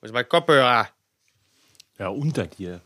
[0.00, 0.88] Wo ist mein Kopfhörer?
[1.98, 2.80] Ja, unter dir.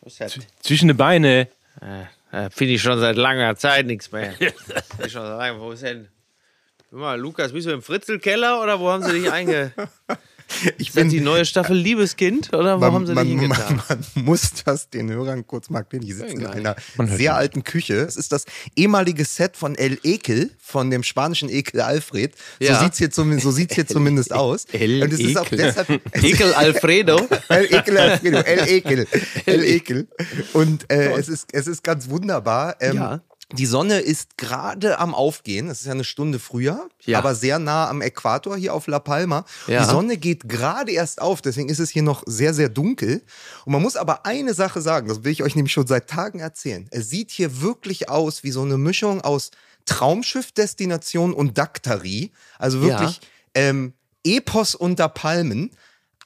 [0.00, 0.46] Was ist das?
[0.60, 1.48] Zwischen die Beine.
[1.80, 4.34] Äh, Finde ich schon seit langer Zeit nichts mehr.
[4.40, 5.60] Ich schon seit langem.
[5.60, 6.08] Wo ist denn?
[6.90, 9.72] Guck mal, Lukas, bist du im Fritzelkeller oder wo haben sie dich einge...
[10.78, 13.76] Ich Ist das die neue Staffel Liebeskind oder wo haben sie man, hingetan?
[13.88, 16.04] man, man muss das den Hörern kurz mal erklären.
[16.04, 17.30] Die sitzen in einer sehr nicht.
[17.30, 17.94] alten Küche.
[17.96, 18.44] Es ist das
[18.76, 22.34] ehemalige Set von El Ekel, von dem spanischen Ekel Alfred.
[22.60, 22.76] Ja.
[22.76, 24.66] So sieht's hier, zum, so sieht's hier zumindest aus.
[24.72, 25.58] El Und es ist auch Ekel.
[25.58, 25.88] deshalb.
[26.24, 27.26] Ekel Alfredo.
[27.48, 29.06] El Ekel Alfredo, El Ekel,
[29.46, 30.08] El Ekel.
[30.52, 32.76] Und äh, es, ist, es ist ganz wunderbar.
[32.80, 33.22] Ähm, Ja.
[33.52, 35.68] Die Sonne ist gerade am Aufgehen.
[35.68, 37.18] Es ist ja eine Stunde früher, Ja.
[37.18, 39.44] aber sehr nah am Äquator hier auf La Palma.
[39.66, 39.80] Ja.
[39.84, 43.22] Die Sonne geht gerade erst auf, deswegen ist es hier noch sehr, sehr dunkel.
[43.64, 46.40] Und man muss aber eine Sache sagen, das will ich euch nämlich schon seit Tagen
[46.40, 46.86] erzählen.
[46.90, 49.50] Es sieht hier wirklich aus wie so eine Mischung aus
[49.86, 52.32] Traumschiff-Destination und Daktari.
[52.58, 53.20] Also wirklich
[53.54, 53.92] ähm,
[54.24, 55.70] Epos unter Palmen.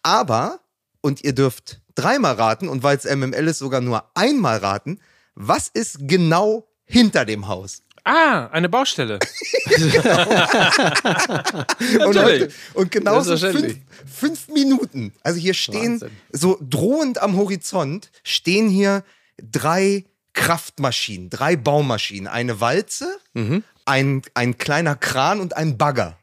[0.03, 0.61] Aber,
[1.01, 5.01] und ihr dürft dreimal raten, und weil es MML ist, sogar nur einmal raten,
[5.35, 7.83] was ist genau hinter dem Haus?
[8.05, 9.19] Ah, eine Baustelle.
[12.07, 15.13] Und, heute, und genau so fünf, fünf Minuten.
[15.23, 16.11] Also hier stehen, Wahnsinn.
[16.33, 19.05] so drohend am Horizont, stehen hier
[19.43, 22.29] drei Kraftmaschinen, drei Baumaschinen.
[22.29, 23.63] Eine Walze, Mhm.
[23.85, 26.19] ein, ein kleiner Kran und ein Bagger.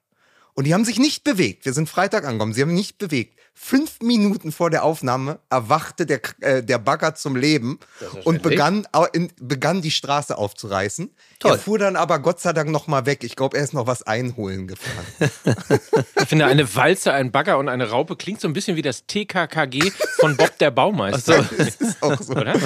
[0.53, 1.65] Und die haben sich nicht bewegt.
[1.65, 2.53] Wir sind Freitag angekommen.
[2.53, 3.37] Sie haben nicht bewegt.
[3.55, 7.79] Fünf Minuten vor der Aufnahme erwachte der, äh, der Bagger zum Leben
[8.23, 11.11] und begann, in, begann die Straße aufzureißen.
[11.39, 11.51] Toll.
[11.51, 13.23] Er fuhr dann aber Gott sei Dank noch mal weg.
[13.23, 15.05] Ich glaube, er ist noch was einholen gefahren.
[16.19, 19.05] Ich finde, eine Walze, ein Bagger und eine Raupe klingt so ein bisschen wie das
[19.05, 21.45] TKKG von Bob der Baumeister.
[21.57, 22.33] Das ist auch so.
[22.33, 22.59] Oder?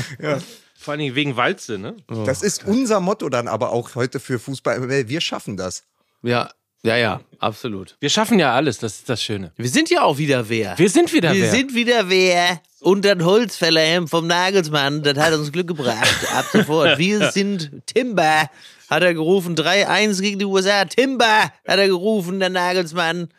[0.77, 1.97] Vor allen Dingen wegen Walze, ne?
[2.25, 5.07] Das ist unser Motto dann aber auch heute für Fußball.
[5.09, 5.83] Wir schaffen das.
[6.21, 6.49] Ja,
[6.83, 7.95] ja, ja, absolut.
[7.99, 9.51] Wir schaffen ja alles, das ist das Schöne.
[9.57, 10.77] Wir sind ja auch wieder wer.
[10.77, 11.51] Wir sind wieder Wir wer.
[11.51, 12.61] sind wieder wer.
[12.79, 16.27] Und das Holzfällerhemd vom Nagelsmann, das hat uns Glück gebracht.
[16.33, 16.97] Ab sofort.
[16.97, 18.49] Wir sind Timber,
[18.89, 19.55] hat er gerufen.
[19.55, 20.85] 3-1 gegen die USA.
[20.85, 23.29] Timber, hat er gerufen, der Nagelsmann.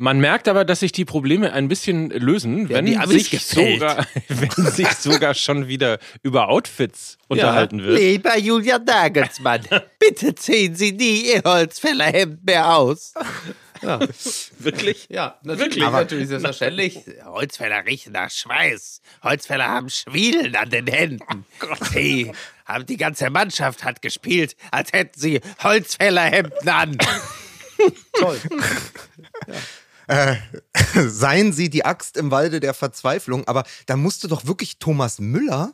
[0.00, 4.06] Man merkt aber, dass sich die Probleme ein bisschen lösen, wenn, die Amis sich sogar,
[4.28, 7.98] wenn sich sogar schon wieder über Outfits unterhalten wird.
[7.98, 9.62] Lieber Julian Nagelsmann,
[9.98, 13.12] bitte ziehen Sie nie Ihr Holzfällerhemd mehr aus.
[14.58, 15.06] Wirklich?
[15.08, 17.00] Ja, natürlich, natürlich, selbstverständlich.
[17.24, 19.00] Holzfäller riechen nach Schweiß.
[19.24, 21.44] Holzfäller haben Schwielen an den Händen.
[21.92, 22.30] Sie
[22.66, 26.98] haben die ganze Mannschaft hat gespielt, als hätten sie Holzfällerhemden an.
[28.12, 28.40] Toll.
[30.94, 33.46] Seien Sie die Axt im Walde der Verzweiflung.
[33.46, 35.72] Aber da musste doch wirklich Thomas Müller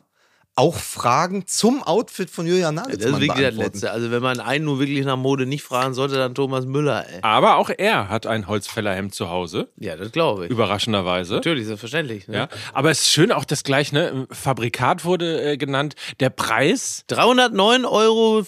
[0.57, 3.73] auch Fragen zum Outfit von Julian Das Nagelsmann ist wirklich das beantworten.
[3.73, 3.91] Letzte.
[3.91, 7.19] Also wenn man einen nur wirklich nach Mode nicht fragen sollte, dann Thomas Müller, ey.
[7.23, 10.51] Aber auch er hat ein Holzfällerhemd zu Hause, Ja, das glaube ich.
[10.51, 11.33] überraschenderweise.
[11.33, 12.29] Natürlich, selbstverständlich.
[12.29, 12.37] Ne?
[12.37, 14.27] Ja, aber es ist schön auch das gleich, ne?
[14.31, 15.95] Fabrikat wurde äh, genannt.
[16.21, 18.43] Der Preis, 309,15 Euro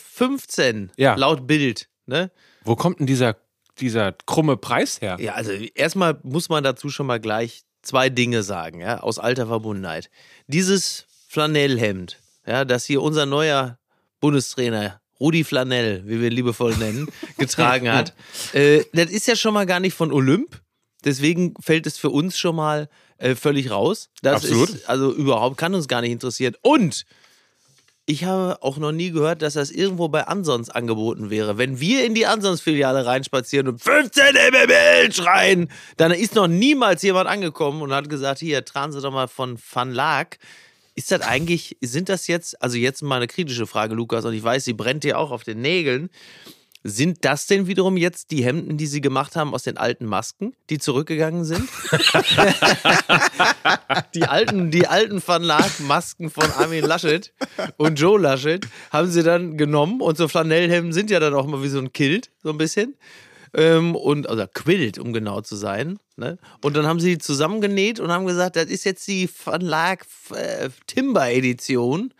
[0.97, 1.15] Ja.
[1.15, 1.89] laut Bild.
[2.05, 2.31] Ne?
[2.63, 3.35] wo kommt denn dieser,
[3.79, 5.17] dieser krumme Preis her?
[5.19, 9.47] Ja, also erstmal muss man dazu schon mal gleich zwei Dinge sagen, ja, aus alter
[9.47, 10.09] Verbundenheit.
[10.47, 13.79] Dieses Flanellhemd, ja, das hier unser neuer
[14.19, 18.13] Bundestrainer Rudi Flanell, wie wir ihn liebevoll nennen, getragen hat,
[18.53, 20.61] äh, das ist ja schon mal gar nicht von Olymp.
[21.03, 24.09] Deswegen fällt es für uns schon mal äh, völlig raus.
[24.21, 24.69] Das Absolut.
[24.69, 26.55] ist also überhaupt kann uns gar nicht interessieren.
[26.61, 27.05] Und
[28.09, 31.57] ich habe auch noch nie gehört, dass das irgendwo bei Ansons angeboten wäre.
[31.57, 37.27] Wenn wir in die Ansons-Filiale reinspazieren und 15 MML schreien, dann ist noch niemals jemand
[37.27, 40.37] angekommen und hat gesagt, hier, tragen Sie doch mal von Van Laak.
[40.95, 44.41] Ist das eigentlich, sind das jetzt, also jetzt mal eine kritische Frage, Lukas, und ich
[44.41, 46.09] weiß, sie brennt dir auch auf den Nägeln.
[46.89, 50.53] Sind das denn wiederum jetzt die Hemden, die sie gemacht haben aus den alten Masken,
[50.69, 51.67] die zurückgegangen sind?
[54.15, 57.33] die alten, die alten Van Laak Masken von Armin Laschet
[57.75, 61.61] und Joe Laschet haben sie dann genommen und so Flanellhemden sind ja dann auch mal
[61.61, 62.95] wie so ein Kilt, so ein bisschen.
[63.53, 65.99] Ähm, und, also Quilt, um genau zu sein.
[66.15, 66.37] Ne?
[66.63, 70.05] Und dann haben sie die zusammengenäht und haben gesagt, das ist jetzt die Van Laak
[70.33, 72.13] äh, Timber Edition.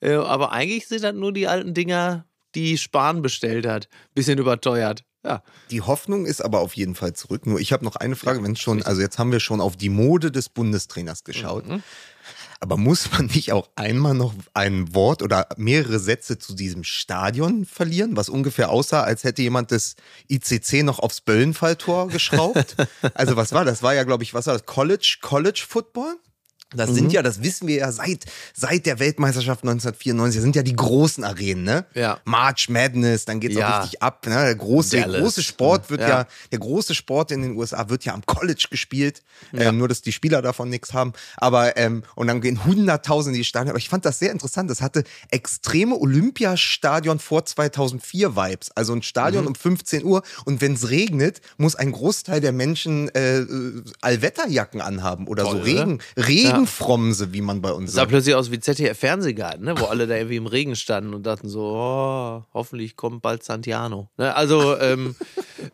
[0.00, 2.24] Äh, aber eigentlich sind das nur die alten Dinger,
[2.54, 3.88] die Spahn bestellt hat.
[4.14, 5.04] Bisschen überteuert.
[5.24, 5.42] Ja.
[5.70, 7.46] Die Hoffnung ist aber auf jeden Fall zurück.
[7.46, 9.88] Nur ich habe noch eine Frage, wenn schon, also jetzt haben wir schon auf die
[9.88, 11.66] Mode des Bundestrainers geschaut.
[11.66, 11.82] Mhm.
[12.60, 17.64] Aber muss man nicht auch einmal noch ein Wort oder mehrere Sätze zu diesem Stadion
[17.64, 19.96] verlieren, was ungefähr aussah, als hätte jemand das
[20.30, 22.76] ICC noch aufs Böllenfalltor geschraubt?
[23.14, 23.82] also was war das?
[23.82, 24.66] War ja, glaube ich, was war das?
[24.66, 26.16] College, College Football?
[26.76, 28.24] Das sind ja, das wissen wir ja seit,
[28.54, 31.86] seit der Weltmeisterschaft 1994, das sind ja die großen Arenen, ne?
[31.94, 32.18] Ja.
[32.24, 33.78] March Madness, dann geht's Ja.
[33.78, 34.26] auch richtig ab.
[34.26, 34.34] Ne?
[34.34, 35.20] Der große, Dallas.
[35.20, 36.08] große Sport wird Ja.
[36.08, 36.26] ja.
[36.52, 39.22] der große Sport in den USA wird ja am College gespielt.
[39.52, 41.12] Ähm, nur, dass die Spieler davon nichts haben.
[41.36, 43.70] Aber, ähm, und dann gehen hunderttausende in die Stadien.
[43.70, 44.70] Aber ich fand das sehr interessant.
[44.70, 48.70] Das hatte extreme Olympiastadion vor 2004 Vibes.
[48.74, 50.22] Also ein Stadion um 15 Uhr.
[50.44, 55.58] Und wenn es regnet, muss ein Großteil der Menschen äh, äh, Allwetterjacken anhaben oder Toll,
[55.58, 58.10] so Regen, Regenfromse, wie man bei uns sah sagt.
[58.10, 59.78] plötzlich aus wie ZDF-Fernsehgarten, ne?
[59.78, 64.10] wo alle da irgendwie im Regen standen und dachten so, oh, hoffentlich kommt bald Santiano.
[64.16, 64.34] Ne?
[64.34, 65.14] Also, ähm,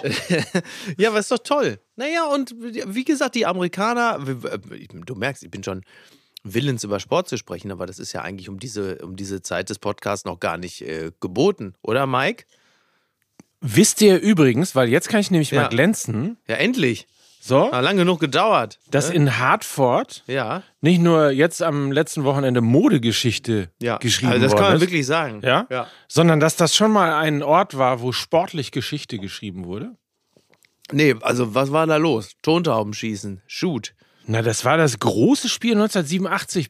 [0.98, 1.78] ja, aber ist doch toll.
[1.96, 5.82] Naja, und wie gesagt, die Amerikaner, du merkst, ich bin schon
[6.42, 9.68] willens über Sport zu sprechen, aber das ist ja eigentlich um diese, um diese Zeit
[9.70, 12.44] des Podcasts noch gar nicht äh, geboten, oder Mike?
[13.60, 15.62] Wisst ihr übrigens, weil jetzt kann ich nämlich Ja.
[15.62, 17.06] mal glänzen, Ja, endlich.
[17.42, 18.78] So, Hat lang genug gedauert.
[18.90, 19.14] dass ne?
[19.14, 23.96] in Hartford ja, nicht nur jetzt am letzten Wochenende Modegeschichte ja.
[23.96, 25.40] geschrieben also das kann man ist, wirklich sagen.
[25.42, 25.66] ja?
[25.70, 25.86] ja.
[26.06, 29.96] sondern dass das schon mal ein Ort war, wo sportlich Geschichte geschrieben wurde.
[30.92, 32.32] Nee, also was war da los?
[32.42, 33.94] Tontauben schießen, shoot.
[34.26, 36.68] Na, das war das große Spiel 1987.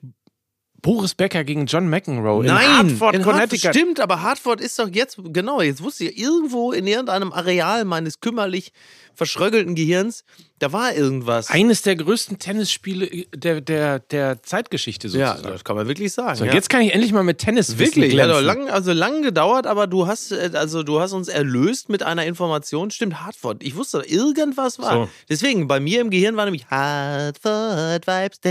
[0.83, 3.65] Boris Becker gegen John McEnroe Nein, in Hartford, in Connecticut.
[3.65, 7.85] Hartford, stimmt, aber Hartford ist doch jetzt, genau, jetzt wusste ich, irgendwo in irgendeinem Areal
[7.85, 8.73] meines kümmerlich
[9.15, 10.25] verschröggelten Gehirns,
[10.59, 11.51] da war irgendwas.
[11.51, 15.55] Eines der größten Tennisspiele der, der, der Zeitgeschichte ja, sozusagen.
[15.55, 16.37] das kann man wirklich sagen.
[16.37, 16.53] so, ja.
[16.53, 18.47] Jetzt kann ich endlich mal mit Tennis Wirklich, ja, glänzen.
[18.47, 22.03] doch lang, also lang gedauert, aber du hast, äh, also du hast uns erlöst mit
[22.03, 22.91] einer Information.
[22.91, 23.63] Stimmt, Hartford.
[23.63, 24.93] Ich wusste, irgendwas war.
[24.93, 25.09] So.
[25.29, 28.41] Deswegen, bei mir im Gehirn war nämlich Hartford Vibes.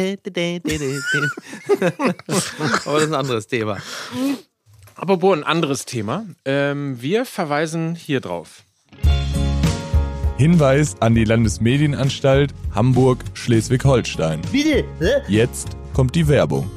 [2.86, 3.78] Aber das ist ein anderes Thema.
[4.96, 6.26] Apropos ein anderes Thema.
[6.44, 8.64] Ähm, wir verweisen hier drauf.
[10.40, 14.40] Hinweis an die Landesmedienanstalt Hamburg-Schleswig-Holstein.
[14.54, 14.86] Bitte?
[15.28, 16.72] Jetzt kommt die Werbung.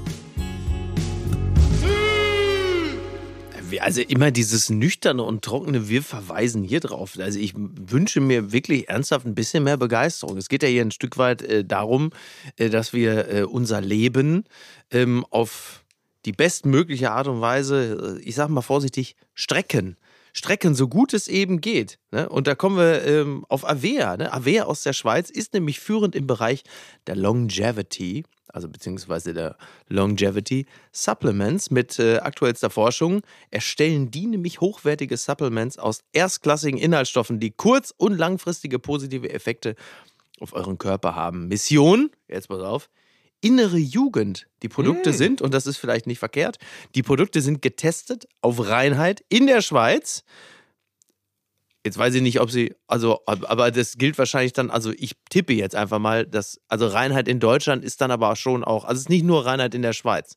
[3.81, 7.17] Also immer dieses nüchterne und trockene, wir verweisen hier drauf.
[7.21, 10.37] Also ich wünsche mir wirklich ernsthaft ein bisschen mehr Begeisterung.
[10.39, 12.11] Es geht ja hier ein Stück weit äh, darum,
[12.57, 14.43] äh, dass wir äh, unser Leben
[14.91, 15.85] ähm, auf
[16.25, 19.97] die bestmögliche Art und Weise, äh, ich sag mal vorsichtig, strecken.
[20.33, 21.99] Strecken, so gut es eben geht.
[22.11, 22.29] Ne?
[22.29, 24.17] Und da kommen wir ähm, auf Avea.
[24.17, 24.33] Ne?
[24.33, 26.63] Avea aus der Schweiz ist nämlich führend im Bereich
[27.07, 29.57] der Longevity, also beziehungsweise der
[29.89, 33.21] Longevity Supplements mit äh, aktuellster Forschung.
[33.51, 39.75] Erstellen die nämlich hochwertige Supplements aus erstklassigen Inhaltsstoffen, die kurz- und langfristige positive Effekte
[40.41, 41.49] auf euren Körper haben.
[41.49, 42.89] Mission, jetzt pass auf,
[43.43, 44.47] innere Jugend.
[44.63, 46.57] Die Produkte sind, und das ist vielleicht nicht verkehrt,
[46.95, 50.25] die Produkte sind getestet auf Reinheit in der Schweiz.
[51.85, 55.17] Jetzt weiß ich nicht, ob sie, also, ab- aber das gilt wahrscheinlich dann, also ich
[55.31, 58.95] tippe jetzt einfach mal, dass, also Reinheit in Deutschland ist dann aber schon auch, also
[58.99, 60.37] es ist nicht nur Reinheit in der Schweiz.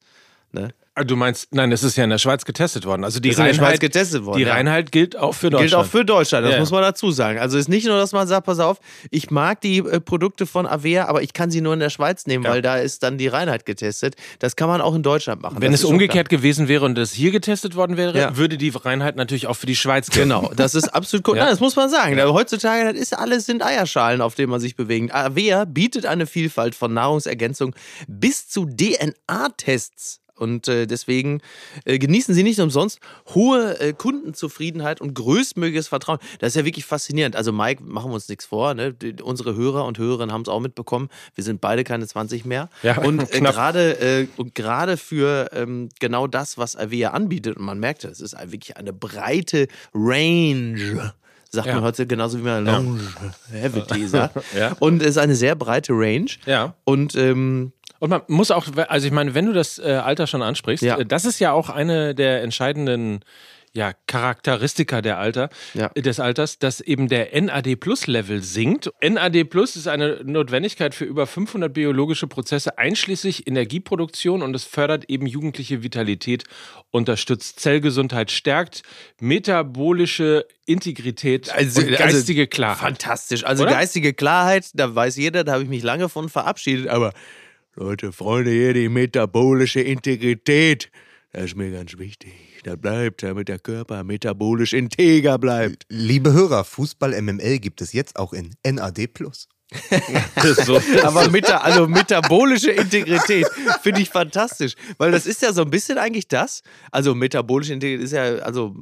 [0.51, 0.73] Ne?
[0.97, 3.03] Ah, Du meinst, nein, es ist ja in der Schweiz getestet worden.
[3.03, 4.53] Also die Ist in der Reinheit, Schweiz getestet worden, Die ja.
[4.53, 5.69] Reinheit gilt auch für Deutschland.
[5.69, 6.59] Gilt auch für Deutschland, das Ja.
[6.61, 7.37] muss man dazu sagen.
[7.37, 8.79] Also ist nicht nur, dass man sagt, pass auf,
[9.11, 12.25] ich mag die äh, Produkte von Avea, aber ich kann sie nur in der Schweiz
[12.27, 12.51] nehmen, Ja.
[12.51, 14.15] weil da ist dann die Reinheit getestet.
[14.39, 15.57] Das kann man auch in Deutschland machen.
[15.59, 19.17] Wenn das es umgekehrt gewesen wäre und es hier getestet worden wäre, würde die Reinheit
[19.17, 20.29] natürlich auch für die Schweiz gelten.
[20.29, 21.35] Genau, das ist absolut cool.
[21.35, 21.43] Ja.
[21.43, 22.17] Nein, das muss man sagen.
[22.21, 25.13] Aber Heutzutage, das ist alles sind Eierschalen, auf denen man sich bewegt.
[25.13, 27.75] Avea bietet eine Vielfalt von Nahrungsergänzungen
[28.07, 30.21] bis zu DNA-Tests.
[30.37, 31.41] Und äh, deswegen
[31.85, 32.99] äh, genießen sie nicht umsonst
[33.33, 36.19] hohe äh, Kundenzufriedenheit und größtmögliches Vertrauen.
[36.39, 37.35] Das ist ja wirklich faszinierend.
[37.35, 38.73] Also Mike, machen wir uns nichts vor.
[38.73, 38.93] Ne?
[38.93, 41.09] Die, unsere Hörer und Hörerinnen haben es auch mitbekommen.
[41.35, 42.69] Wir sind beide keine 20 mehr.
[42.83, 47.65] Ja, und äh, gerade äh, und gerade für ähm, genau das, was Avea anbietet, und
[47.65, 51.13] man merkt, es ist wirklich eine breite Range.
[51.49, 51.75] Sagt Ja.
[51.75, 52.77] man heute genauso wie man Ja.
[52.77, 54.35] Longevity sagt.
[54.57, 54.75] Ja.
[54.79, 56.27] Und es ist eine sehr breite Range.
[56.45, 56.75] Ja.
[56.83, 57.71] Und ähm,
[58.05, 60.99] Und man muss auch, also ich meine, wenn du das äh, Alter schon ansprichst, Ja.
[60.99, 63.21] äh, das ist ja auch eine der entscheidenden
[63.73, 65.89] ja, Charakteristika der Alter, Ja.
[65.89, 68.91] des Alters, dass eben der NAD Plus Level sinkt.
[69.01, 75.05] NAD Plus ist eine Notwendigkeit für über 500 biologische Prozesse einschließlich Energieproduktion und es fördert
[75.09, 76.43] eben jugendliche Vitalität,
[76.91, 78.83] unterstützt Zellgesundheit, stärkt
[79.19, 82.79] metabolische Integrität und geistige Klarheit.
[82.81, 83.43] Fantastisch.
[83.43, 83.71] Also Oder?
[83.73, 86.87] geistige Klarheit, da weiß jeder, da habe ich mich lange von verabschiedet.
[86.87, 87.13] Aber
[87.77, 90.89] Leute, Freunde, hier die metabolische Integrität,
[91.33, 92.31] das ist mir ganz wichtig.
[92.63, 95.83] Das bleibt, damit der Körper metabolisch integer bleibt.
[95.89, 99.09] Liebe Hörer, Fußball MML gibt es jetzt auch in NAD+.
[100.65, 103.47] so, Aber meta, also metabolische Integrität
[103.81, 106.61] finde ich fantastisch, weil das ist ja so ein bisschen eigentlich das.
[106.91, 108.73] Also metabolische Integrität ist ja, also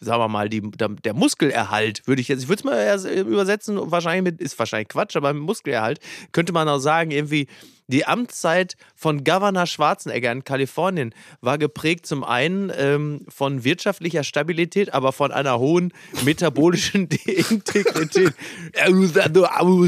[0.00, 4.32] sagen wir mal, die, der Muskelerhalt würde ich jetzt, ich würde es mal übersetzen, wahrscheinlich
[4.32, 6.00] mit, ist wahrscheinlich Quatsch, aber mit Muskelerhalt
[6.32, 7.46] könnte man auch sagen, irgendwie
[7.92, 14.94] Die Amtszeit von Governor Schwarzenegger in Kalifornien war geprägt zum einen ähm, von wirtschaftlicher Stabilität,
[14.94, 15.92] aber von einer hohen
[16.24, 18.32] metabolischen Integrität.
[18.74, 19.12] I was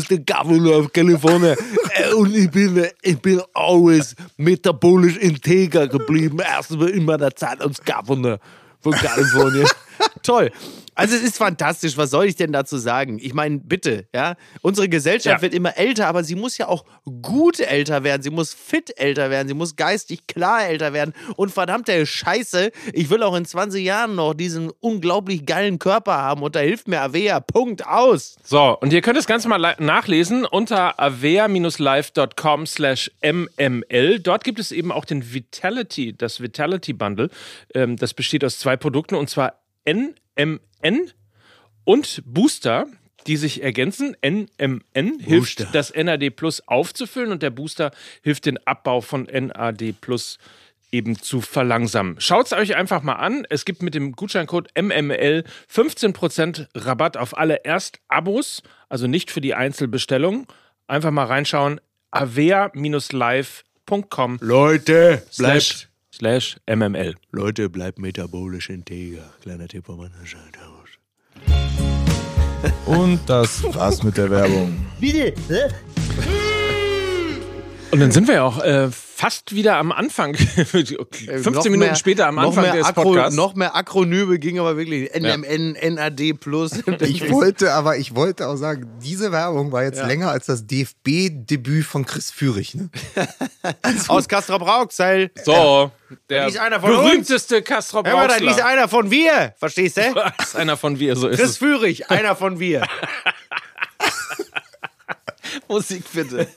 [0.08, 1.56] the, governor of California
[2.14, 6.40] und ich bin, ich bin always metabolisch integer geblieben.
[6.40, 8.38] Erstmal in meiner Zeit als Governor
[8.92, 9.66] Kalifornien.
[10.22, 10.50] Toll.
[10.96, 11.96] Also es ist fantastisch.
[11.96, 13.18] Was soll ich denn dazu sagen?
[13.20, 14.36] Ich meine, bitte, ja.
[14.62, 15.42] Unsere Gesellschaft Ja.
[15.42, 16.84] wird immer älter, aber sie muss ja auch
[17.20, 18.22] gut älter werden.
[18.22, 19.48] Sie muss fit älter werden.
[19.48, 21.12] Sie muss geistig klar älter werden.
[21.34, 26.42] Und verdammte Scheiße, ich will auch in 20 Jahren noch diesen unglaublich geilen Körper haben.
[26.42, 27.40] Und da hilft mir Avea.
[27.40, 28.36] Punkt aus.
[28.44, 34.20] So, und ihr könnt das Ganze mal nachlesen unter avea-live.com slash mml.
[34.20, 37.30] Dort gibt es eben auch den Vitality, das Vitality Bundle.
[37.74, 41.10] Ähm, das besteht aus zwei Produkten und zwar NMN
[41.84, 42.86] und Booster,
[43.26, 44.16] die sich ergänzen.
[44.24, 45.68] NMN hilft, Booster.
[45.72, 47.90] das NAD Plus aufzufüllen und der Booster
[48.22, 50.38] hilft den Abbau von NAD Plus
[50.94, 52.20] eben zu verlangsamen.
[52.20, 53.44] Schaut es euch einfach mal an.
[53.50, 59.54] Es gibt mit dem Gutscheincode MML 15% Rabatt auf alle Erstabos, also nicht für die
[59.54, 60.46] Einzelbestellung.
[60.86, 61.80] Einfach mal reinschauen.
[62.12, 67.14] avea-live.com Leute, slash, slash MML.
[67.32, 69.32] Leute, bleibt metabolisch integer.
[69.42, 70.88] Kleiner Tipp von meiner Seite aus.
[72.86, 74.86] Und das war's mit der Werbung.
[77.94, 80.34] Und dann sind wir ja auch äh, fast wieder am Anfang.
[80.34, 80.98] 15
[81.28, 83.36] Äh, Noch Minuten mehr- später am Anfang des Akro- Podcasts.
[83.36, 85.10] Noch mehr Akronyme ging aber wirklich.
[85.14, 86.72] NMN, NAD Plus.
[87.02, 91.84] Ich wollte, aber ich wollte auch sagen, diese Werbung war jetzt länger als das DFB-Debüt
[91.86, 92.74] von Chris Führig.
[92.74, 92.90] Ne?
[94.08, 95.30] Aus Castrop Rauxel.
[95.44, 95.92] So,
[96.28, 99.54] der ist einer von berühmteste Kastrop Hör mal, das ist einer von wir.
[99.58, 100.12] Verstehst du?
[100.38, 101.58] Das ist einer von wir, so ist Chris es.
[101.58, 102.82] Führig, einer von wir.
[105.68, 106.48] Musik bitte.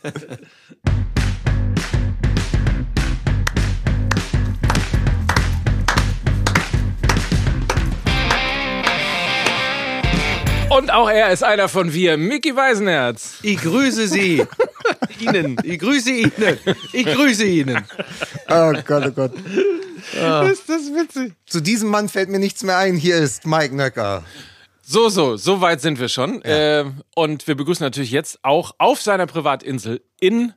[10.70, 13.40] Und auch er ist einer von wir, Mickey Weisenherz.
[13.42, 14.44] Ich grüße Sie.
[15.20, 15.58] Ihnen.
[15.64, 16.58] Ich grüße Ihnen.
[16.92, 17.86] Ich grüße Ihnen.
[18.50, 19.34] Oh Gott, oh Gott.
[19.34, 21.34] Ist das witzig?
[21.46, 22.96] Zu diesem Mann fällt mir nichts mehr ein.
[22.96, 24.24] Hier ist Mike Nöcker.
[24.82, 26.42] So, so, so weit sind wir schon.
[26.44, 30.54] Äh, und wir begrüßen natürlich jetzt auch auf seiner Privatinsel in,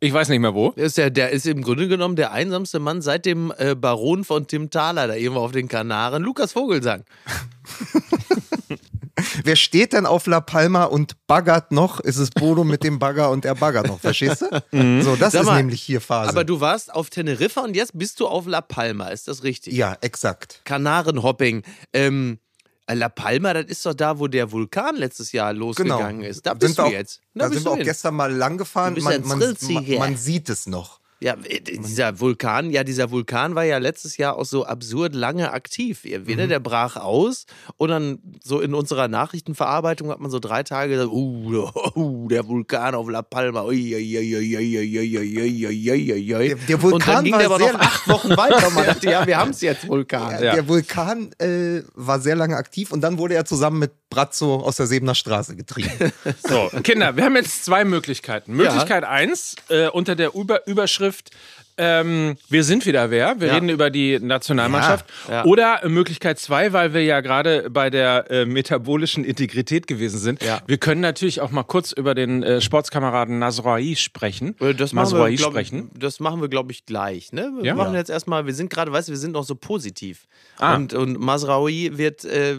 [0.00, 0.70] ich weiß nicht mehr wo.
[0.72, 4.24] Der ist, ja, der ist im Grunde genommen der einsamste Mann seit dem äh, Baron
[4.24, 7.04] von Tim Thaler, da irgendwo auf den Kanaren, Lukas Vogelsang.
[9.44, 12.00] Wer steht denn auf La Palma und baggert noch?
[12.00, 15.02] Ist es Bodo mit dem Bagger und er baggert noch, verstehst du?
[15.02, 16.28] So, das Sag ist mal, nämlich hier Phase.
[16.30, 19.74] Aber du warst auf Teneriffa und jetzt bist du auf La Palma, ist das richtig?
[19.74, 20.60] ja, exakt.
[20.64, 21.62] Kanarenhopping.
[21.92, 22.38] Ähm,
[22.90, 25.66] La Palma, das ist doch da, wo der Vulkan letztes Jahr Genau.
[25.66, 26.46] losgegangen ist.
[26.46, 27.20] Da Sind bist wir du auch, jetzt.
[27.34, 27.84] Da, bist sind wir du auch hin.
[27.84, 28.94] gestern mal lang gefahren.
[29.00, 31.00] Man, ein man, man, man sieht es noch.
[31.20, 36.04] Ja, dieser Vulkan, ja, dieser Vulkan war ja letztes Jahr auch so absurd lange aktiv.
[36.04, 36.48] Weder mhm.
[36.48, 37.46] der brach aus
[37.76, 42.46] und dann so in unserer Nachrichtenverarbeitung hat man so drei Tage gesagt, uh, uh, der
[42.46, 43.64] Vulkan auf La Palma.
[43.64, 44.56] Ui, ui, ui,
[46.38, 48.70] der, der Vulkan und dann ging war der aber noch acht Wochen weiter.
[48.70, 50.34] Man dachte, ja, wir haben es jetzt, Vulkan.
[50.34, 50.54] Ja, ja.
[50.54, 54.76] Der Vulkan äh, war sehr lange aktiv und dann wurde er zusammen mit Brazzo aus
[54.76, 56.12] der Sebener Straße getrieben.
[56.48, 58.54] so, Kinder, wir haben jetzt zwei Möglichkeiten.
[58.54, 59.10] Möglichkeit ja.
[59.10, 61.30] eins, äh, unter der Über Überschrift Überschrift
[61.78, 63.40] ähm, Wir sind wieder wer.
[63.40, 63.54] Wir Ja.
[63.54, 65.06] reden über die Nationalmannschaft.
[65.28, 65.44] Ja, ja.
[65.44, 70.40] Oder Möglichkeit zwei, weil wir ja gerade bei der äh, metabolischen Integrität gewesen sind.
[70.66, 74.54] Wir können natürlich auch mal kurz über den äh, Sportskameraden Nasroi sprechen.
[74.60, 75.90] Äh, Das machen, wir, glaub, sprechen.
[75.98, 77.32] das machen wir, glaube ich, gleich.
[77.32, 77.52] Ne?
[77.62, 80.26] Wir machen jetzt erstmal, wir sind gerade, weißt du, wir sind noch so positiv.
[80.58, 80.74] Ah.
[80.74, 82.56] Und, und Masraoui wird, äh,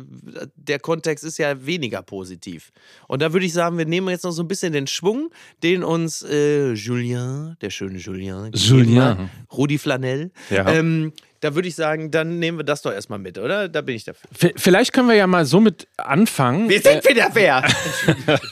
[0.55, 2.71] der Kontext ist ja weniger positiv.
[3.07, 5.29] Und da würde ich sagen, wir nehmen jetzt noch so ein bisschen den Schwung,
[5.63, 9.08] den uns äh, Julien, der schöne Julien, Julien.
[9.09, 10.67] Hat, Rudi Flanell, Ja.
[10.69, 13.69] ähm, da würde ich sagen, dann nehmen wir das doch erstmal mit, oder?
[13.69, 14.29] Da bin ich dafür.
[14.33, 16.67] V vielleicht können wir ja mal so mit anfangen.
[16.69, 17.63] Wir sind wieder wer!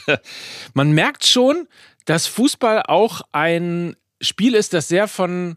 [0.74, 1.68] Man merkt schon,
[2.06, 5.56] dass Fußball auch ein Spiel ist, das sehr von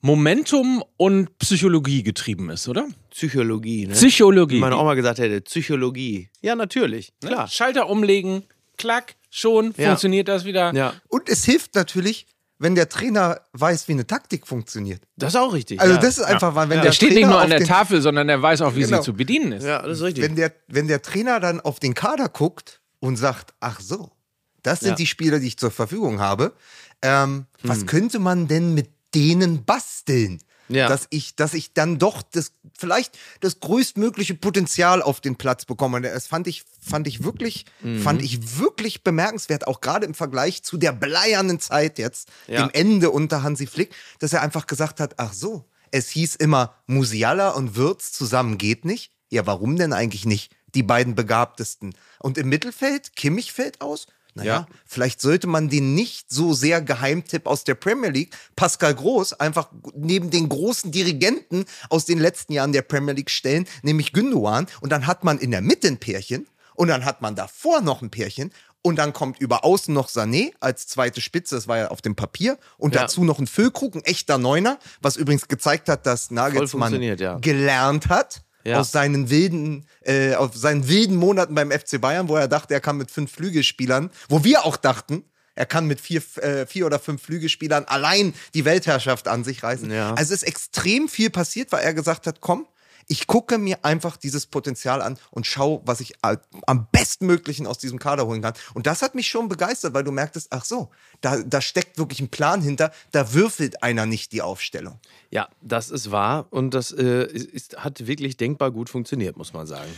[0.00, 2.88] Momentum und Psychologie getrieben ist, oder?
[3.10, 3.94] Psychologie, ne?
[3.94, 4.56] Psychologie.
[4.56, 6.28] Wie meine Oma gesagt hätte, Psychologie.
[6.40, 7.28] Ja, natürlich, Ne?
[7.30, 7.46] klar.
[7.48, 8.42] Schalter umlegen,
[8.76, 9.90] klack, schon, Ja.
[9.90, 10.74] funktioniert das wieder.
[10.74, 12.26] Ja, Und es hilft natürlich,
[12.62, 15.02] wenn der Trainer weiß, wie eine Taktik funktioniert.
[15.16, 15.80] das ist auch richtig.
[15.80, 16.00] Also ja.
[16.00, 18.28] das ist einfach, weil wenn Der der steht Trainer nicht nur an der Tafel, sondern
[18.28, 18.98] er weiß auch, wie Genau.
[18.98, 19.64] sie zu bedienen ist.
[19.64, 20.22] Ja, das ist richtig.
[20.24, 24.12] wenn der, wenn der Trainer dann auf den Kader guckt und sagt, ach so,
[24.62, 24.94] das sind Ja.
[24.94, 26.52] die Spieler, die ich zur Verfügung habe,
[27.02, 27.70] ähm, Hm.
[27.70, 30.38] was könnte man denn mit denen basteln?
[30.74, 30.88] Ja.
[30.88, 36.00] dass ich, dass ich dann doch das vielleicht das größtmögliche Potenzial auf den Platz bekomme.
[36.00, 38.00] Das fand ich, fand ich wirklich, Mhm.
[38.00, 42.62] fand ich wirklich bemerkenswert, auch gerade im Vergleich zu der bleiernen Zeit jetzt, Ja.
[42.66, 46.74] dem Ende unter Hansi Flick, dass er einfach gesagt hat, ach so, es hieß immer,
[46.86, 49.12] Musiala und Würz zusammen geht nicht.
[49.30, 50.52] Ja, warum denn eigentlich nicht?
[50.74, 51.94] Die beiden begabtesten.
[52.18, 54.06] Und im Mittelfeld, Kimmich fällt aus?
[54.34, 54.66] Naja, Ja.
[54.86, 59.68] vielleicht sollte man den nicht so sehr Geheimtipp aus der Premier League, Pascal Groß, einfach
[59.94, 64.66] neben den großen Dirigenten aus den letzten Jahren der Premier League stellen, nämlich Gündogan.
[64.80, 68.00] Und dann hat man in der Mitte ein Pärchen und dann hat man davor noch
[68.00, 71.88] ein Pärchen und dann kommt über außen noch Sané als zweite Spitze, das war ja
[71.88, 73.02] auf dem Papier, und Ja.
[73.02, 77.38] dazu noch ein Füllkrug, ein echter Neuner, was übrigens gezeigt hat, dass Nagelsmann ja.
[77.38, 78.80] gelernt hat Ja.
[78.80, 82.80] aus seinen wilden, äh, auf seinen wilden Monaten beim FC Bayern, wo er dachte, er
[82.80, 86.98] kann mit fünf Flügelspielern, wo wir auch dachten, er kann mit vier, äh, vier oder
[86.98, 89.90] fünf Flügelspielern allein die Weltherrschaft an sich reißen.
[89.90, 90.14] Ja.
[90.14, 92.66] Also es ist extrem viel passiert, weil er gesagt hat, komm,
[93.08, 96.14] ich gucke mir einfach dieses Potenzial an und schaue, was ich
[96.66, 98.54] am bestmöglichen aus diesem Kader holen kann.
[98.74, 100.90] Und das hat mich schon begeistert, weil du merktest, ach so,
[101.20, 104.98] da, da steckt wirklich ein Plan hinter, da würfelt einer nicht die Aufstellung.
[105.30, 109.52] Ja, das ist wahr und das äh, ist, ist, hat wirklich denkbar gut funktioniert, muss
[109.52, 109.90] man sagen.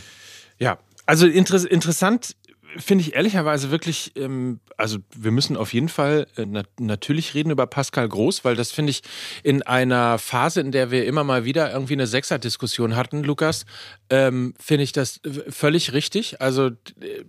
[0.59, 2.35] Ja, also inter interessant
[2.77, 7.51] finde ich ehrlicherweise wirklich, ähm, also wir müssen auf jeden Fall äh, na natürlich reden
[7.51, 9.01] über Pascal Groß, weil das finde ich
[9.43, 13.65] in einer Phase, in der wir immer mal wieder irgendwie eine Sechser-Diskussion hatten, Lukas,
[14.09, 16.41] ähm, finde ich das völlig richtig.
[16.41, 17.23] Also äh,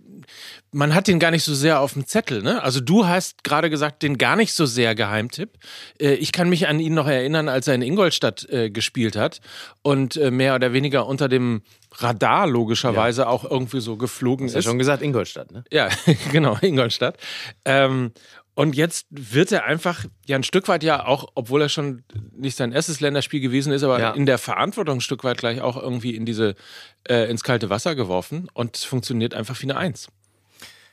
[0.71, 2.43] man hat den gar nicht so sehr auf dem Zettel.
[2.43, 2.61] Ne?
[2.61, 5.51] Also du hast gerade gesagt, den gar nicht so sehr Geheimtipp.
[5.99, 9.39] Äh, ich kann mich an ihn noch erinnern, als er in Ingolstadt äh, gespielt hat
[9.81, 11.61] und äh, mehr oder weniger unter dem
[11.99, 14.65] Radar logischerweise auch irgendwie so geflogen Hast ja ist.
[14.65, 15.63] schon gesagt, Ingolstadt, ne?
[15.71, 15.89] Ja,
[16.31, 17.17] genau, Ingolstadt.
[17.65, 18.11] Ähm,
[18.53, 22.03] und jetzt wird er einfach ja ein Stück weit ja auch, obwohl er schon
[22.35, 24.11] nicht sein erstes Länderspiel gewesen ist, aber Ja.
[24.11, 26.55] in der Verantwortung ein Stück weit gleich auch irgendwie in diese
[27.07, 30.07] äh, ins kalte Wasser geworfen und es funktioniert einfach wie eine Eins.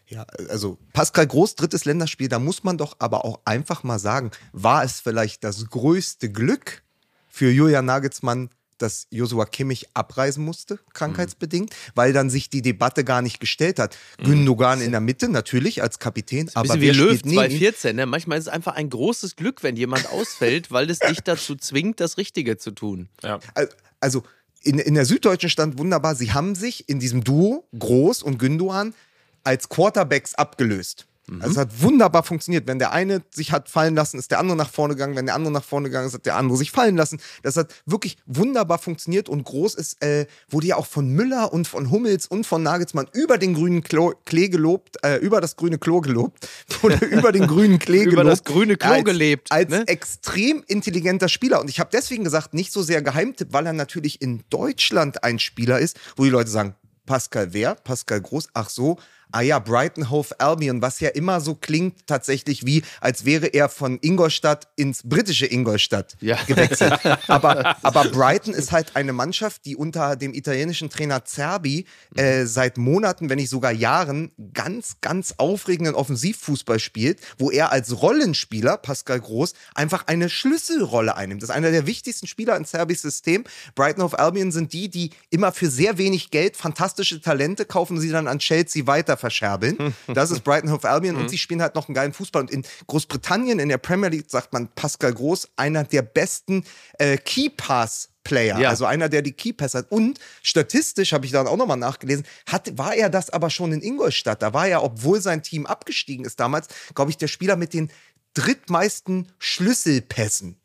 [0.07, 4.31] Ja, also Pascal Groß, drittes Länderspiel, da muss man doch aber auch einfach mal sagen,
[4.53, 6.83] war es vielleicht das größte Glück
[7.31, 8.51] für Julian Nagelsmann,
[8.85, 13.97] dass Joshua Kimmich abreisen musste, krankheitsbedingt, weil dann sich die Debatte gar nicht gestellt hat.
[14.23, 17.49] Gündogan in der Mitte, natürlich als Kapitän, aber Bisschen wer wie Löw spielt neben ihm?
[17.59, 18.07] 2014, ne?
[18.07, 21.99] Manchmal ist es einfach ein großes Glück, wenn jemand ausfällt, weil es dich dazu zwingt,
[22.01, 23.09] das Richtige zu tun.
[23.23, 23.41] Ja.
[23.55, 23.69] Al-
[24.01, 24.23] Also
[24.63, 28.95] in, in der Süddeutschen stand wunderbar, sie haben sich in diesem Duo, Groß und Gündogan,
[29.43, 31.07] als Quarterbacks abgelöst.
[31.41, 32.67] Also es hat wunderbar funktioniert.
[32.67, 35.17] Wenn der eine sich hat fallen lassen, ist der andere nach vorne gegangen.
[35.17, 37.21] Wenn der andere nach vorne gegangen ist, hat der andere sich fallen lassen.
[37.43, 41.67] Das hat wirklich wunderbar funktioniert und groß ist, äh, wurde ja auch von Müller und
[41.67, 45.79] von Hummels und von Nagelsmann über den grünen Klo, Klee gelobt, äh, über das grüne
[45.79, 46.47] Klo gelobt,
[46.83, 48.33] wurde über den grünen Klee Über gelobt.
[48.33, 49.85] das grüne Klo als, gelebt, Als ne?
[49.87, 51.61] extrem intelligenter Spieler.
[51.61, 55.39] Und ich habe deswegen gesagt, nicht so sehr Geheimtipp, weil er natürlich in Deutschland ein
[55.39, 56.75] Spieler ist, wo die Leute sagen,
[57.07, 57.75] Pascal wer?
[57.75, 58.49] Pascal Groß?
[58.55, 58.99] Ach so.
[59.35, 63.69] Ah ja, Brighton Hove Albion, was ja immer so klingt tatsächlich wie, als wäre er
[63.69, 66.39] von Ingolstadt ins britische Ingolstadt Ja.
[66.47, 67.01] gewechselt.
[67.27, 72.79] aber, aber Brighton ist halt eine Mannschaft, die unter dem italienischen Trainer Zerbi äh, seit
[72.79, 79.19] Monaten, wenn nicht sogar Jahren, ganz, ganz aufregenden Offensivfußball spielt, wo er als Rollenspieler, Pascal
[79.19, 81.43] Groß, einfach eine Schlüsselrolle einnimmt.
[81.43, 83.43] Das ist einer der wichtigsten Spieler in Serbis System.
[83.75, 88.11] Brighton of Albion sind die, die immer für sehr wenig Geld fantastische Talente kaufen sie
[88.11, 89.95] dann an Chelsea weiter verscherbeln.
[90.15, 92.43] Das ist Brighton of Albion und sie spielen halt noch einen geilen Fußball.
[92.43, 96.65] Und in Großbritannien, in der Premier League, sagt man Pascal Groß, einer der besten
[96.99, 98.71] äh, Key Pass Player, Ja.
[98.71, 99.91] also einer, der die Keypass hat.
[99.91, 103.83] Und statistisch, habe ich dann auch nochmal nachgelesen, hat, war er das aber schon in
[103.83, 104.41] Ingolstadt.
[104.41, 107.91] Da war er, obwohl sein Team abgestiegen ist damals, glaube ich, der Spieler mit den
[108.33, 110.57] drittmeisten Schlüsselpässen.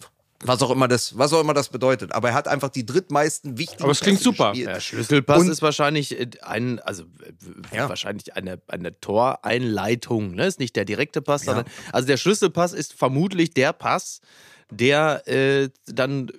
[0.46, 2.14] Was auch immer das, was auch immer das bedeutet.
[2.14, 4.54] Aber er hat einfach die drittmeisten wichtigen Aber es klingt Pässe super.
[4.54, 7.04] Der Schlüsselpass Und- ist wahrscheinlich äh, ein, also
[7.74, 7.90] Ja.
[7.90, 10.46] wahrscheinlich eine, eine Toreinleitung, ne?
[10.48, 14.22] Ist nicht der direkte Pass, sondern also der Schlüsselpass ist vermutlich der Pass,
[14.72, 16.32] der äh, dann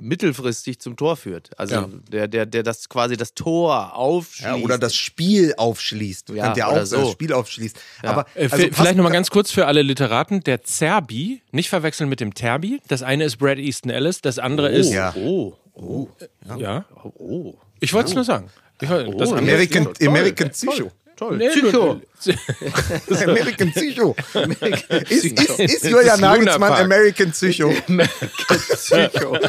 [0.00, 1.50] mittelfristig zum Tor führt.
[1.58, 1.88] Also Ja.
[2.10, 4.46] der, der, der das quasi das Tor aufschließt.
[4.48, 6.30] Ja, oder das Spiel aufschließt.
[6.30, 6.96] Ja, Könnte ja oder auch so.
[7.02, 7.76] das Spiel aufschließt.
[8.02, 8.10] Ja.
[8.10, 10.40] Aber Äh, also vielleicht nochmal ganz kurz für alle Literaten.
[10.44, 12.80] Der Zerbi, nicht verwechseln mit dem Terbi.
[12.88, 14.90] Das eine ist Brad Easton Ellis, das andere ist.
[14.92, 15.14] Ja.
[15.16, 16.08] Oh, oh,
[16.58, 16.84] Ja.
[17.18, 17.54] oh.
[17.80, 18.50] Ich wollte es nur sagen.
[18.82, 19.88] Ich Oh, American.
[20.02, 20.72] American Psycho.
[20.74, 20.90] Toll.
[21.30, 22.00] Nee, Psycho.
[23.22, 24.16] American Psycho.
[25.10, 26.72] ist, ist, ist Das Julian ist Nagelsmann.
[26.72, 27.68] American Psycho?
[28.74, 29.36] Psycho.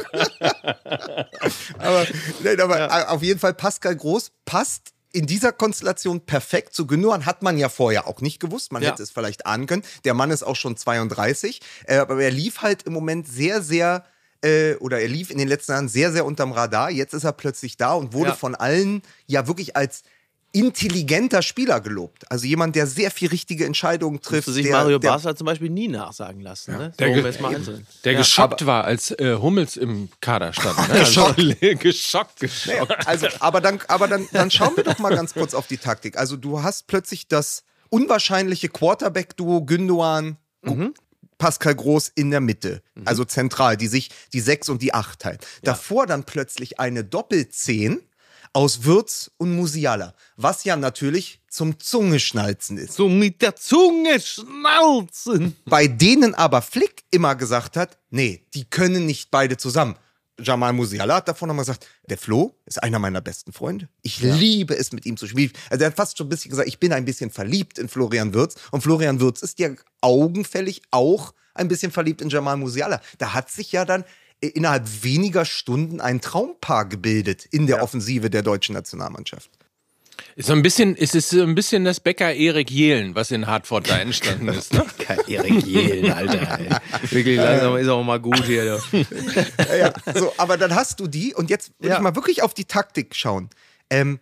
[1.77, 2.05] aber
[2.43, 7.25] nein, aber auf jeden Fall Pascal Groß passt in dieser Konstellation perfekt zu Gündogan.
[7.25, 8.71] Hat man ja vorher auch nicht gewusst.
[8.71, 8.91] Man Ja.
[8.91, 9.83] hätte es vielleicht ahnen können.
[10.05, 11.59] Der Mann ist auch schon 32.
[11.85, 14.05] Äh, aber er lief halt im Moment sehr, sehr
[14.43, 16.89] äh, oder er lief in den letzten Jahren sehr, sehr unterm Radar.
[16.89, 18.35] Jetzt ist er plötzlich da und wurde Ja.
[18.35, 20.03] von allen ja wirklich als
[20.53, 22.29] intelligenter Spieler gelobt.
[22.31, 24.47] Also jemand, der sehr viel richtige Entscheidungen trifft.
[24.47, 26.77] Musste sich der, Mario der, Basler zum Beispiel nie nachsagen lassen.
[26.77, 26.91] Ne?
[26.99, 27.87] Der So, ge- es mal einzeln.
[28.03, 30.77] Der Ja, geschockt war, als äh, Hummels im Kader stand.
[30.89, 30.99] Ne?
[30.99, 31.37] geschockt.
[31.81, 33.07] geschockt, geschockt.
[33.07, 36.17] Also, aber dann, aber dann, dann schauen wir doch mal ganz kurz auf die Taktik.
[36.17, 40.93] Also du hast plötzlich das unwahrscheinliche Quarterback-Duo Gündogan, Mhm.
[41.39, 45.39] Pascal Groß in der Mitte, also zentral, die sich die 6 und die 8 teilen.
[45.63, 47.99] Davor dann plötzlich eine Doppelzehn
[48.53, 52.93] aus Würz und Musiala, was ja natürlich zum Zungeschnalzen ist.
[52.93, 55.55] So mit der Zunge schnauzen.
[55.65, 59.95] Bei denen aber Flick immer gesagt hat, nee, die können nicht beide zusammen.
[60.39, 63.89] Jamal Musiala hat davon nochmal gesagt, der Flo ist einer meiner besten Freunde.
[64.01, 65.51] Ich liebe es, mit ihm zu spielen.
[65.69, 68.33] Also er hat fast schon ein bisschen gesagt, ich bin ein bisschen verliebt in Florian
[68.33, 68.55] Würz.
[68.71, 69.69] Und Florian Würz ist ja
[70.01, 73.01] augenfällig auch ein bisschen verliebt in Jamal Musiala.
[73.17, 74.03] Da hat sich ja dann
[74.41, 79.49] innerhalb weniger Stunden ein Traumpaar gebildet in der Offensive der deutschen Nationalmannschaft.
[80.35, 83.47] Ist so ein bisschen, ist es so ein bisschen das Bäcker Erik Jehlen, was in
[83.47, 84.73] Hartford da entstanden ist.
[84.73, 84.85] Ne?
[85.27, 86.59] Erik Jehlen, Alter.
[86.59, 86.69] Ey.
[87.09, 88.65] Wirklich langsam ist auch mal gut hier.
[88.91, 89.93] Ja, ja.
[90.15, 91.95] So, aber dann hast du die und jetzt will Ja.
[91.97, 93.49] ich mal wirklich auf die Taktik schauen.
[93.89, 94.19] Ähm,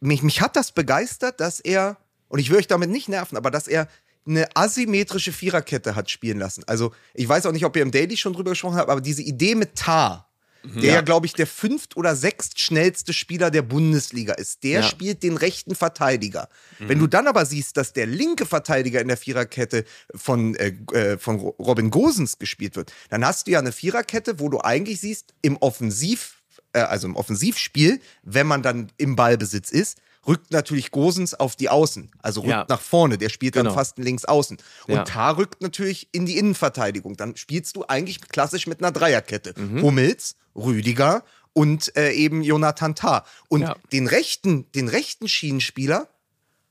[0.00, 1.96] mich, mich hat das begeistert, dass er,
[2.28, 3.88] und ich will euch damit nicht nerven, aber dass er
[4.26, 6.62] eine asymmetrische Viererkette hat spielen lassen.
[6.66, 9.22] Also, ich weiß auch nicht, ob ihr im Daily schon drüber gesprochen habt, aber diese
[9.22, 10.24] Idee mit Tar,
[10.64, 14.82] der ja, glaube ich, der fünft- oder sechstschnellste Spieler der Bundesliga ist, der Ja.
[14.82, 16.48] spielt den rechten Verteidiger.
[16.78, 21.16] Wenn du dann aber siehst, dass der linke Verteidiger in der Viererkette von, äh, äh,
[21.16, 25.00] von Ro- Robin Gosens gespielt wird, dann hast du ja eine Viererkette, wo du eigentlich
[25.00, 30.90] siehst, im Offensiv, äh, also im Offensivspiel, wenn man dann im Ballbesitz ist, rückt natürlich
[30.90, 32.66] Gosens auf die Außen, also rückt Ja.
[32.68, 33.74] nach vorne, der spielt dann Genau.
[33.74, 34.58] fast links außen.
[34.86, 35.04] Und Ja.
[35.04, 37.16] Tar rückt natürlich in die Innenverteidigung.
[37.16, 39.54] Dann spielst du eigentlich klassisch mit einer Dreierkette.
[39.58, 39.82] Mhm.
[39.82, 43.24] Hummels, Rüdiger und äh, eben Jonathan Tah.
[43.48, 43.76] Und Ja.
[43.92, 46.08] den rechten, den rechten Schienenspieler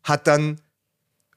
[0.04, 0.62] hat dann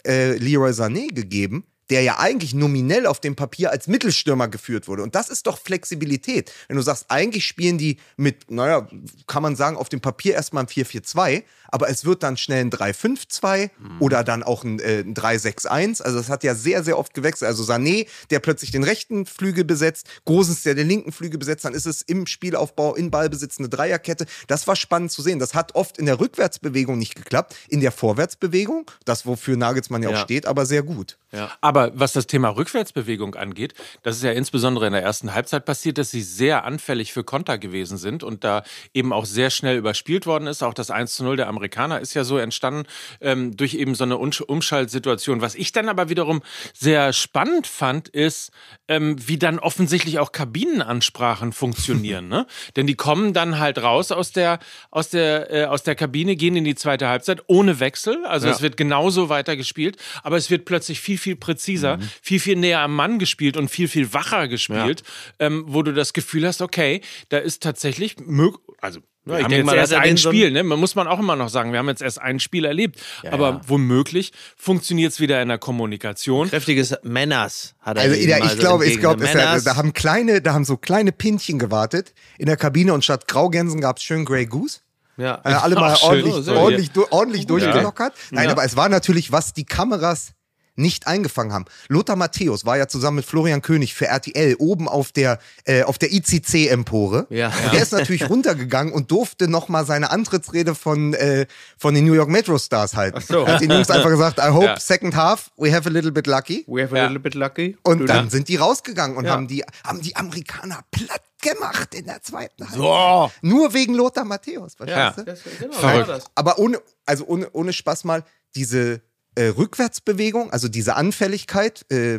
[0.06, 5.03] äh, Leroy Sané gegeben, der ja eigentlich nominell auf dem Papier als Mittelstürmer geführt wurde.
[5.03, 6.53] Und das ist doch Flexibilität.
[6.68, 8.88] Wenn du sagst, eigentlich spielen die mit, naja,
[9.26, 12.70] kann man sagen, auf dem Papier erstmal ein 4-4-2, aber es wird dann schnell ein
[12.70, 16.03] 3-5-2 oder dann auch ein, äh, ein 3-6-1.
[16.03, 17.48] Also das hat ja sehr, sehr oft gewechselt.
[17.48, 21.74] Also Sané, der plötzlich den rechten Flügel besetzt, Gosens, der den linken Flügel besetzt, dann
[21.74, 24.26] ist es im Spielaufbau, in Ballbesitz eine Dreierkette.
[24.46, 25.38] Das war spannend zu sehen.
[25.38, 30.09] Das hat oft in der Rückwärtsbewegung nicht geklappt, in der Vorwärtsbewegung, das wofür Nagelsmann ja
[30.11, 30.20] auch Ja.
[30.22, 31.18] steht, aber sehr gut.
[31.61, 35.99] Aber was das Thema Rückwärtsbewegung angeht, das ist ja insbesondere in der ersten Halbzeit passiert,
[35.99, 38.62] dass sie sehr anfällig für Konter gewesen sind und da
[38.95, 40.62] eben auch sehr schnell überspielt worden ist.
[40.62, 42.85] Auch das 1 zu 0 der Amerikaner ist ja so entstanden
[43.21, 45.40] ähm, durch eben so eine Umsch- Umschaltsituation.
[45.40, 46.43] Was ich dann aber wiederum
[46.75, 48.51] sehr spannend fand, ist,
[48.88, 52.29] ähm, wie dann offensichtlich auch Kabinenansprachen funktionieren.
[52.29, 52.47] ne?
[52.77, 54.59] Denn die kommen dann halt raus aus der,
[54.90, 58.25] aus der, äh, aus der Kabine, gehen in die zweite Halbzeit ohne Wechsel.
[58.25, 58.55] Also Ja.
[58.55, 62.80] es wird genauso weiter gespielt, aber es wird plötzlich viel, viel präziser, viel, viel näher
[62.80, 65.02] am Mann gespielt und viel, viel wacher gespielt,
[65.38, 69.50] ähm, wo du das Gefühl hast, okay, da ist tatsächlich möglich, also wir ich haben
[69.50, 70.62] denk jetzt mal, erst er ein Spiel, ne?
[70.62, 73.00] Man muss man auch immer noch sagen, wir haben jetzt erst ein Spiel erlebt.
[73.30, 73.61] aber ja.
[73.66, 76.48] womöglich funktioniert es wieder in der Kommunikation.
[76.48, 80.54] Kräftiges Männers hat er Also ja, ich so glaube, ich glaube, da haben kleine, da
[80.54, 84.46] haben so kleine Pinchen gewartet in der Kabine und statt Graugänsen gab es schön Grey
[84.46, 84.80] Goose.
[85.18, 85.40] ja.
[85.44, 86.09] Äh, alle mal schön.
[86.09, 88.14] ordentlich, ordentlich, du, ordentlich durchgelockert.
[88.30, 90.33] Nein, aber es war natürlich, was die Kameras
[90.76, 91.64] nicht eingefangen haben.
[91.88, 95.98] Lothar Matthäus war ja zusammen mit Florian König für RTL oben auf der, äh, auf
[95.98, 97.26] der ICC-Empore.
[97.30, 97.48] Ja.
[97.64, 101.46] Und der ist natürlich runtergegangen und durfte nochmal seine Antrittsrede von, äh,
[101.78, 103.20] von den New York Metro Stars halten.
[103.20, 103.46] so.
[103.46, 104.78] Hat den Jungs einfach gesagt, I hope Ja.
[104.80, 106.64] second half, we have a little bit lucky.
[106.66, 107.04] We have a Ja.
[107.04, 107.76] little bit lucky.
[107.83, 108.30] Und dann ne?
[108.30, 109.33] sind die rausgegangen und Ja.
[109.33, 112.78] haben, die, haben die Amerikaner platt gemacht in der zweiten Halbzeit.
[112.78, 113.30] So.
[113.42, 115.12] Nur wegen Lothar Matthäus, Ja.
[115.12, 115.24] verstehst du?
[115.50, 116.09] Das, genau, Verrückt.
[116.09, 116.24] war das.
[116.35, 119.00] Aber ohne, also ohne, ohne Spaß mal, diese
[119.40, 122.18] äh, Rückwärtsbewegung, also diese Anfälligkeit, äh,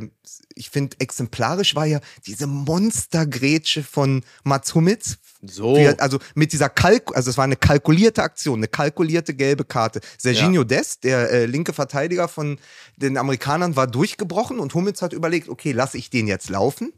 [0.56, 5.18] ich finde, exemplarisch war ja diese Monstergrätsche von Mats Hummels.
[5.42, 5.76] So.
[5.76, 10.02] Er- also mit dieser Kalk, also es war eine kalkulierte Aktion, eine kalkulierte gelbe Karte.
[10.18, 12.58] Serginho Dest, der äh, linke Verteidiger von
[12.98, 16.94] den Amerikanern, war durchgebrochen und Hummels hat überlegt, okay, lasse ich den jetzt laufen?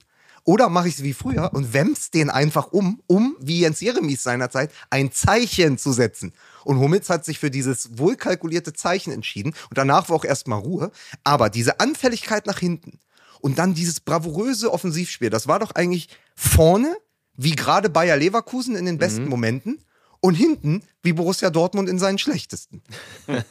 [0.46, 4.24] Oder mache ich es wie früher und wämms den einfach um, um, wie Jens Jeremies
[4.24, 6.34] seinerzeit, ein Zeichen zu setzen.
[6.66, 9.54] Und Hummels hat sich für dieses wohlkalkulierte Zeichen entschieden.
[9.70, 10.92] Und danach war auch erstmal Ruhe.
[11.24, 13.00] Aber diese Anfälligkeit nach hinten
[13.42, 16.96] und dann dieses bravouröse Offensivspiel, das war doch eigentlich vorne,
[17.36, 19.84] wie gerade Bayer Leverkusen in den besten Momenten.
[20.22, 22.82] Und hinten, wie Borussia Dortmund in seinen schlechtesten.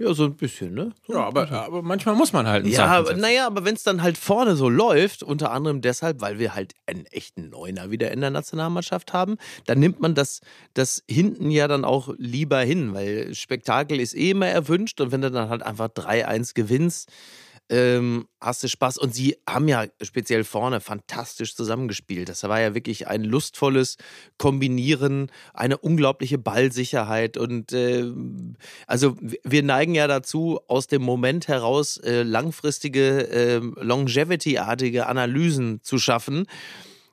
[0.00, 0.92] Ja, so ein bisschen, ne?
[1.08, 3.82] So Ja, aber, aber manchmal muss man halt ein Ja, aber, naja, aber wenn es
[3.82, 8.12] dann halt vorne so läuft, unter anderem deshalb, weil wir halt einen echten Neuner wieder
[8.12, 10.40] in der Nationalmannschaft haben, dann nimmt man das,
[10.74, 15.20] das hinten ja dann auch lieber hin, weil Spektakel ist eh immer erwünscht und wenn
[15.20, 17.10] du dann halt einfach 3-1 gewinnst,
[17.68, 18.98] ähm, hast du Spaß.
[18.98, 22.28] Und sie haben ja speziell vorne fantastisch zusammengespielt.
[22.28, 23.96] Das war ja wirklich ein lustvolles
[24.38, 27.36] Kombinieren, eine unglaubliche Ballsicherheit.
[27.36, 35.06] Und ähm, also wir neigen ja dazu, aus dem Moment heraus äh, langfristige, ähm, Longevity-artige
[35.06, 36.46] Analysen zu schaffen.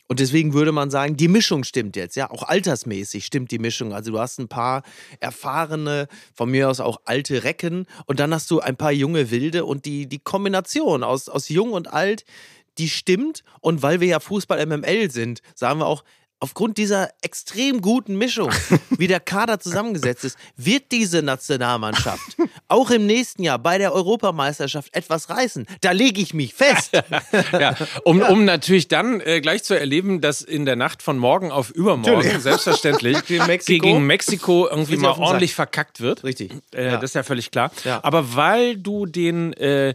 [0.08, 3.94] Und deswegen würde man sagen, die Mischung stimmt jetzt, ja, auch altersmäßig stimmt die Mischung.
[3.94, 4.84] Also du hast ein paar
[5.20, 9.66] erfahrene, von mir aus auch alte Recken und dann hast du ein paar junge Wilde
[9.66, 12.24] und die, die Kombination aus, aus jung und alt,
[12.78, 13.44] die stimmt.
[13.62, 16.04] Und weil wir ja Fußball MML sind, sagen wir auch,
[16.40, 18.52] aufgrund dieser extrem guten Mischung,
[18.90, 22.36] wie der Kader zusammengesetzt ist, wird diese Nationalmannschaft
[22.68, 25.66] auch im nächsten Jahr bei der Europameisterschaft etwas reißen.
[25.82, 26.92] Da lege ich mich fest.
[27.52, 31.52] Ja, um, um natürlich dann äh, gleich zu erleben, dass in der Nacht von morgen
[31.52, 33.86] auf übermorgen selbstverständlich Gegen Mexiko.
[33.86, 35.26] gegen Mexiko irgendwie mal den Sack.
[35.28, 36.24] ordentlich verkackt wird.
[36.24, 36.52] Richtig.
[36.74, 36.92] Äh, Ja.
[36.98, 37.72] Das ist ja völlig klar.
[37.84, 38.00] Ja.
[38.04, 39.94] Aber weil du den, äh,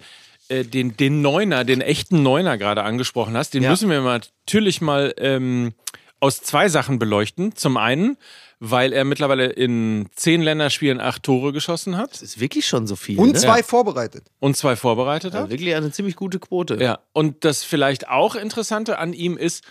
[0.48, 3.70] äh, den, den Neuner, den echten Neuner gerade angesprochen hast, den Ja.
[3.70, 5.72] müssen wir natürlich mal ähm,
[6.20, 7.56] aus zwei Sachen beleuchten.
[7.56, 8.16] Zum einen,
[8.58, 12.94] weil er mittlerweile in zehn Länderspielen acht Tore geschossen hat Das ist wirklich schon so
[12.96, 13.18] viel.
[13.18, 13.38] Und ne?
[13.38, 14.24] zwei vorbereitet.
[14.38, 15.44] und zwei vorbereitet hat.
[15.44, 16.76] Ja, wirklich eine ziemlich gute Quote.
[16.76, 19.64] Ja, und das vielleicht auch Interessante an ihm ist,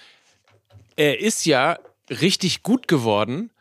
[0.95, 1.77] er ist ja
[2.09, 3.51] richtig gut geworden,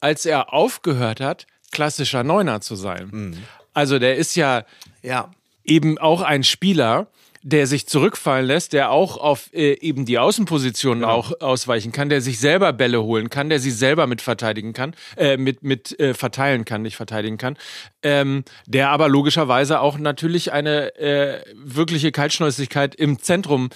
[0.00, 3.36] als er aufgehört hat, klassischer Neuner zu sein.
[3.74, 4.64] Also der ist ja
[5.02, 5.30] Ja.
[5.64, 7.08] eben auch ein Spieler,
[7.42, 12.20] der sich zurückfallen lässt, der auch auf äh, eben die Außenpositionen auch ausweichen kann, der
[12.20, 16.14] sich selber Bälle holen kann, der sie selber mit verteidigen kann, äh, mit, mit äh,
[16.14, 17.56] verteilen kann, nicht verteidigen kann,
[18.02, 23.70] ähm, der aber logischerweise auch natürlich eine äh, wirkliche Kaltschnäuzigkeit im Zentrum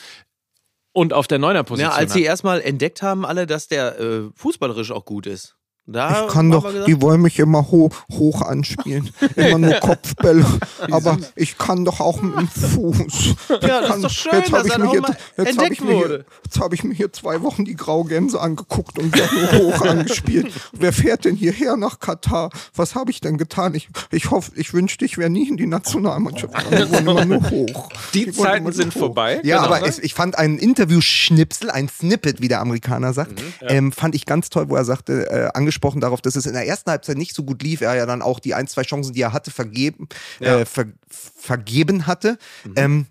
[0.93, 4.91] und auf der Neuner-Position Ja, als sie erstmal entdeckt haben, alle, dass der äh, fußballerisch
[4.91, 5.57] auch gut ist.
[5.85, 9.11] Da Ich kann doch, gesagt, die wollen mich immer ho hoch anspielen.
[9.37, 10.45] Immer nur Kopfbälle.
[10.93, 13.35] Aber ich kann doch auch mit dem Fuß.
[13.63, 15.81] Ja, das kann, ist doch schön, jetzt dass ich mir hier, mal jetzt hab ich
[15.83, 16.25] mir hier.
[16.45, 20.53] Jetzt habe ich mir hier zwei Wochen die Graugänse angeguckt und werde nur hoch angespielt.
[20.73, 22.51] Wer fährt denn hierher nach Katar?
[22.75, 23.75] Was habe ich denn getan?
[23.75, 26.55] Ich, ich hoffe, ich wünschte, ich wäre nie in die Nationalmannschaft.
[26.71, 27.89] Die wollen immer nur hoch.
[28.15, 28.99] Die wollen Zeiten sind hoch.
[29.01, 29.41] vorbei.
[29.43, 29.75] Ja, Genau.
[29.77, 34.15] aber es, ich fand einen Interview-Schnipsel, ein Snippet, wie der Amerikaner sagt, Mhm, ähm, fand
[34.15, 37.17] ich ganz toll, wo er sagte, äh, angesprochen darauf, dass es in der ersten Halbzeit
[37.17, 37.81] nicht so gut lief.
[37.81, 40.09] Er ja dann auch die ein, zwei Chancen, die er hatte, vergeben,
[40.41, 42.39] äh, ver vergeben hatte.
[42.65, 42.73] Mhm.
[42.77, 43.07] Ähm,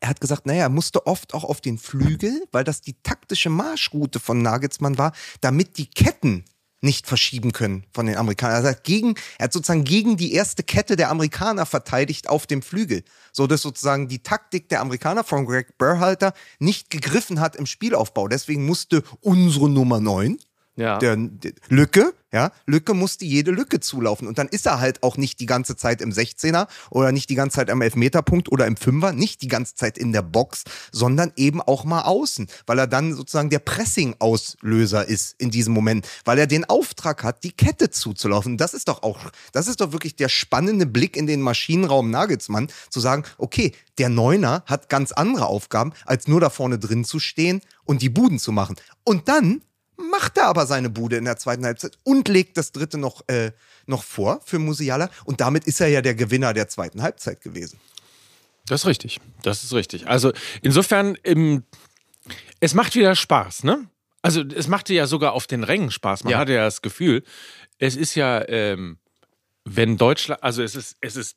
[0.00, 3.50] er hat gesagt, naja, er musste oft auch auf den Flügel, weil das die taktische
[3.50, 6.44] Marschroute von Nagelsmann war, damit die Ketten
[6.80, 8.64] nicht verschieben können von den Amerikanern.
[8.64, 12.62] Er hat, gegen, er hat sozusagen gegen die erste Kette der Amerikaner verteidigt auf dem
[12.62, 17.66] Flügel, so dass sozusagen die Taktik der Amerikaner von Greg Berhalter nicht gegriffen hat im
[17.66, 18.26] Spielaufbau.
[18.26, 20.38] Deswegen musste unsere Nummer 9,
[20.76, 20.98] Ja.
[20.98, 24.26] der, der Lücke, ja, Lücke musste jede Lücke zulaufen.
[24.26, 27.34] Und dann ist er halt auch nicht die ganze Zeit im 16er oder nicht die
[27.34, 31.32] ganze Zeit am Elfmeterpunkt oder im Fünfer, nicht die ganze Zeit in der Box, sondern
[31.36, 36.38] eben auch mal außen, weil er dann sozusagen der Pressing-Auslöser ist in diesem Moment, weil
[36.38, 38.56] er den Auftrag hat, die Kette zuzulaufen.
[38.56, 39.18] Das ist doch auch,
[39.52, 44.08] das ist doch wirklich der spannende Blick in den Maschinenraum Nagelsmann, zu sagen, okay, der
[44.08, 48.38] Neuner hat ganz andere Aufgaben, als nur da vorne drin zu stehen und die Buden
[48.38, 48.76] zu machen.
[49.04, 49.60] Und dann
[50.10, 53.52] macht er aber seine Bude in der zweiten Halbzeit und legt das dritte noch, äh,
[53.86, 55.10] noch vor für Musiala.
[55.24, 57.78] Und damit ist er ja der Gewinner der zweiten Halbzeit gewesen.
[58.66, 59.20] Das ist richtig.
[59.42, 60.06] Das ist richtig.
[60.06, 61.64] Also insofern, im,
[62.60, 63.88] es macht wieder Spaß, ne?
[64.22, 66.22] Also es machte ja sogar auf den Rängen Spaß.
[66.24, 66.38] Man Ja.
[66.38, 67.24] hatte ja das Gefühl,
[67.78, 68.98] es ist ja, ähm,
[69.64, 71.36] wenn Deutschland, also es ist, es ist,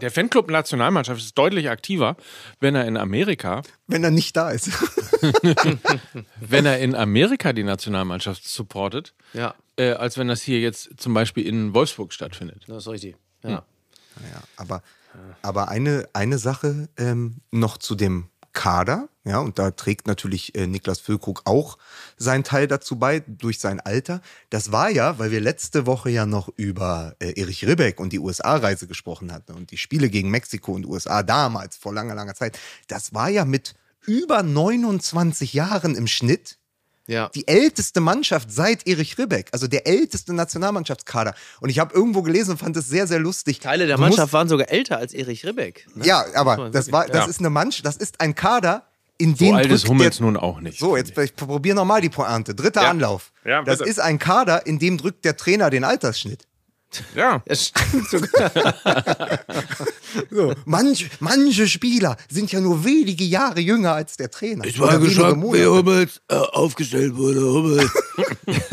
[0.00, 2.16] der Fanclub Nationalmannschaft ist deutlich aktiver,
[2.60, 4.70] wenn er in Amerika, Wenn er nicht da ist.
[6.40, 11.14] wenn er in Amerika die Nationalmannschaft supportet, ja, äh, als wenn das hier jetzt zum
[11.14, 12.64] Beispiel in Wolfsburg stattfindet.
[12.66, 13.16] das ist richtig.
[13.42, 13.64] Ja.
[14.30, 14.82] Ja, aber,
[15.42, 20.66] aber eine, eine Sache ähm, noch zu dem Kader, ja, und da trägt natürlich äh,
[20.66, 21.76] Niklas Füllkrug auch
[22.16, 24.20] seinen Teil dazu bei, durch sein Alter.
[24.48, 28.20] Das war ja, weil wir letzte Woche ja noch über äh, Erich Ribbeck und die
[28.20, 32.58] USA-Reise gesprochen hatten und die Spiele gegen Mexiko und USA damals, vor langer, langer Zeit.
[32.86, 33.74] Das war ja mit
[34.06, 36.58] über 29 Jahren im Schnitt
[37.06, 37.28] ja.
[37.34, 41.34] die älteste Mannschaft seit Erich Ribbeck, also der älteste Nationalmannschaftskader.
[41.60, 43.60] Und ich habe irgendwo gelesen und fand es sehr, sehr lustig.
[43.60, 45.86] Teile der Du musst- Mannschaft waren sogar älter als Erich Ribbeck.
[45.94, 46.06] Ne?
[46.06, 47.26] ja, aber das war, das Ja.
[47.26, 48.84] ist eine Mannschaft, das ist ein Kader,
[49.16, 50.78] in So den alt ist Hummels der, nun auch nicht.
[50.78, 52.54] So, jetzt ich probiere nochmal die Pointe.
[52.54, 52.90] Dritter Ja.
[52.90, 53.30] Anlauf.
[53.44, 56.46] Ja, das ist ein Kader, in dem drückt der Trainer den Altersschnitt.
[57.14, 57.42] Ja.
[57.46, 58.50] Das stimmt sogar.
[60.30, 64.64] So, manch, manche Spieler sind ja nur wenige Jahre jünger als der Trainer.
[64.64, 65.64] Ich war geschockt, wie.
[65.66, 67.40] Hummels äh, aufgestellt wurde.
[67.40, 67.90] Hummels.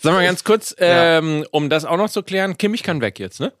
[0.00, 3.38] Sag mal ganz kurz, ähm, um das auch noch zu klären, Kimmich kann weg jetzt,
[3.38, 3.52] ne?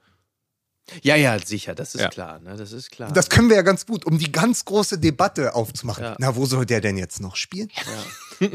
[1.02, 2.08] Ja, ja, sicher, das ist Ja.
[2.08, 2.40] klar.
[2.40, 2.56] Ne?
[2.56, 3.12] Das ist klar.
[3.12, 6.02] Das können wir ja ganz gut, um die ganz große Debatte aufzumachen.
[6.02, 6.16] Ja.
[6.18, 7.70] Na, wo soll der denn jetzt noch spielen?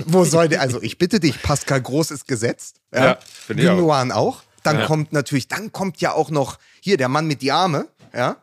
[0.07, 2.77] wo soll der, also ich bitte dich, Pascal Groß ist gesetzt.
[2.93, 3.73] Ja, Ja, finde ich auch.
[3.75, 4.41] Gündogan auch.
[4.63, 4.85] Dann Ja.
[4.85, 8.37] kommt natürlich, dann kommt ja auch noch hier der Mann mit die Arme, ja,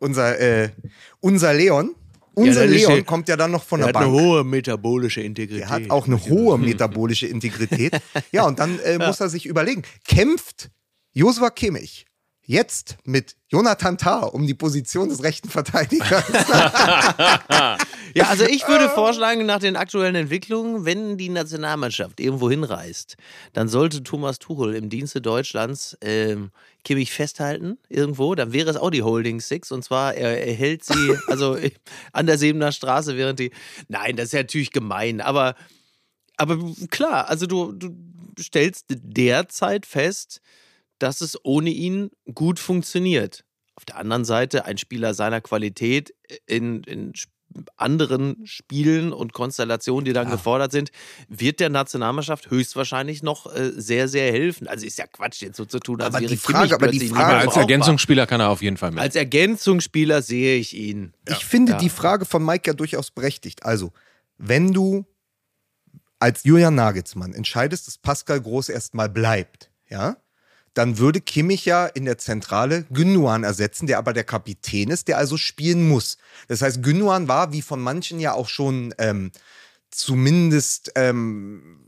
[0.00, 0.70] unser, äh,
[1.20, 1.94] unser Leon.
[2.36, 4.24] Unser der ist Leon hier- kommt ja dann noch von er der hat eine Bank.
[4.26, 5.62] hohe metabolische Integrität.
[5.62, 7.96] Er hat auch eine hohe metabolische Integrität.
[8.32, 10.70] Ja, und dann äh, muss er sich überlegen, kämpft
[11.12, 12.06] Josua Kimmich
[12.46, 16.24] jetzt mit Jonathan Tah um die Position des rechten Verteidigers?
[18.14, 23.16] Ja, also ich würde vorschlagen, nach den aktuellen Entwicklungen, wenn die Nationalmannschaft irgendwo hinreist,
[23.52, 26.50] dann sollte Thomas Tuchel im Dienste Deutschlands ähm,
[26.84, 28.34] Kimmich festhalten, irgendwo.
[28.36, 29.72] Dann wäre es auch die Holding Six.
[29.72, 31.58] Und zwar, er, er hält sie also
[32.12, 33.50] an der Sebener Straße, während die.
[33.88, 35.56] Nein, das ist ja natürlich gemein, aber,
[36.36, 36.58] aber
[36.90, 37.96] klar, also du, du
[38.38, 40.40] stellst derzeit fest,
[40.98, 43.44] dass es ohne ihn gut funktioniert.
[43.76, 46.14] Auf der anderen Seite, ein Spieler seiner Qualität
[46.46, 47.12] in, in
[47.76, 50.90] anderen Spielen und Konstellationen, die dann gefordert sind,
[51.28, 54.66] wird der Nationalmannschaft höchstwahrscheinlich noch äh, sehr, sehr helfen.
[54.66, 57.08] Also ist ja Quatsch, jetzt so zu tun, als Aber wäre die Frage- aber die
[57.08, 57.56] Frage- als.
[57.56, 59.00] Ergänzungsspieler kann er auf jeden Fall mit.
[59.00, 61.12] Als Ergänzungsspieler sehe ich ihn.
[61.28, 61.78] Ich finde Ja.
[61.78, 63.64] die Frage von Mike ja durchaus berechtigt.
[63.64, 63.92] Also,
[64.36, 65.04] wenn du
[66.18, 70.16] als Julian Nagelsmann entscheidest, dass Pascal Groß erstmal bleibt, ja,
[70.74, 75.18] dann würde Kimmich ja in der Zentrale Gündogan ersetzen, der aber der Kapitän ist, der
[75.18, 76.18] also spielen muss.
[76.48, 79.30] Das heißt, Gündogan war, wie von manchen ja auch schon ähm,
[79.90, 81.80] zumindest ähm,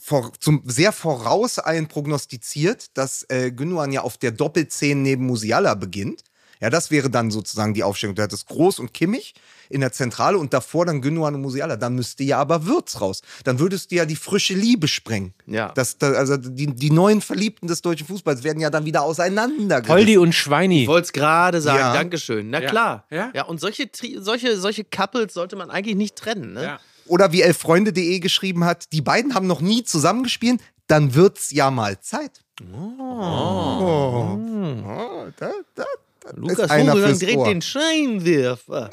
[0.00, 6.24] vor, zum, sehr vorauseilend prognostiziert, dass äh, Gündogan ja auf der Doppelzehn neben Musiala beginnt.
[6.62, 8.14] Ja, das wäre dann sozusagen die Aufstellung.
[8.14, 9.34] Du hättest Groß und Kimmich
[9.68, 11.74] in der Zentrale und davor dann Gündogan und Musiala.
[11.76, 13.20] Dann müsste ja aber Würz raus.
[13.42, 15.34] Dann würdest du ja die frische Liebe sprengen.
[15.46, 15.72] Ja.
[15.74, 19.92] Das, da, also die, die neuen Verliebten des deutschen Fußballs werden ja dann wieder auseinandergerissen.
[19.92, 20.82] Holdi und Schweini.
[20.82, 21.92] Ich wollte es gerade sagen, Ja.
[21.94, 22.48] Dankeschön.
[22.50, 22.68] Na Ja.
[22.70, 23.06] klar.
[23.10, 23.42] Ja.
[23.46, 26.52] und solche, solche, solche Couples sollte man eigentlich nicht trennen.
[26.52, 26.62] Ne?
[26.62, 26.80] Ja.
[27.06, 31.98] Oder wie elffreunde.de geschrieben hat, die beiden haben noch nie zusammengespielt, dann wird's ja mal
[32.00, 32.40] Zeit.
[32.72, 34.38] Oh.
[34.84, 35.84] Oh, da, da, da
[36.34, 37.44] Lukas Vogelsang dreht Ohr.
[37.48, 38.90] den Scheinwerfer.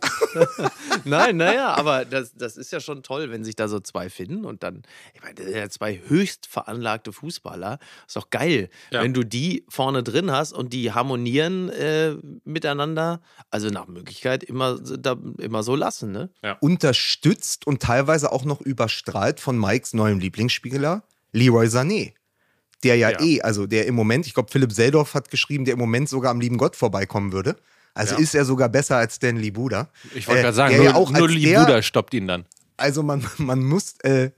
[1.06, 4.46] Nein, naja, aber das, das ist ja schon toll, wenn sich da so zwei finden
[4.46, 7.80] und dann, ich meine, das sind ja zwei höchst veranlagte Fußballer.
[8.08, 9.02] Ist doch geil, Ja.
[9.04, 13.22] wenn du die vorne drin hast und die harmonieren äh, miteinander.
[13.50, 16.30] Also nach Möglichkeit immer, da, immer so lassen, ne?
[16.62, 22.14] unterstützt und teilweise auch noch überstrahlt von Mikes neuem Lieblingsspieler, Leroy Sané.
[22.84, 23.22] Der ja, Ja.
[23.22, 26.32] eh, also der im Moment, ich glaube, Philipp Seldorf hat geschrieben, der im Moment sogar
[26.32, 27.56] am lieben Gott vorbeikommen würde.
[27.94, 28.22] Also Ja.
[28.22, 29.90] ist er sogar besser als Stanley Buda.
[30.16, 32.46] Ich wollte Äh, gerade sagen, der nur, ja auch nur der- stoppt ihn dann.
[32.78, 34.32] Also man, man muss, äh,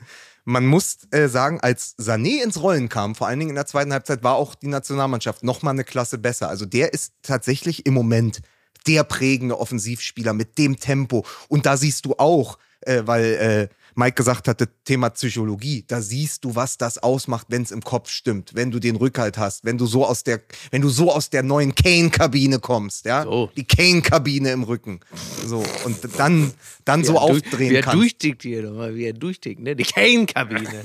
[0.45, 3.93] man muss äh, sagen, als Sané ins Rollen kam, vor allen Dingen in der zweiten
[3.93, 6.49] Halbzeit, war auch die Nationalmannschaft noch mal eine Klasse besser.
[6.49, 8.41] Also der ist tatsächlich im Moment
[8.87, 11.23] der prägende Offensivspieler mit dem Tempo.
[11.47, 16.43] Und da siehst du auch, äh, weil äh, Mike gesagt hatte, Thema Psychologie, da siehst
[16.45, 19.77] du, was das ausmacht, wenn es im Kopf stimmt, wenn du den Rückhalt hast, wenn
[19.77, 23.49] du so aus der, wenn du so aus der neuen Kane-Kabine kommst, ja, So.
[23.55, 24.99] die Kane-Kabine im Rücken,
[25.45, 26.53] so und dann,
[26.85, 27.97] dann so Wie aufdrehen Wie er kannst.
[28.01, 29.75] durchtickt hier nochmal, wie er durchtickt, ne?
[29.75, 30.83] Die Kane-Kabine.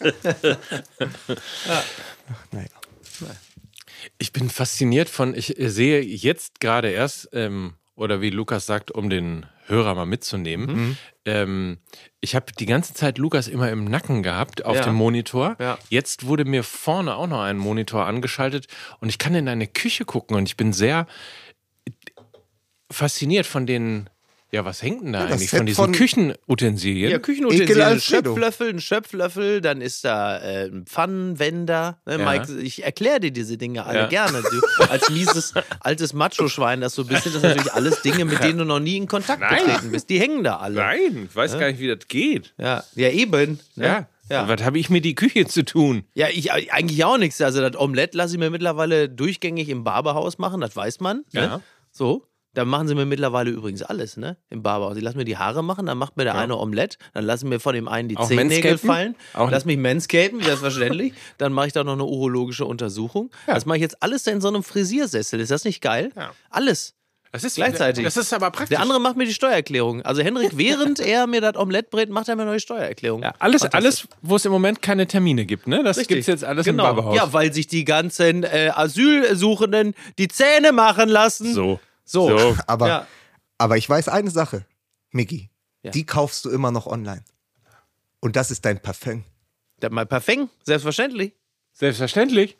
[2.52, 2.68] Naja.
[4.18, 9.10] Ich bin fasziniert von, ich sehe jetzt gerade erst, ähm, oder wie Lukas sagt, um
[9.10, 10.96] den Hörer mal mitzunehmen, Mhm.
[11.24, 11.78] ähm,
[12.20, 14.82] ich habe die ganze Zeit Lukas immer im Nacken gehabt auf Ja.
[14.84, 15.56] dem Monitor.
[15.58, 15.78] Ja.
[15.88, 18.66] Jetzt wurde mir vorne auch noch ein Monitor angeschaltet
[19.00, 21.06] und ich kann in eine Küche gucken und ich bin sehr
[22.90, 24.10] fasziniert von den,
[24.52, 25.50] ja, was hängt denn da das eigentlich?
[25.50, 27.10] Von diesen von- Küchenutensilien.
[27.10, 28.00] Ja, Küchenutensilien, ein.
[28.00, 31.98] Schöpflöffel, ein Schöpflöffel, dann ist da äh, ein Pfannenwender.
[32.06, 32.24] Ne, Ja.
[32.30, 34.06] Mike, ich erkläre dir diese Dinge alle Ja.
[34.06, 34.42] gerne.
[34.42, 38.58] Du, als mieses, altes Macho-Schwein, das du bist, sind das natürlich alles Dinge, mit denen
[38.58, 39.64] du noch nie in Kontakt Nein.
[39.64, 40.10] getreten bist.
[40.10, 40.76] Die hängen da alle.
[40.76, 42.54] Nein, ich weiß gar nicht, wie das geht.
[42.58, 43.60] Ja, ja eben.
[43.76, 43.84] Ne?
[43.86, 44.08] Ja.
[44.30, 44.46] Ja.
[44.48, 46.04] Was habe ich mit die Küche zu tun?
[46.14, 47.40] Ja, ich eigentlich auch nichts.
[47.40, 51.24] Also das Omelett lasse ich mir mittlerweile durchgängig im Barberhaus machen, das weiß man.
[51.32, 51.40] Ne?
[51.40, 51.60] Ja.
[51.90, 52.24] So.
[52.54, 54.36] Da machen sie mir mittlerweile übrigens alles, ne?
[54.48, 54.96] Im Barberhaus.
[54.96, 57.60] Die lassen mir die Haare machen, dann macht mir der eine Omelett, dann lassen mir
[57.60, 61.12] von dem einen die Auch Zehennägel fallen, Auch- lass mich manscapen, selbstverständlich.
[61.38, 63.30] dann mache ich da noch eine urologische Untersuchung.
[63.46, 65.38] Das mache ich jetzt alles in so einem Frisiersessel.
[65.38, 66.10] Ist das nicht geil?
[66.16, 66.32] Ja.
[66.50, 66.94] Alles.
[67.32, 68.02] Das ist Gleichzeitig.
[68.02, 68.70] Das ist aber praktisch.
[68.70, 70.02] Der andere macht mir die Steuererklärung.
[70.02, 73.22] Also Henrik, während er mir das Omelett brät, macht er mir eine neue Steuererklärung.
[73.22, 75.84] ja, alles, alles, wo es im Moment keine Termine gibt, ne?
[75.84, 76.16] Das Richtig.
[76.16, 76.90] gibt's jetzt alles genau.
[76.90, 77.14] im Babehaus.
[77.16, 81.54] Ja, weil sich die ganzen äh, Asylsuchenden die Zähne machen lassen.
[81.54, 81.78] so.
[82.10, 82.36] So.
[82.36, 82.56] So.
[82.66, 83.06] Aber, Ja.
[83.58, 84.66] aber ich weiß eine Sache,
[85.12, 85.50] Miggi.
[85.82, 85.92] Ja.
[85.92, 87.24] Die kaufst du immer noch online.
[88.20, 89.24] Und das ist dein Parfum.
[89.78, 91.32] Das mal perfekt, selbstverständlich.
[91.72, 92.58] Selbstverständlich.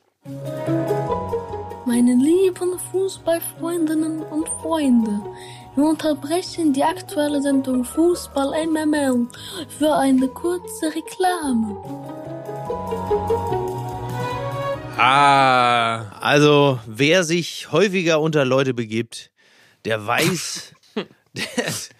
[1.85, 5.21] Meine lieben Fußballfreundinnen und Freunde,
[5.75, 9.27] wir unterbrechen die aktuelle Sendung Fußball MML
[9.79, 11.77] für eine kurze Reklame.
[14.97, 16.11] Ah.
[16.21, 19.30] Also, wer sich häufiger unter Leute begibt,
[19.85, 21.45] der weiß, der,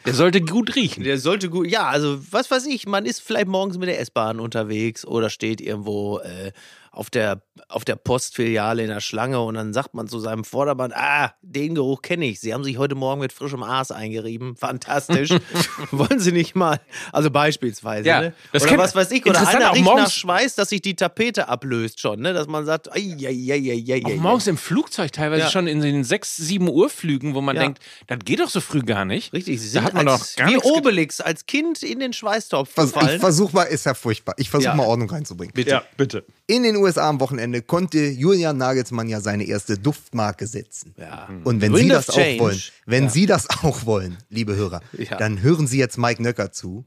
[0.07, 1.05] Der sollte gut riechen.
[1.05, 1.69] der sollte gut.
[1.71, 5.61] Ja, also, was weiß ich, man ist vielleicht morgens mit der S-Bahn unterwegs oder steht
[5.61, 6.53] irgendwo äh,
[6.93, 10.93] auf, der, auf der Postfiliale in der Schlange und dann sagt man zu seinem Vordermann:
[10.93, 12.41] Ah, den Geruch kenne ich.
[12.41, 14.57] Sie haben sich heute Morgen mit frischem Aas eingerieben.
[14.57, 15.31] Fantastisch.
[15.93, 16.81] Wollen Sie nicht mal?
[17.13, 18.09] Also, beispielsweise.
[18.09, 18.35] Ja, ne?
[18.53, 19.25] das Oder kennt- was weiß ich.
[19.25, 22.21] Oder einer auch riecht nach morgens- Schweiß, dass sich die Tapete ablöst schon.
[22.21, 22.33] Ne?
[22.33, 25.51] Dass man sagt: ai, ai, ai, ai, morgens im Flugzeug teilweise Ja.
[25.51, 27.63] schon in den 6, 7 Uhr Flügen, wo man Ja.
[27.63, 27.79] denkt,
[28.09, 29.33] das geht doch so früh gar nicht.
[29.33, 32.13] Richtig, sie Da sind hat man als, doch gar wie Obelix als Kind in den
[32.13, 33.21] Schweißtopf Vers ich gefallen.
[33.21, 34.35] versuch mal, ist ja furchtbar.
[34.39, 34.75] Ich versuche Ja.
[34.75, 35.53] mal Ordnung reinzubringen.
[35.55, 35.71] Bitte.
[35.71, 36.25] Ja, bitte.
[36.49, 40.95] In den USA am Wochenende konnte Julian Nagelsmann ja seine erste Duftmarke setzen.
[40.97, 41.29] Ja.
[41.45, 42.37] Und wenn Wind Sie das Change.
[42.37, 43.11] auch wollen, wenn Ja.
[43.11, 45.17] Sie das auch wollen, liebe Hörer, Ja.
[45.17, 46.85] dann hören Sie jetzt Mike Nöcker zu,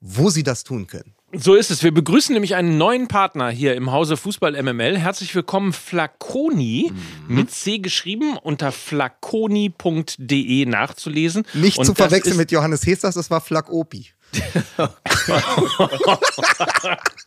[0.00, 1.14] wo Sie das tun können.
[1.34, 1.82] So ist es.
[1.82, 4.98] Wir begrüßen nämlich einen neuen Partner hier im Hause Fußball MML.
[4.98, 6.92] Herzlich willkommen, Flaconi,
[7.28, 7.34] Mhm.
[7.34, 11.44] mit C geschrieben, unter flaconi.de nachzulesen.
[11.54, 14.08] Nicht Und zu verwechseln mit Johannes Hesters, das war Flak Opi.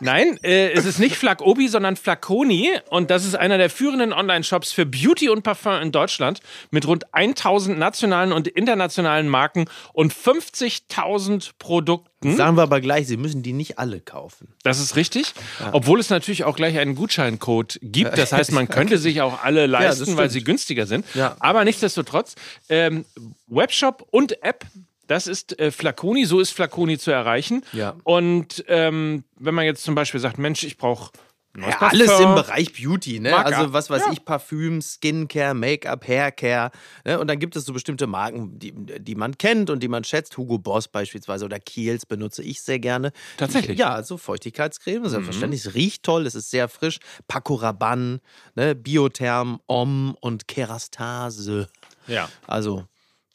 [0.00, 2.72] Nein, äh, es ist nicht Flacobi, sondern Flaconi.
[2.90, 7.14] Und das ist einer der führenden Online-Shops für Beauty und Parfum in Deutschland mit rund
[7.14, 12.36] 1000 nationalen und internationalen Marken und 50.000 Produkten.
[12.36, 14.48] Sagen wir aber gleich, Sie müssen die nicht alle kaufen.
[14.62, 15.34] Das ist richtig.
[15.72, 18.18] Obwohl es natürlich auch gleich einen Gutscheincode gibt.
[18.18, 20.18] Das heißt, man könnte sich auch alle leisten, stimmt.
[20.18, 21.06] weil sie günstiger sind.
[21.14, 21.36] Ja.
[21.40, 22.34] Aber nichtsdestotrotz,
[22.68, 23.04] ähm,
[23.46, 24.64] Webshop und App.
[25.06, 27.62] Das ist äh, Flaconi, so ist Flaconi zu erreichen.
[27.72, 27.94] Ja.
[28.04, 31.12] Und ähm, wenn man jetzt zum Beispiel sagt, Mensch, ich brauche
[31.56, 33.34] Ja, alles im Bereich Beauty, ne?
[33.34, 34.12] Also was weiß Ja.
[34.12, 36.70] ich, Parfüm, Skincare, Make-up, Haircare.
[37.06, 37.18] Ne?
[37.18, 40.36] Und dann gibt es so bestimmte Marken, die, die man kennt und die man schätzt.
[40.36, 43.10] Hugo Boss beispielsweise oder Kiehl's benutze ich sehr gerne.
[43.38, 43.78] Tatsächlich?
[43.78, 45.64] Ja, also Feuchtigkeitscreme, selbstverständlich.
[45.64, 46.98] Es riecht toll, es ist sehr frisch.
[47.26, 48.20] Paco Rabanne,
[48.54, 48.74] ne?
[48.74, 51.68] Biotherm, Om und Kerastase.
[52.06, 52.28] Ja.
[52.46, 52.84] Also,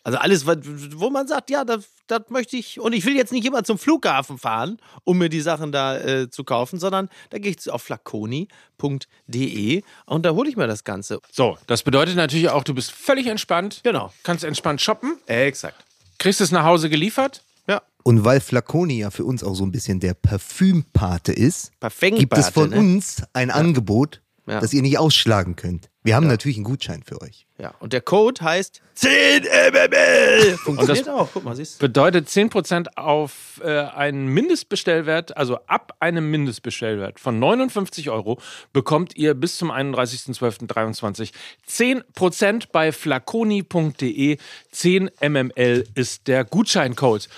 [0.04, 2.80] also alles, wo man sagt, ja, das, das möchte ich.
[2.80, 6.30] Und ich will jetzt nicht immer zum Flughafen fahren, um mir die Sachen da äh,
[6.30, 11.20] zu kaufen, sondern da gehe ich auf flaconi.de und da hole ich mir das Ganze.
[11.32, 13.82] So, das bedeutet natürlich auch, du bist völlig entspannt.
[13.84, 14.12] Genau.
[14.24, 15.86] Kannst entspannt shoppen, Exakt.
[16.18, 17.44] kriegst es nach Hause geliefert.
[17.68, 17.84] Ja.
[18.04, 22.50] Und weil Flaconi ja für uns auch so ein bisschen der Parfümpate ist, gibt es
[22.50, 22.80] von ne?
[22.80, 24.60] uns ein Angebot, Ja.
[24.60, 25.90] das ihr nicht ausschlagen könnt.
[26.04, 27.46] Wir haben natürlich einen Gutschein für euch.
[27.60, 27.76] Ja.
[27.80, 30.58] Und der Code heißt 10 MML.
[30.58, 31.30] Funktioniert auch.
[31.32, 31.86] Guck mal, siehst du.
[31.86, 38.40] Bedeutet 10% auf äh, einen Mindestbestellwert, also ab einem Mindestbestellwert von 59 Euro,
[38.74, 41.32] bekommt ihr bis zum 31.12.23
[41.70, 44.38] 10% bei flaconi.de.
[44.72, 47.30] 10 mml ist der Gutscheincode.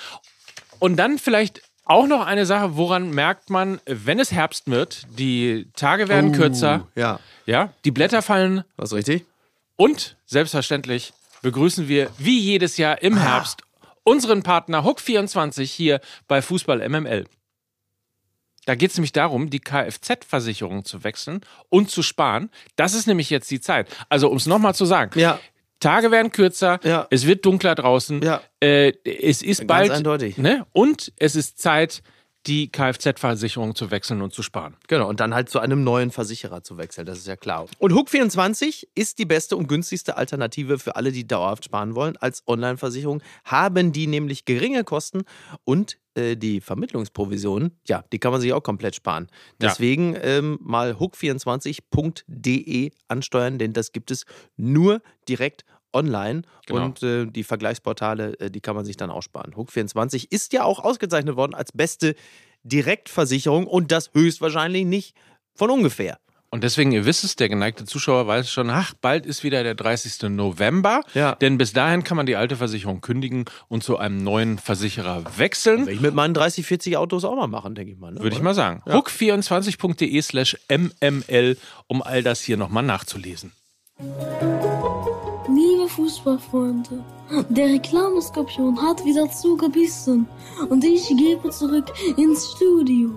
[0.80, 5.68] Und dann vielleicht auch noch eine Sache, woran merkt man, wenn es Herbst wird, die
[5.76, 7.20] Tage werden kürzer, Ja.
[7.46, 9.26] ja, die Blätter fallen Was richtig?
[9.76, 13.62] und selbstverständlich begrüßen wir wie jedes Jahr im Herbst
[14.04, 17.26] unseren Partner Hook24 hier bei Fußball MML.
[18.66, 22.50] Da geht es nämlich darum, die Kfz-Versicherung zu wechseln und zu sparen.
[22.78, 23.90] Das ist nämlich jetzt die Zeit.
[24.08, 25.20] Also, um es nochmal zu sagen.
[25.20, 25.38] Ja.
[25.84, 27.08] Tage werden kürzer, Ja.
[27.10, 28.42] es wird dunkler draußen, Ja.
[28.62, 30.38] äh, es ist Ganz bald eindeutig.
[30.38, 30.66] Ne?
[30.72, 32.02] und es ist Zeit,
[32.48, 34.76] die Kfz-Versicherung zu wechseln und zu sparen.
[34.88, 37.66] Genau, und dann halt zu einem neuen Versicherer zu wechseln, das ist ja klar.
[37.80, 42.18] Und Hook24 ist die beste und günstigste Alternative für alle, die dauerhaft sparen wollen.
[42.18, 45.24] Als Online-Versicherung haben die nämlich geringe Kosten
[45.64, 49.28] und äh, die Vermittlungsprovisionen, ja, die kann man sich auch komplett sparen.
[49.62, 49.70] Ja.
[49.70, 54.26] Deswegen ähm, mal hook24.de ansteuern, denn das gibt es
[54.58, 56.86] nur direkt online Genau.
[56.86, 59.54] und äh, die Vergleichsportale, äh, die kann man sich dann auch sparen.
[59.56, 62.16] Hook24 ist ja auch ausgezeichnet worden als beste
[62.64, 65.16] Direktversicherung und das höchstwahrscheinlich nicht
[65.56, 66.18] von ungefähr.
[66.50, 69.74] Und deswegen, ihr wisst es, der geneigte Zuschauer weiß schon, ach, bald ist wieder der
[69.74, 70.30] 30.
[70.30, 71.02] November.
[71.16, 71.34] Ja.
[71.34, 75.88] Denn bis dahin kann man die alte Versicherung kündigen und zu einem neuen Versicherer wechseln.
[75.88, 78.12] Will ich mit meinen 30, 40 Autos auch mal machen, denke ich mal.
[78.12, 78.20] Ne?
[78.22, 78.84] Würde ich mal sagen.
[78.86, 83.52] Hook24.de slash mml, um all das hier nochmal nachzulesen.
[85.48, 87.04] Liebe Fußballfreunde,
[87.50, 90.28] der Reklameskorpion hat wieder zugebissen
[90.70, 93.12] und ich gebe zurück ins Studio.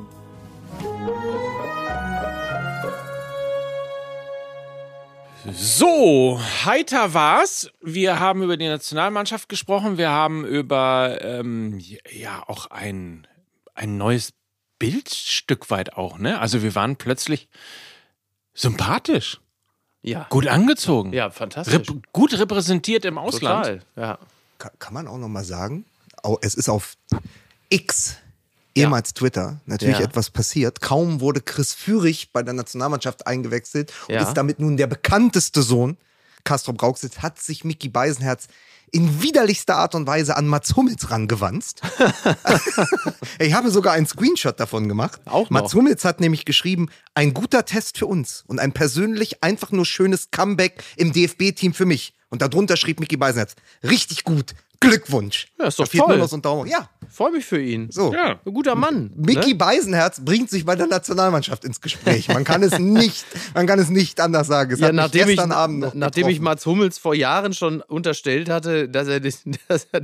[5.53, 7.71] So, heiter war's.
[7.81, 9.97] Wir haben über die Nationalmannschaft gesprochen.
[9.97, 11.79] Wir haben über ähm,
[12.11, 13.29] ja auch ein,
[13.75, 14.33] ein neues
[14.81, 16.41] Bildstück weit auch, ne?
[16.41, 17.49] Also wir waren plötzlich
[18.55, 19.41] sympathisch,
[20.07, 20.27] Ja.
[20.31, 21.75] gut angezogen, Ja, fantastisch.
[21.75, 23.65] rep gut repräsentiert im Ausland.
[23.67, 23.83] Total.
[23.97, 24.19] Ja.
[24.59, 25.85] Ka- kann man auch noch mal sagen,
[26.43, 26.95] es ist auf
[27.69, 28.17] X,
[28.75, 30.05] ehemals Twitter, natürlich Ja.
[30.05, 30.81] etwas passiert.
[30.81, 34.23] Kaum wurde Chris Führig bei der Nationalmannschaft eingewechselt und Ja.
[34.23, 35.97] ist damit nun der bekannteste Sohn
[36.45, 38.47] Castro Brauxel, hat sich Mickey Beisenherz
[38.93, 41.83] in widerlichster Art und Weise an Mats Hummels rangewanzt.
[43.39, 45.21] ich habe sogar einen Screenshot davon gemacht.
[45.27, 45.63] Auch noch.
[45.63, 49.85] Mats Hummels hat nämlich geschrieben, ein guter Test für uns und ein persönlich einfach nur
[49.85, 52.16] schönes Comeback im DFB-Team für mich.
[52.37, 55.47] Und darunter schrieb Mickey Beisenherz, richtig gut, Glückwunsch.
[55.59, 56.09] Ja, ist doch da toll.
[56.09, 56.69] nur noch so ein Daumen.
[56.69, 57.89] Ja, Freue mich für ihn.
[57.91, 58.13] so.
[58.13, 58.41] Ja.
[58.45, 59.11] Ein guter Mann.
[59.17, 59.55] Mickey Ne?
[59.55, 62.29] Beisenherz bringt sich bei der Nationalmannschaft ins Gespräch.
[62.29, 63.25] Man kann es nicht,
[63.55, 64.73] man kann es nicht anders sagen.
[64.73, 66.45] Es Ja, hat mich nachdem ich, gestern Abend noch nachdem ich getroffen.
[66.45, 70.03] Mats Hummels vor Jahren schon unterstellt hatte, dass er, das- dass er,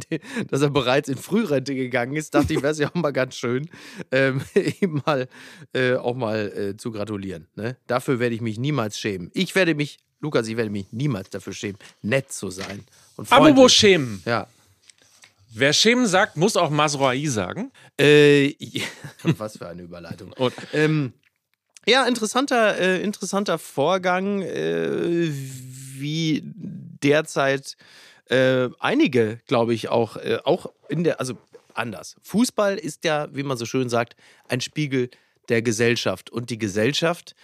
[0.49, 3.35] dass er bereits in Frührente gegangen ist, dachte ich, wäre es ja auch mal ganz
[3.37, 3.69] schön,
[4.11, 4.41] ähm,
[4.81, 5.29] ihm mal
[5.75, 7.47] äh, auch mal äh, zu gratulieren.
[7.57, 7.77] Ne?
[7.89, 9.31] Dafür werde ich mich niemals schämen.
[9.35, 12.85] Ich werde mich, Lukas, ich werde mich niemals dafür schämen, nett zu sein.
[13.17, 13.73] Und Apropos freundlich.
[13.73, 14.23] schämen.
[14.25, 14.47] Ja.
[15.55, 17.73] Wer schämen sagt, muss auch Masroi sagen.
[18.01, 18.85] Äh, ja,
[19.37, 20.33] was für eine Überleitung.
[20.39, 21.13] Und Ähm,
[21.87, 27.77] ja, interessanter, äh, interessanter Vorgang, äh, wie derzeit
[28.27, 31.37] äh, einige, glaube ich, auch, äh, auch in der, also
[31.75, 32.15] anders.
[32.23, 34.15] Fußball ist ja, wie man so schön sagt,
[34.49, 35.11] ein Spiegel
[35.49, 36.31] der Gesellschaft.
[36.31, 37.35] Und die Gesellschaft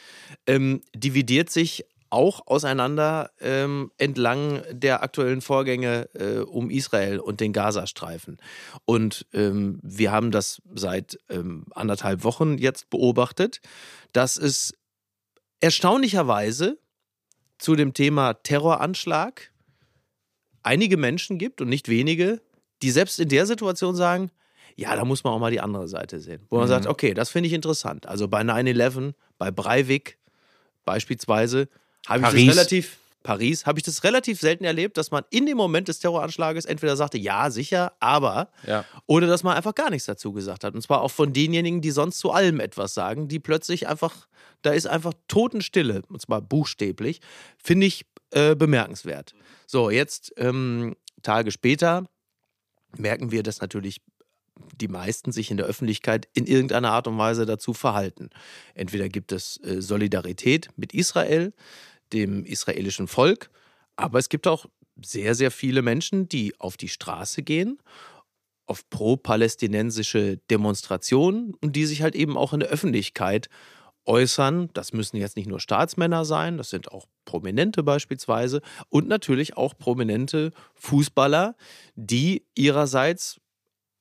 [0.47, 7.53] ähm, dividiert sich auch auseinander ähm, entlang der aktuellen Vorgänge äh, um Israel und den
[7.53, 8.39] Gazastreifen.
[8.85, 13.61] Und ähm, wir haben das seit ähm, anderthalb Wochen jetzt beobachtet,
[14.13, 14.75] dass es
[15.61, 16.79] erstaunlicherweise
[17.59, 19.53] zu dem Thema Terroranschlag
[20.63, 22.41] einige Menschen gibt und nicht wenige,
[22.83, 24.31] die selbst in der Situation sagen,
[24.77, 26.47] ja, da muss man auch mal die andere Seite sehen.
[26.51, 28.07] Wo man sagt, okay, das finde ich interessant.
[28.07, 30.19] Also bei 9-11, bei Breivik
[30.85, 31.69] beispielsweise,
[32.09, 32.49] habe ich das Paris.
[32.57, 36.65] relativ, Paris, habe ich das relativ selten erlebt, dass man in dem Moment des Terroranschlages
[36.65, 38.85] entweder sagte, ja, sicher, aber, Ja.
[39.07, 40.75] oder dass man einfach gar nichts dazu gesagt hat.
[40.75, 44.29] Und zwar auch von denjenigen, die sonst zu allem etwas sagen, die plötzlich einfach,
[44.63, 47.21] da ist einfach Totenstille, und zwar buchstäblich,
[47.63, 49.35] finde ich äh, bemerkenswert.
[49.67, 52.05] So, jetzt ähm, Tage später
[52.97, 54.01] merken wir, dass natürlich
[54.81, 58.31] die meisten sich in der Öffentlichkeit in irgendeiner Art und Weise dazu verhalten.
[58.75, 61.53] Entweder gibt es äh, Solidarität mit Israel,
[62.13, 63.51] dem israelischen Volk,
[63.97, 64.67] aber es gibt auch
[65.05, 67.79] sehr, sehr viele Menschen, die auf die Straße gehen,
[68.67, 73.49] auf pro-palästinensische Demonstrationen und die sich halt eben auch in der Öffentlichkeit
[74.05, 74.71] äußern.
[74.75, 79.77] Das müssen jetzt nicht nur Staatsmänner sein, das sind auch Prominente beispielsweise und natürlich auch
[79.77, 81.57] prominente Fußballer,
[81.95, 83.41] die ihrerseits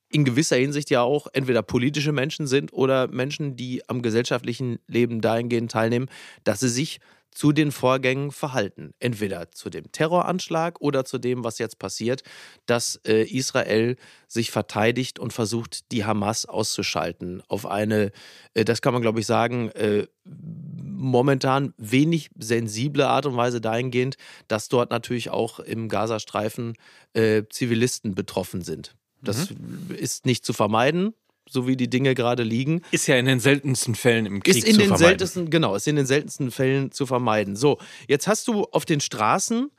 [0.10, 5.20] in gewisser Hinsicht ja auch entweder politische Menschen sind oder Menschen, die am gesellschaftlichen Leben
[5.20, 6.08] dahingehend teilnehmen,
[6.45, 6.99] dass sie sich
[7.38, 8.95] zu den Vorgängen verhalten.
[8.99, 12.23] Entweder zu dem Terroranschlag oder zu dem, was jetzt passiert,
[12.65, 13.95] dass äh, Israel
[14.27, 17.43] sich verteidigt und versucht, die Hamas auszuschalten.
[17.47, 18.11] Auf eine,
[18.55, 24.17] äh, das kann man glaube ich sagen, äh, momentan wenig sensible Art und Weise dahingehend,
[24.47, 26.73] dass dort natürlich auch im Gazastreifen
[27.13, 28.95] äh, Zivilisten betroffen sind.
[29.21, 29.49] Das
[29.95, 31.13] ist nicht zu vermeiden,
[31.50, 32.82] so wie die Dinge gerade liegen.
[32.91, 35.08] Ist ja in den seltensten Fällen im Krieg Ist in zu den vermeiden.
[35.08, 37.56] seltensten, genau, ist in den seltensten Fällen zu vermeiden.
[37.56, 37.78] So,
[38.08, 39.72] jetzt hast du auf den Straßen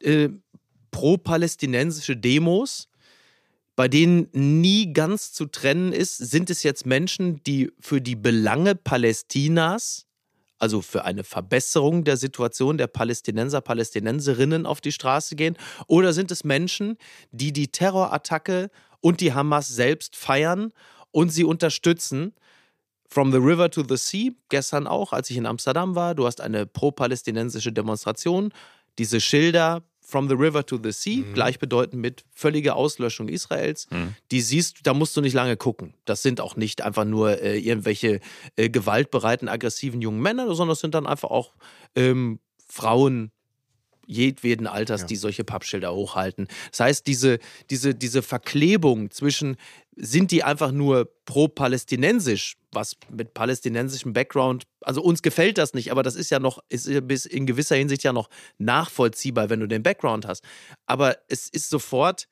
[0.00, 0.28] äh,
[0.90, 2.88] pro-palästinensische Demos,
[3.74, 8.74] bei denen nie ganz zu trennen ist, sind es jetzt Menschen, die für die Belange
[8.74, 10.06] Palästinas,
[10.58, 16.30] also für eine Verbesserung der Situation der Palästinenser, Palästinenserinnen auf die Straße gehen, oder sind
[16.30, 16.96] es Menschen,
[17.30, 18.70] die die Terrorattacke
[19.00, 20.72] und die Hamas selbst feiern
[21.16, 22.34] und sie unterstützen?
[23.08, 26.40] From the River to the Sea, gestern auch, als ich in Amsterdam war, du hast
[26.42, 28.52] eine pro-palästinensische Demonstration,
[28.98, 33.88] diese Schilder From the River to the Sea, gleichbedeutend mit völliger Auslöschung Israels,
[34.30, 35.94] die siehst, da musst du nicht lange gucken.
[36.04, 38.20] Das sind auch nicht einfach nur äh, irgendwelche
[38.56, 41.54] äh, gewaltbereiten, aggressiven jungen Männer, sondern das sind dann einfach auch
[41.94, 43.32] ähm, Frauen,
[44.06, 46.48] jedweden Alters, die solche Pappschilder hochhalten.
[46.70, 47.38] Das heißt, diese,
[47.70, 49.56] diese, diese Verklebung zwischen,
[49.96, 56.02] sind die einfach nur pro-palästinensisch, was mit palästinensischem Background, also uns gefällt das nicht, aber
[56.02, 58.28] das ist ja noch, ist ja bis in gewisser Hinsicht ja noch
[58.58, 60.44] nachvollziehbar, wenn du den Background hast.
[60.86, 62.28] Aber es ist sofort,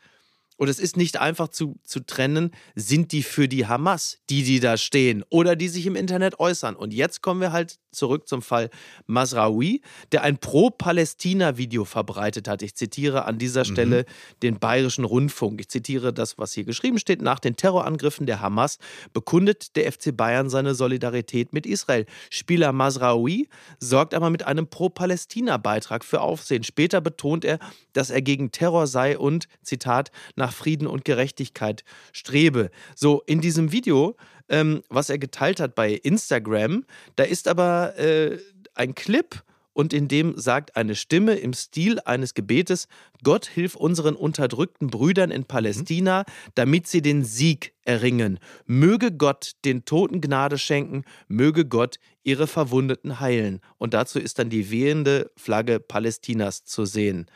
[0.57, 4.61] und es ist nicht einfach zu, zu trennen, sind die für die Hamas, die, die
[4.61, 6.77] da stehen oder die sich im Internet äußern.
[6.77, 8.71] Und jetzt kommen wir halt zurück zum Fall
[9.07, 9.81] Masraoui,
[10.13, 12.63] der ein Pro-Palästina-Video verbreitet hat.
[12.63, 14.41] Ich zitiere an dieser Stelle mhm.
[14.43, 15.61] den Bayerischen Rundfunk.
[15.61, 17.23] Ich zitiere das, was hier geschrieben steht.
[17.23, 18.79] Nach den Terrorangriffen der Hamas
[19.13, 22.07] bekundet der FC Bayern seine Solidarität mit Israel.
[22.31, 26.65] Spieler Masraoui sorgt aber mit einem Pro-Palästina-Beitrag für Aufsehen.
[26.65, 27.59] Später betont er,
[27.93, 32.71] dass er gegen Terror sei und, Zitat, nach Frieden und Gerechtigkeit strebe.
[32.95, 34.17] So, in diesem Video,
[34.49, 36.85] ähm, was er geteilt hat bei Instagram,
[37.17, 38.39] da ist aber äh,
[38.75, 39.43] ein Clip
[39.75, 42.87] und in dem sagt eine Stimme im Stil eines Gebetes,
[43.23, 46.25] Gott hilf unseren unterdrückten Brüdern in Palästina,
[46.55, 48.39] damit sie den Sieg erringen.
[48.67, 53.61] Möge Gott den Toten Gnade schenken, möge Gott ihre Verwundeten heilen.
[53.77, 57.27] Und dazu ist dann die wehende Flagge Palästinas zu sehen.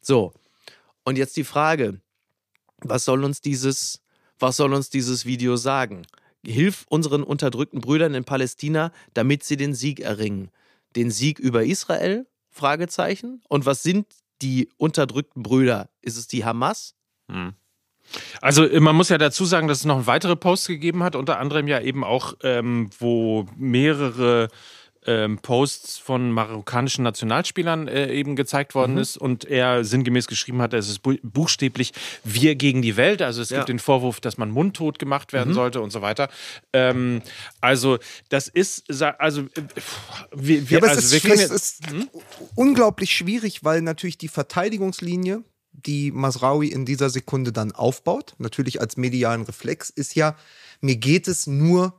[0.00, 0.32] So,
[1.04, 2.00] und jetzt die Frage,
[2.82, 4.00] was soll uns dieses,
[4.38, 6.06] was soll uns dieses Video sagen?
[6.44, 10.50] Hilf unseren unterdrückten Brüdern in Palästina, damit sie den Sieg erringen.
[10.96, 12.26] Den Sieg über Israel?
[12.50, 13.42] Fragezeichen.
[13.48, 14.06] Und was sind
[14.42, 15.90] die unterdrückten Brüder?
[16.00, 16.94] Ist es die Hamas?
[17.30, 17.54] Hm.
[18.40, 21.68] Also man muss ja dazu sagen, dass es noch weitere Posts gegeben hat, unter anderem
[21.68, 24.48] ja eben auch, ähm, wo mehrere
[25.06, 29.00] ähm, Posts von marokkanischen Nationalspielern äh, eben gezeigt worden mhm.
[29.00, 31.92] ist und er sinngemäß geschrieben hat, es ist buchstäblich
[32.22, 33.22] wir gegen die Welt.
[33.22, 33.58] Also es ja.
[33.58, 35.54] gibt den Vorwurf, dass man mundtot gemacht werden mhm.
[35.54, 36.28] sollte und so weiter.
[36.72, 37.22] Ähm,
[37.60, 37.98] also
[38.28, 39.46] das ist, also äh,
[40.34, 42.08] wir, wir, ja, aber also, es ist, es ist hm?
[42.54, 45.42] unglaublich schwierig, weil natürlich die Verteidigungslinie
[45.72, 50.36] die Masraui in dieser Sekunde dann aufbaut, natürlich als medialen Reflex, ist ja,
[50.80, 51.94] mir geht es nur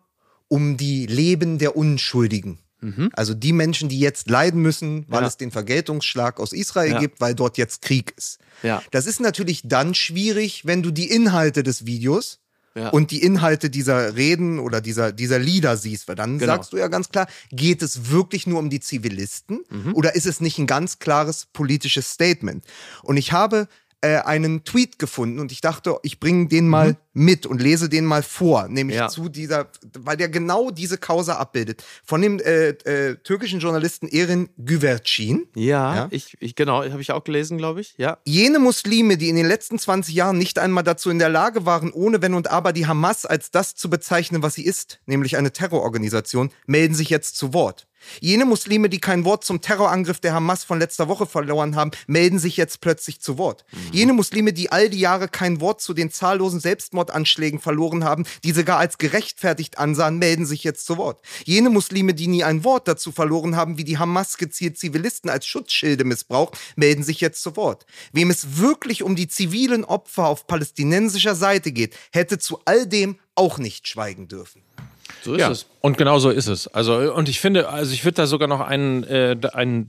[0.47, 2.59] um die Leben der Unschuldigen.
[2.81, 3.09] Mhm.
[3.13, 5.27] Also die Menschen, die jetzt leiden müssen, weil ja.
[5.27, 6.99] es den Vergeltungsschlag aus Israel ja.
[6.99, 8.39] gibt, weil dort jetzt Krieg ist.
[8.63, 8.81] Ja.
[8.91, 12.39] Das ist natürlich dann schwierig, wenn du die Inhalte des Videos
[12.75, 12.89] ja.
[12.89, 16.55] und die Inhalte dieser Reden oder dieser, dieser Lieder siehst, weil dann genau.
[16.55, 19.93] sagst du ja ganz klar, geht es wirklich nur um die Zivilisten mhm.
[19.93, 22.65] oder ist es nicht ein ganz klares politisches Statement?
[23.03, 23.67] Und ich habe
[24.01, 26.97] äh, einen Tweet gefunden und ich dachte, ich bringe den mal mhm.
[27.13, 29.07] mit und lese den mal vor, nämlich ja.
[29.07, 29.67] zu dieser,
[29.99, 31.83] weil der genau diese Causa abbildet.
[32.03, 35.47] Von dem äh, äh, türkischen Journalisten Erin Güvercin.
[35.55, 37.93] Ja, ja, Ich, ich genau, habe ich auch gelesen, glaube ich.
[37.97, 38.17] Ja.
[38.25, 41.91] Jene Muslime, die in den letzten 20 Jahren nicht einmal dazu in der Lage waren,
[41.91, 45.51] ohne Wenn und Aber die Hamas als das zu bezeichnen, was sie ist, nämlich eine
[45.51, 47.87] Terrororganisation, melden sich jetzt zu Wort.
[48.19, 52.39] Jene Muslime, die kein Wort zum Terrorangriff der Hamas von letzter Woche verloren haben, melden
[52.39, 53.65] sich jetzt plötzlich zu Wort.
[53.71, 53.77] Mhm.
[53.93, 58.51] Jene Muslime, die all die Jahre kein Wort zu den zahllosen Selbstmordanschlägen verloren haben, die
[58.51, 61.21] sie gar als gerechtfertigt ansahen, melden sich jetzt zu Wort.
[61.45, 65.45] Jene Muslime, die nie ein Wort dazu verloren haben, wie die Hamas gezielt Zivilisten als
[65.45, 67.85] Schutzschilde missbraucht, melden sich jetzt zu Wort.
[68.11, 73.19] Wem es wirklich um die zivilen Opfer auf palästinensischer Seite geht, hätte zu all dem
[73.35, 74.61] auch nicht schweigen dürfen.
[75.23, 75.67] So ist ja, es.
[75.81, 76.67] Und genau so ist es.
[76.67, 79.87] Also, und ich finde, also ich würde da sogar noch einen, äh, einen,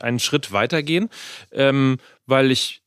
[0.00, 1.08] einen Schritt weitergehen,
[1.52, 2.82] ähm, weil ich,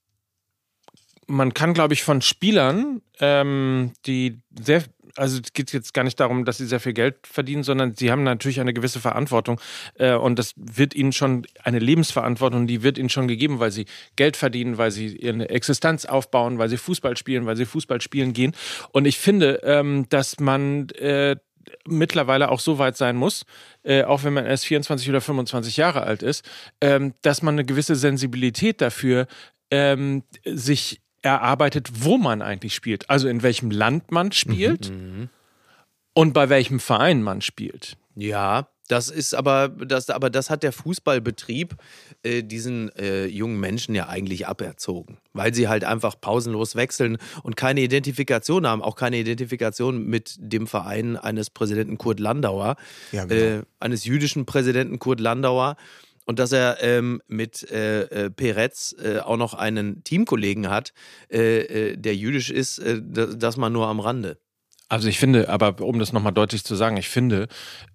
[1.27, 4.83] man kann, glaube ich, von Spielern, ähm, die sehr,
[5.15, 8.11] also es geht jetzt gar nicht darum, dass sie sehr viel Geld verdienen, sondern sie
[8.11, 9.59] haben natürlich eine gewisse Verantwortung
[9.95, 13.85] äh, und das wird ihnen schon eine Lebensverantwortung, die wird ihnen schon gegeben, weil sie
[14.17, 18.33] Geld verdienen, weil sie ihre Existenz aufbauen, weil sie Fußball spielen, weil sie Fußball spielen
[18.33, 18.53] gehen.
[18.91, 21.37] Und ich finde, ähm, dass man äh,
[21.87, 23.45] mittlerweile auch so weit sein muss,
[23.83, 26.43] äh, auch wenn man erst 24 oder 25 Jahre alt ist,
[26.81, 29.27] ähm, dass man eine gewisse Sensibilität dafür
[29.71, 33.09] ähm, sich erarbeitet, wo man eigentlich spielt.
[33.09, 35.29] Also in welchem Land man spielt mhm.
[36.13, 37.97] und bei welchem Verein man spielt.
[38.15, 41.75] Ja, das ist aber, das, aber das hat der Fußballbetrieb
[42.23, 47.55] äh, diesen äh, jungen Menschen ja eigentlich aberzogen, weil sie halt einfach pausenlos wechseln und
[47.55, 52.75] keine Identifikation haben, auch keine Identifikation mit dem Verein eines Präsidenten Kurt Landauer,
[53.11, 53.59] ja, genau.
[53.59, 55.77] äh, eines jüdischen Präsidenten Kurt Landauer.
[56.27, 60.91] Und dass er ähm, mit äh, äh, Peretz äh, auch noch einen Teamkollegen hat,
[61.29, 64.39] der jüdisch ist, das, das mal nur am Rande.
[64.87, 67.47] Also ich finde, aber um das nochmal deutlich zu sagen, ich finde,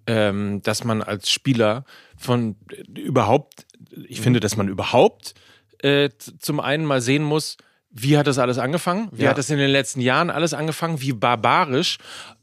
[0.07, 1.85] ähm, dass man als Spieler
[2.17, 3.65] von äh, überhaupt,
[4.07, 4.23] ich mhm.
[4.23, 5.33] finde, dass man überhaupt
[5.79, 7.57] äh, zum einen mal sehen muss,
[7.89, 9.09] wie hat das alles angefangen?
[9.11, 9.29] Wie ja.
[9.29, 11.01] hat das in den letzten Jahren alles angefangen?
[11.01, 11.97] Wie barbarisch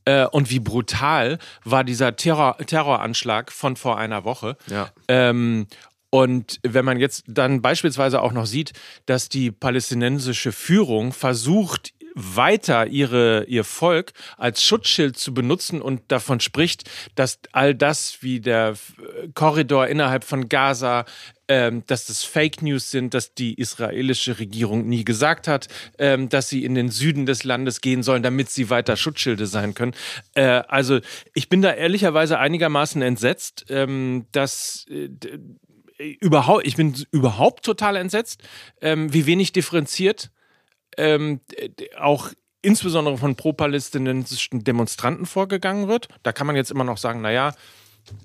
[0.04, 4.56] äh, und wie brutal war dieser Terror, Terroranschlag von vor einer Woche?
[4.66, 4.90] Ja.
[5.08, 5.66] Ähm,
[6.10, 8.72] Und wenn man jetzt dann beispielsweise auch noch sieht,
[9.04, 16.40] dass die palästinensische Führung versucht, weiter ihre, ihr Volk als Schutzschild zu benutzen und davon
[16.40, 18.76] spricht, dass all das wie der
[19.34, 21.04] Korridor innerhalb von Gaza,
[21.48, 26.48] ähm, dass das Fake News sind, dass die israelische Regierung nie gesagt hat, ähm, dass
[26.48, 29.94] sie in den Süden des Landes gehen sollen, damit sie weiter Schutzschilde sein können.
[30.34, 31.00] Äh, also
[31.34, 35.08] ich bin da ehrlicherweise einigermaßen entsetzt, ähm, dass äh,
[36.20, 38.42] überhaupt, ich bin überhaupt total entsetzt,
[38.80, 40.30] ähm, wie wenig differenziert
[40.96, 41.40] ähm,
[41.98, 42.30] auch
[42.62, 46.08] insbesondere von pro-palästinensischen Demonstranten vorgegangen wird.
[46.22, 47.52] Da kann man jetzt immer noch sagen, naja,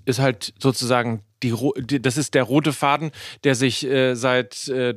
[0.05, 3.11] ist halt sozusagen die, das ist der rote Faden,
[3.43, 4.95] der sich äh, seit äh,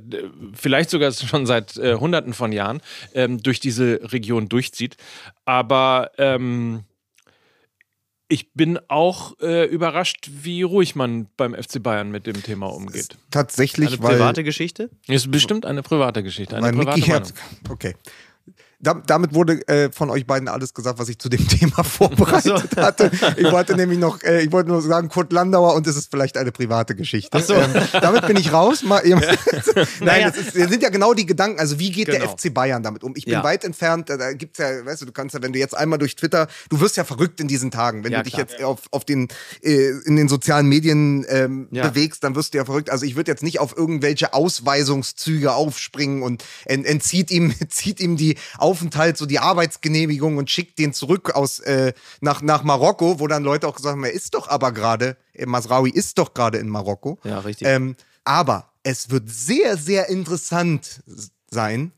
[0.55, 2.81] vielleicht sogar schon seit äh, Hunderten von Jahren
[3.15, 4.97] ähm, durch diese Region durchzieht.
[5.45, 6.85] Aber ähm,
[8.29, 13.17] ich bin auch äh, überrascht, wie ruhig man beim FC Bayern mit dem Thema umgeht.
[13.31, 14.91] Tatsächlich, Eine weil private Geschichte?
[15.07, 16.57] Ist bestimmt eine private Geschichte.
[16.57, 17.15] Eine private Meinung.
[17.15, 17.35] hat,
[17.69, 17.95] okay.
[18.87, 22.77] Da, damit wurde äh, von euch beiden alles gesagt, was ich zu dem Thema vorbereitet
[22.77, 23.11] hatte.
[23.37, 26.37] Ich wollte nämlich noch, äh, ich wollte nur sagen, Kurt Landauer und es ist vielleicht
[26.37, 27.41] eine private Geschichte.
[27.43, 27.55] so.
[27.55, 28.85] Ähm, damit bin ich raus.
[28.85, 29.21] Mal, Nein,
[30.01, 30.31] Naja.
[30.31, 31.59] das, ist, das sind ja genau die Gedanken.
[31.59, 32.37] Also wie geht der Genau.
[32.37, 33.15] FC Bayern damit um?
[33.17, 33.43] Ich bin Ja.
[33.43, 34.09] weit entfernt.
[34.09, 36.47] Da, da gibt's ja, weißt du, du kannst ja, wenn du jetzt einmal durch Twitter,
[36.69, 38.47] du wirst ja verrückt in diesen Tagen, wenn Ja, du dich klar.
[38.49, 39.27] jetzt auf, auf den
[39.63, 41.89] äh, in den sozialen Medien ähm, Ja.
[41.89, 42.91] bewegst, dann wirst du ja verrückt.
[42.91, 48.17] Also ich würde jetzt nicht auf irgendwelche Ausweisungszüge aufspringen und ent, entzieht ihm zieht ihm
[48.17, 48.37] die
[48.77, 53.43] Aufenthalt, so die Arbeitsgenehmigung und schickt den zurück aus äh, nach nach Marokko, wo dann
[53.43, 56.69] Leute auch gesagt haben, er ist doch aber gerade, äh, Masraoui ist doch gerade in
[56.69, 57.19] Marokko.
[57.25, 57.67] Ja, richtig.
[57.67, 61.03] Ähm, aber es wird sehr, sehr interessant
[61.51, 61.93] sein,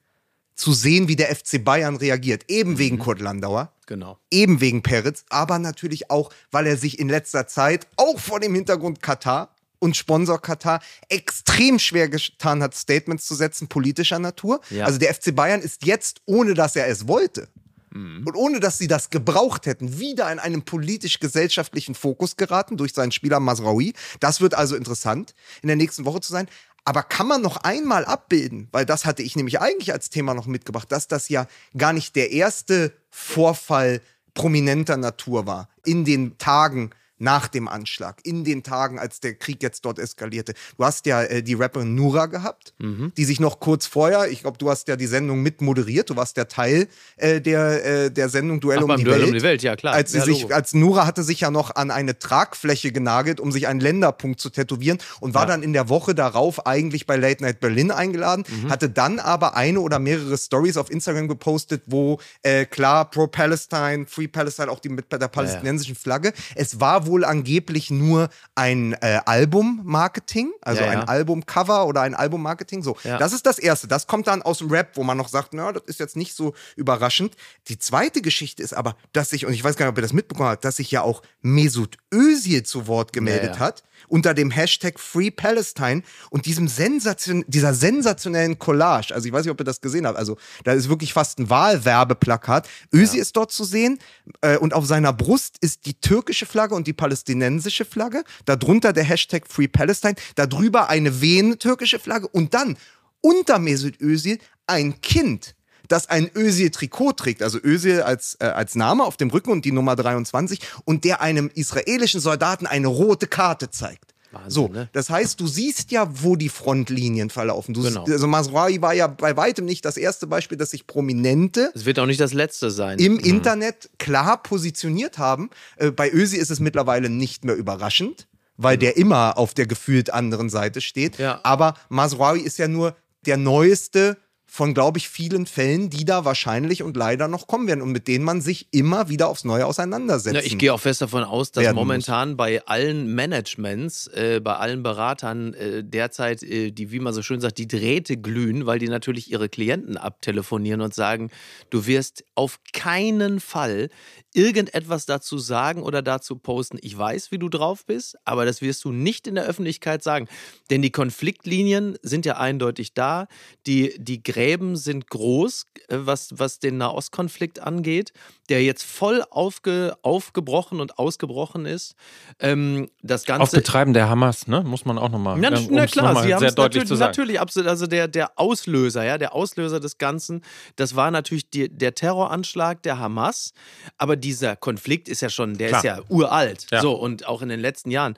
[0.54, 2.44] zu sehen, wie der FC Bayern reagiert.
[2.48, 2.78] Eben Mhm.
[2.78, 4.18] wegen Kurt Landauer, Genau.
[4.30, 8.54] eben wegen Peretz, aber natürlich auch, weil er sich in letzter Zeit, auch vor dem
[8.54, 14.60] Hintergrund Katar und Sponsor Katar, extrem schwer getan hat, Statements zu setzen, politischer Natur.
[14.70, 14.84] Ja.
[14.86, 17.48] Also der FC Bayern ist jetzt, ohne dass er es wollte,
[17.90, 18.26] Mhm.
[18.26, 23.12] und ohne dass sie das gebraucht hätten, wieder in einen politisch-gesellschaftlichen Fokus geraten durch seinen
[23.12, 23.94] Spieler Masraoui.
[24.20, 26.48] Das wird also interessant, in der nächsten Woche zu sein.
[26.84, 30.46] Aber kann man noch einmal abbilden, weil das hatte ich nämlich eigentlich als Thema noch
[30.46, 34.00] mitgebracht, dass das ja gar nicht der erste Vorfall
[34.34, 39.62] prominenter Natur war in den Tagen nach dem Anschlag, in den Tagen, als der Krieg
[39.62, 40.54] jetzt dort eskalierte.
[40.76, 44.58] Du hast ja äh, die Rapperin Nura gehabt, die sich noch kurz vorher, ich glaube,
[44.58, 48.28] du hast ja die Sendung mit moderiert, du warst der Teil äh, der, äh, der
[48.28, 49.28] Sendung Duell, Ach, um, die Duell Welt.
[49.28, 49.94] um die Welt, ja klar.
[49.94, 53.52] Als, sie Ja, sich, als Nura hatte sich ja noch an eine Tragfläche genagelt, um
[53.52, 55.48] sich einen Länderpunkt zu tätowieren und war Ja.
[55.48, 58.70] dann in der Woche darauf eigentlich bei Late Night Berlin eingeladen, Mhm.
[58.70, 64.28] hatte dann aber eine oder mehrere Stories auf Instagram gepostet, wo äh, klar Pro-Palestine, Free
[64.28, 66.32] Palestine, auch die mit der palästinensischen Flagge.
[66.54, 71.00] Es war wohl angeblich nur ein äh, Album-Marketing, also Ja, ja.
[71.00, 72.82] ein Album-Cover oder ein Album-Marketing.
[72.82, 73.18] So, Ja.
[73.18, 73.88] das ist das Erste.
[73.88, 76.34] Das kommt dann aus dem Rap, wo man noch sagt, na, das ist jetzt nicht
[76.34, 77.34] so überraschend.
[77.68, 80.12] Die zweite Geschichte ist aber, dass sich, und ich weiß gar nicht, ob ihr das
[80.12, 83.58] mitbekommen habt, dass sich ja auch Mesut Özil zu Wort gemeldet Ja, ja.
[83.58, 89.12] hat unter dem Hashtag Free Palestine und diesem Sensation, dieser sensationellen Collage.
[89.12, 90.16] Also ich weiß nicht, ob ihr das gesehen habt.
[90.16, 92.68] Also da ist wirklich fast ein Wahlwerbeplakat.
[92.94, 93.98] Özil ist dort zu sehen
[94.40, 98.24] äh, und auf seiner Brust ist die türkische Flagge und die palästinensische Flagge.
[98.44, 100.16] Darunter der Hashtag Free Palestine.
[100.34, 102.76] Darüber eine wehen-türkische Flagge und dann
[103.22, 105.54] unter Mesut Özil ein Kind
[105.88, 109.72] das ein Özil-Trikot trägt, also Özil als, äh, als Name auf dem Rücken und die
[109.72, 114.14] Nummer 23 und der einem israelischen Soldaten eine rote Karte zeigt.
[114.30, 114.88] Wahnsinn, so, ne?
[114.92, 117.74] das heißt, du siehst ja, wo die Frontlinien verlaufen.
[117.74, 118.04] Du, Genau.
[118.04, 121.98] Also Masraoui war ja bei weitem nicht das erste Beispiel, dass sich Prominente Es wird
[121.98, 122.98] auch nicht das letzte sein.
[122.98, 125.50] im Internet klar positioniert haben.
[125.76, 130.12] Äh, bei Ösi ist es mittlerweile nicht mehr überraschend, weil der immer auf der gefühlt
[130.12, 131.18] anderen Seite steht.
[131.18, 131.40] Ja.
[131.44, 134.18] Aber Masraoui ist ja nur der neueste
[134.50, 138.08] von, glaube ich, vielen Fällen, die da wahrscheinlich und leider noch kommen werden und mit
[138.08, 140.34] denen man sich immer wieder aufs Neue auseinandersetzt.
[140.34, 144.82] Ja, ich gehe auch fest davon aus, dass momentan bei allen Managements, äh, bei allen
[144.82, 148.88] Beratern äh, derzeit, äh, die, wie man so schön sagt, die Drähte glühen, weil die
[148.88, 151.30] natürlich ihre Klienten abtelefonieren und sagen,
[151.68, 153.90] du wirst auf keinen Fall
[154.38, 156.78] irgendetwas dazu sagen oder dazu posten.
[156.80, 160.28] Ich weiß, wie du drauf bist, aber das wirst du nicht in der Öffentlichkeit sagen.
[160.70, 163.26] Denn die Konfliktlinien sind ja eindeutig da.
[163.66, 168.12] Die, die Gräben sind groß, äh, was, was den Nahostkonflikt angeht,
[168.48, 171.96] der jetzt voll aufge, aufgebrochen und ausgebrochen ist.
[172.38, 173.42] Ähm, das Ganze.
[173.42, 174.62] Auf Betreiben der Hamas, ne?
[174.62, 178.06] Muss man auch nochmal Ja, na klar, Sie haben es natürlich, natürlich absolut, also der,
[178.06, 180.42] der Auslöser, ja, der Auslöser des Ganzen,
[180.76, 183.52] das war natürlich die, der Terroranschlag der Hamas,
[183.96, 185.78] aber dieser Konflikt ist ja schon, der Klar.
[185.80, 186.82] ist ja uralt, Ja.
[186.82, 188.14] so und auch in den letzten Jahren.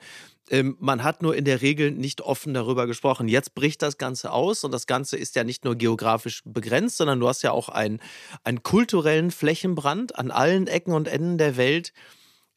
[0.49, 3.29] Ähm, man hat nur in der Regel nicht offen darüber gesprochen.
[3.29, 7.21] Jetzt bricht das Ganze aus und das Ganze ist ja nicht nur geografisch begrenzt, sondern
[7.21, 8.01] du hast ja auch einen,
[8.43, 11.93] einen kulturellen Flächenbrand an allen Ecken und Enden der Welt.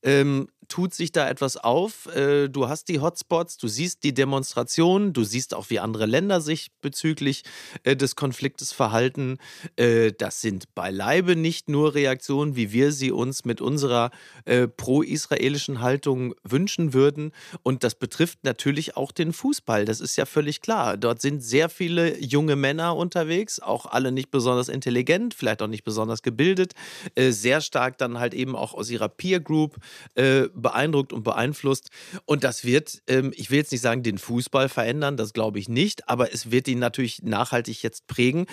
[0.05, 2.07] Ähm, tut sich da etwas auf.
[2.15, 6.41] Äh, du hast die Hotspots, du siehst die Demonstrationen, du siehst auch, wie andere Länder
[6.41, 7.45] sich bezüglich
[7.85, 9.39] äh, des Konfliktes verhalten.
[9.77, 14.11] Äh, das sind beileibe nicht nur Reaktionen, wie wir sie uns mit unserer
[14.77, 17.33] pro-israelischen Haltung wünschen würden.
[17.63, 19.85] Und das betrifft natürlich auch den Fußball.
[19.85, 20.97] Das ist ja völlig klar.
[20.97, 25.85] Dort sind sehr viele junge Männer unterwegs, auch alle nicht besonders intelligent, vielleicht auch nicht
[25.85, 26.75] besonders gebildet,
[27.17, 29.79] sehr stark dann halt eben auch aus ihrer Peer Group
[30.55, 31.91] beeindruckt und beeinflusst.
[32.25, 35.69] Und das wird, ähm, ich will jetzt nicht sagen, den Fußball verändern, das glaube ich
[35.69, 38.47] nicht, aber es wird ihn natürlich nachhaltig jetzt prägen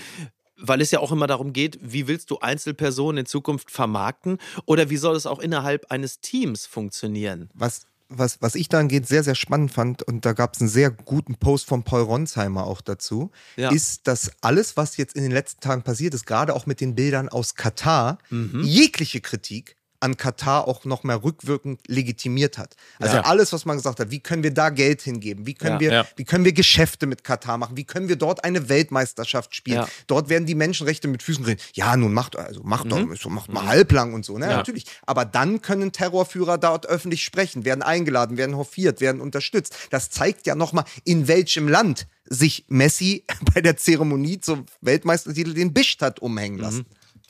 [0.64, 4.38] weil es ja auch immer darum geht, wie willst du Einzelpersonen in Zukunft vermarkten
[4.68, 7.50] oder wie soll es auch innerhalb eines Teams funktionieren?
[7.56, 10.70] Was, was, was ich da angeht, sehr, sehr spannend fand, und da gab es einen
[10.70, 13.72] sehr guten Post von Paul Ronsheimer auch dazu, Ja.
[13.72, 16.94] ist, dass alles, was jetzt in den letzten Tagen passiert ist, gerade auch mit den
[16.94, 18.62] Bildern aus Katar, Mhm.
[18.64, 22.76] jegliche Kritik an Katar auch noch mehr rückwirkend legitimiert hat.
[23.00, 23.22] Also Ja.
[23.22, 25.80] alles, was man gesagt hat, wie können wir da Geld hingeben, wie können, Ja.
[25.80, 26.08] wir, Ja.
[26.16, 29.86] wie können wir Geschäfte mit Katar machen, wie können wir dort eine Weltmeisterschaft spielen.
[30.08, 31.58] Dort werden die Menschenrechte mit Füßen drin.
[31.74, 32.90] Ja, nun macht also macht Mhm.
[32.90, 34.48] doch, so macht mal halblang und so, ne?
[34.48, 34.86] Natürlich.
[35.06, 39.76] Aber dann können Terrorführer dort öffentlich sprechen, werden eingeladen, werden hofiert, werden unterstützt.
[39.92, 43.24] Das zeigt ja nochmal, in welchem Land sich Messi
[43.54, 46.86] bei der Zeremonie zum Weltmeistertitel den Bischt hat umhängen Mhm.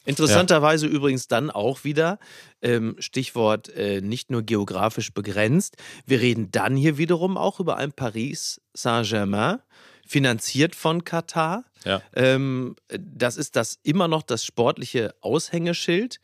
[0.05, 2.17] Interessanterweise übrigens dann auch wieder,
[2.61, 7.91] ähm, Stichwort äh, nicht nur geografisch begrenzt, wir reden dann hier wiederum auch über ein
[7.91, 9.59] Paris Saint-Germain,
[10.07, 11.63] finanziert von Katar.
[11.85, 12.01] Ja.
[12.13, 16.19] Ähm, das ist das immer noch das sportliche Aushängeschild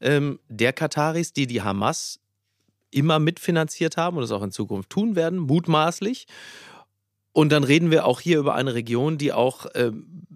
[0.00, 2.20] ähm, der Kataris, die die Hamas
[2.90, 6.26] immer mitfinanziert haben und es auch in Zukunft tun werden, mutmaßlich.
[7.32, 10.26] Und dann reden wir auch hier über eine Region, die auch ähm,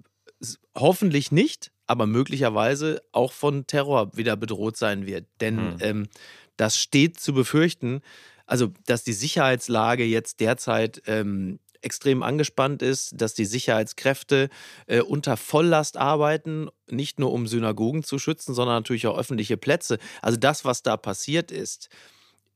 [0.75, 5.27] hoffentlich nicht, aber möglicherweise auch von Terror wieder bedroht sein wird.
[5.41, 5.77] Denn Hm.
[5.81, 6.09] ähm,
[6.57, 8.01] das steht zu befürchten,
[8.47, 14.49] also dass die Sicherheitslage jetzt derzeit ähm, extrem angespannt ist, dass die Sicherheitskräfte
[14.87, 19.99] äh, unter Volllast arbeiten, nicht nur um Synagogen zu schützen, sondern natürlich auch öffentliche Plätze.
[20.23, 21.89] Also das, was da passiert ist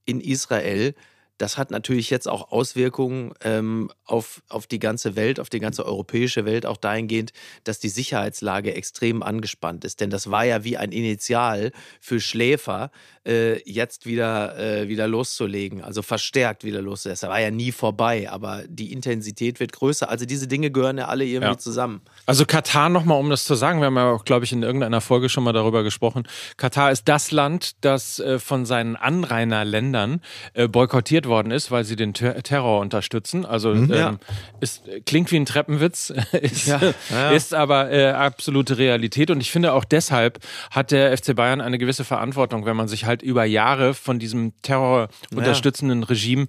[0.04, 0.94] in Israel,
[1.40, 5.86] das hat natürlich jetzt auch Auswirkungen ähm, auf, auf die ganze Welt, auf die ganze
[5.86, 7.32] europäische Welt, auch dahingehend,
[7.64, 10.00] dass die Sicherheitslage extrem angespannt ist.
[10.00, 12.90] Denn das war ja wie ein Initial für Schläfer,
[13.26, 17.18] äh, jetzt wieder, äh, wieder loszulegen, also verstärkt wieder loszulegen.
[17.20, 20.10] Das war ja nie vorbei, aber die Intensität wird größer.
[20.10, 21.58] Also diese Dinge gehören ja alle irgendwie Ja.
[21.58, 22.02] zusammen.
[22.26, 25.00] Also Katar nochmal, um das zu sagen, wir haben ja auch, glaube ich, in irgendeiner
[25.00, 26.28] Folge schon mal darüber gesprochen.
[26.58, 30.20] Katar ist das Land, das äh, von seinen Anrainerländern
[30.52, 33.46] äh, boykottiert worden ist, weil sie den Ter Terror unterstützen.
[33.46, 34.16] Also ähm, Ja.
[34.60, 37.30] ist, klingt wie ein Treppenwitz, ist, Ja, ja.
[37.30, 39.30] ist aber äh, absolute Realität.
[39.30, 43.06] Und ich finde auch deshalb hat der FC Bayern eine gewisse Verantwortung, wenn man sich
[43.06, 46.46] halt über Jahre von diesem Terror unterstützenden Regime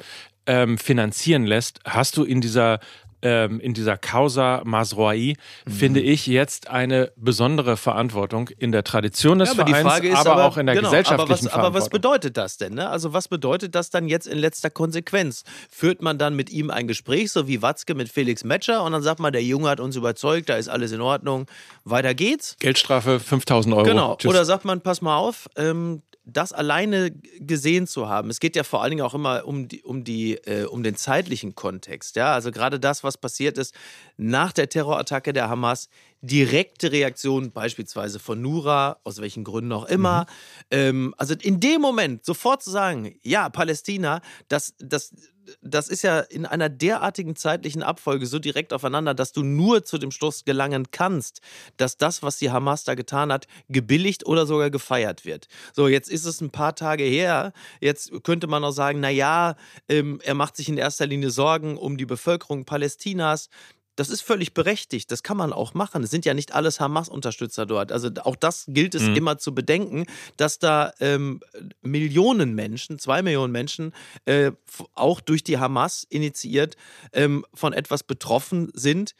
[0.48, 1.80] ähm, finanzieren lässt.
[1.86, 2.80] Hast du in dieser
[3.22, 5.72] ähm, in dieser Causa Masroi, Mhm.
[5.72, 10.32] finde ich jetzt eine besondere Verantwortung in der Tradition des Ja, aber die Vereins, aber,
[10.32, 11.92] aber, auch in der genau, gesellschaftlichen aber was, aber was Verantwortung.
[11.92, 12.74] bedeutet das denn?
[12.74, 12.90] Ne?
[12.90, 15.44] Also was bedeutet das dann jetzt in letzter Konsequenz?
[15.70, 19.04] Führt man dann mit ihm ein Gespräch, so wie Watzke mit Felix Metscher, und dann
[19.04, 21.46] sagt man, der Junge hat uns überzeugt, da ist alles in Ordnung,
[21.84, 22.56] weiter geht's?
[22.60, 23.84] Geldstrafe 5000 Euro.
[23.86, 24.16] Genau.
[24.16, 24.30] Tschüss.
[24.32, 28.30] Oder sagt man, pass mal auf, ähm, das alleine gesehen zu haben.
[28.30, 30.96] Es geht ja vor allen Dingen auch immer um, die, um, die, äh, um den
[30.96, 32.16] zeitlichen Kontext.
[32.16, 32.34] Ja?
[32.34, 33.74] Also gerade das, was passiert ist
[34.18, 35.90] nach der Terrorattacke der Hamas,
[36.22, 40.28] direkte Reaktion beispielsweise von Nura, aus welchen Gründen auch immer.
[40.70, 45.14] Ähm, also in dem Moment sofort zu sagen, ja, Palästina, das, das,
[45.62, 49.98] das ist ja in einer derartigen zeitlichen Abfolge so direkt aufeinander, dass du nur zu
[49.98, 51.42] dem Schluss gelangen kannst,
[51.78, 55.48] dass das, was die Hamas da getan hat, gebilligt oder sogar gefeiert wird.
[55.74, 57.54] So, jetzt ist es ein paar Tage her.
[57.80, 59.56] Jetzt könnte man auch sagen, naja,
[59.90, 63.50] ähm, er macht sich in erster Linie Sorgen um die Bevölkerung Palästinas.
[63.98, 65.12] Das ist völlig berechtigt.
[65.12, 66.02] Das kann man auch machen.
[66.04, 67.92] Es sind ja nicht alles Hamas-Unterstützer dort.
[67.92, 69.16] Also auch das gilt es Mhm.
[69.16, 70.06] immer zu bedenken,
[70.38, 71.42] dass da ähm,
[71.82, 73.94] Millionen Menschen, zwei Millionen Menschen,
[74.26, 74.52] äh,
[74.94, 76.78] auch durch die Hamas initiiert,
[77.14, 79.14] ähm, von etwas betroffen sind,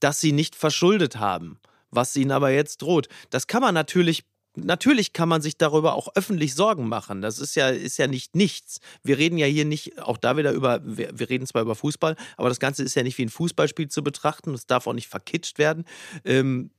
[0.00, 1.58] das sie nicht verschuldet haben,
[1.90, 3.08] was ihnen aber jetzt droht.
[3.30, 4.24] Das kann man natürlich.
[4.56, 7.22] Natürlich kann man sich darüber auch öffentlich Sorgen machen.
[7.22, 8.80] Das ist ja, ist ja nicht nichts.
[9.04, 12.16] Wir reden ja hier nicht, auch da wieder über, wir, wir reden zwar über Fußball,
[12.36, 14.52] aber das Ganze ist ja nicht wie ein Fußballspiel zu betrachten.
[14.52, 15.84] Es darf auch nicht verkitscht werden.
[16.24, 16.70] Ähm,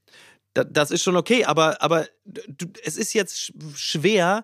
[0.53, 4.43] da, das ist schon okay, aber, aber du, es ist jetzt sch- schwer,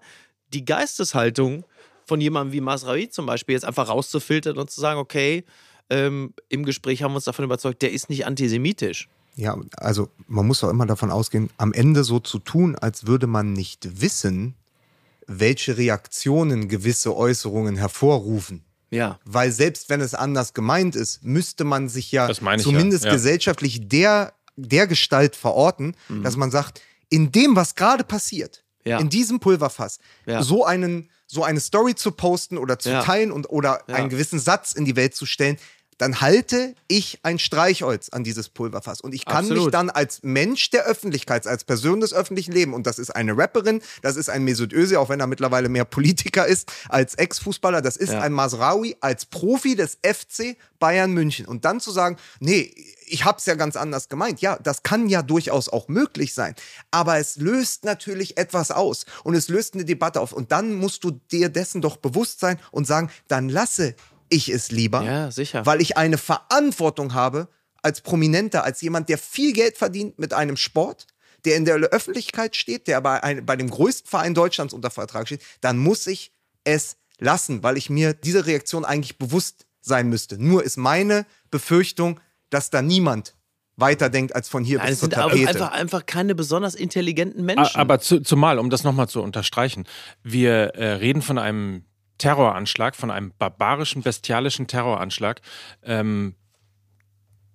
[0.54, 1.66] die Geisteshaltung
[2.06, 5.44] von jemandem wie Masraoui zum Beispiel jetzt einfach rauszufiltern und zu sagen, okay,
[5.90, 9.10] ähm, im Gespräch haben wir uns davon überzeugt, der ist nicht antisemitisch.
[9.38, 13.28] Ja, also man muss doch immer davon ausgehen, am Ende so zu tun, als würde
[13.28, 14.56] man nicht wissen,
[15.28, 18.64] welche Reaktionen gewisse Äußerungen hervorrufen.
[18.90, 19.20] Ja.
[19.26, 23.16] Weil selbst wenn es anders gemeint ist, müsste man sich ja zumindest ja, ja.
[23.16, 29.00] gesellschaftlich der, der Gestalt verorten, dass man sagt, in dem, was gerade passiert, Ja.
[29.00, 30.42] in diesem Pulverfass, Ja.
[30.42, 33.04] so einen, so eine Story zu posten oder zu Ja.
[33.04, 33.96] teilen und oder Ja.
[33.96, 35.58] einen gewissen Satz in die Welt zu stellen,
[35.98, 39.02] dann halte ich ein Streichholz an dieses Pulverfass.
[39.02, 39.74] Und ich kann mich Absolut.
[39.74, 43.82] dann als Mensch der Öffentlichkeit, als Person des öffentlichen Lebens, und das ist eine Rapperin,
[44.02, 47.98] das ist ein Mesut Özil, auch wenn er mittlerweile mehr Politiker ist als Ex-Fußballer, das
[47.98, 48.22] ist Ja.
[48.22, 51.46] ein Masraoui als Profi des FC Bayern München.
[51.48, 52.74] Und dann zu sagen, nee,
[53.08, 54.42] ich hab's ja ganz anders gemeint.
[54.42, 56.54] Ja, das kann ja durchaus auch möglich sein.
[56.92, 60.34] Aber es löst natürlich etwas aus und es löst eine Debatte auf.
[60.34, 63.96] Und dann musst du dir dessen doch bewusst sein und sagen, dann lasse
[64.30, 65.66] ich es lieber Ja, sicher.
[65.66, 67.48] weil ich eine Verantwortung habe
[67.82, 71.08] als Prominenter, als jemand, der viel Geld verdient mit einem Sport,
[71.46, 75.28] der in der Öffentlichkeit steht, der bei, ein, bei dem größten Verein Deutschlands unter Vertrag
[75.28, 76.32] steht, dann muss ich
[76.64, 80.42] es lassen, weil ich mir diese Reaktion eigentlich bewusst sein müsste.
[80.44, 82.20] Nur ist meine Befürchtung,
[82.50, 83.36] dass da niemand
[83.78, 85.48] weiterdenkt als von hier Nein, es bis zur Tapete.
[85.48, 87.76] einfach, einfach keine besonders intelligenten Menschen.
[87.80, 89.86] Aber zu, zumal, um das nochmal zu unterstreichen,
[90.24, 91.86] wir äh, reden von einem
[92.18, 95.42] Terroranschlag, von einem barbarischen, bestialischen Terroranschlag,
[95.84, 96.36] ähm,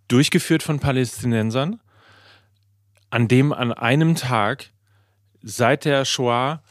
[0.09, 1.81] durchgeführt von Palästinensern,
[3.11, 4.71] an dem an einem Tag
[5.43, 6.63] seit der Shoah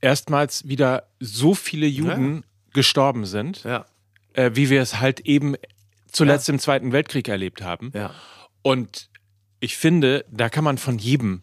[0.00, 3.86] erstmals wieder so viele Juden gestorben sind, ja,
[4.34, 5.54] äh, wie wir es halt eben
[6.10, 7.90] zuletzt im Zweiten Weltkrieg erlebt haben.
[7.94, 8.14] ja.
[8.62, 9.10] Und
[9.60, 11.42] ich finde, da kann man von jedem,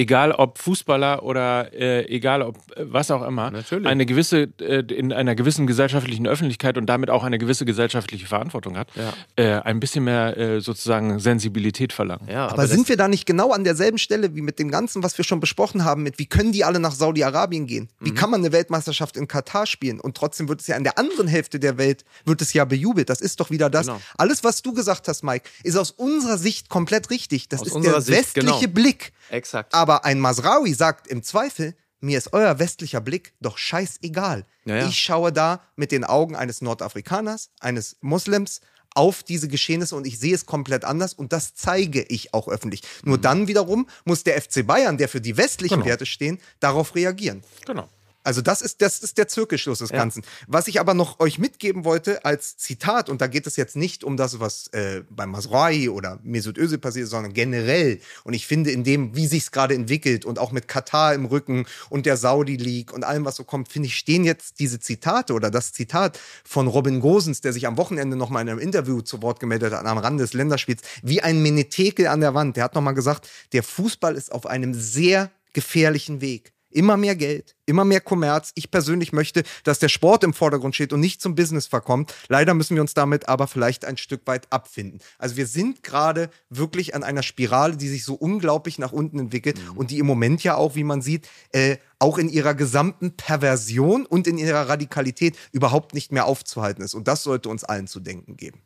[0.00, 3.86] egal ob Fußballer oder äh, egal ob äh, was auch immer, Natürlich.
[3.86, 8.76] eine gewisse, äh, in einer gewissen gesellschaftlichen Öffentlichkeit und damit auch eine gewisse gesellschaftliche Verantwortung
[8.78, 9.12] hat, Ja.
[9.36, 12.28] äh, ein bisschen mehr äh, sozusagen Sensibilität verlangen.
[12.30, 15.02] ja Aber, das- sind wir da nicht genau an derselben Stelle wie mit dem Ganzen,
[15.02, 17.88] was wir schon besprochen haben, mit wie können die alle nach Saudi-Arabien gehen?
[18.00, 18.06] Mhm.
[18.06, 20.00] Wie kann man eine Weltmeisterschaft in Katar spielen?
[20.00, 23.10] Und trotzdem wird es ja in der anderen Hälfte der Welt, wird es ja bejubelt.
[23.10, 23.86] Das ist doch wieder das.
[23.86, 24.00] Genau.
[24.16, 27.48] Alles, was du gesagt hast, Mike, ist aus unserer Sicht komplett richtig.
[27.48, 28.72] Das Aus ist der Sicht, westliche genau.
[28.74, 29.12] Blick.
[29.30, 29.74] Exakt.
[29.74, 34.46] Aber ein Masraoui sagt im Zweifel, mir ist euer westlicher Blick doch scheißegal.
[34.64, 34.86] Ja, ja.
[34.86, 38.60] Ich schaue da mit den Augen eines Nordafrikaners, eines Muslims
[38.94, 42.82] auf diese Geschehnisse und ich sehe es komplett anders und das zeige ich auch öffentlich.
[43.04, 43.22] Nur Mhm.
[43.22, 45.86] dann wiederum muss der FC Bayern, der für die westlichen Genau.
[45.86, 47.44] Werte stehen, darauf reagieren.
[47.66, 47.88] Genau.
[48.22, 50.22] Also das ist, das ist der Zirkelschluss des Ganzen.
[50.46, 54.04] Was ich aber noch euch mitgeben wollte als Zitat, und da geht es jetzt nicht
[54.04, 58.00] um das, was äh, bei Masroi oder Mesut Özil passiert, ist, sondern generell.
[58.24, 61.24] Und ich finde in dem, wie sich es gerade entwickelt und auch mit Katar im
[61.24, 64.80] Rücken und der Saudi League und allem, was so kommt, finde ich, stehen jetzt diese
[64.80, 68.58] Zitate oder das Zitat von Robin Gosens, der sich am Wochenende noch mal in einem
[68.58, 72.56] Interview zu Wort gemeldet hat, am Rande des Länderspiels, wie ein Menetekel an der Wand.
[72.56, 76.52] Der hat noch mal gesagt, der Fußball ist auf einem sehr gefährlichen Weg.
[76.70, 78.52] Immer mehr Geld, immer mehr Kommerz.
[78.54, 82.14] Ich persönlich möchte, dass der Sport im Vordergrund steht und nicht zum Business verkommt.
[82.28, 85.00] Leider müssen wir uns damit aber vielleicht ein Stück weit abfinden.
[85.18, 89.60] Also wir sind gerade wirklich an einer Spirale, die sich so unglaublich nach unten entwickelt
[89.74, 94.06] und die im Moment ja auch, wie man sieht, äh, auch in ihrer gesamten Perversion
[94.06, 96.94] und in ihrer Radikalität überhaupt nicht mehr aufzuhalten ist.
[96.94, 98.62] Und das sollte uns allen zu denken geben.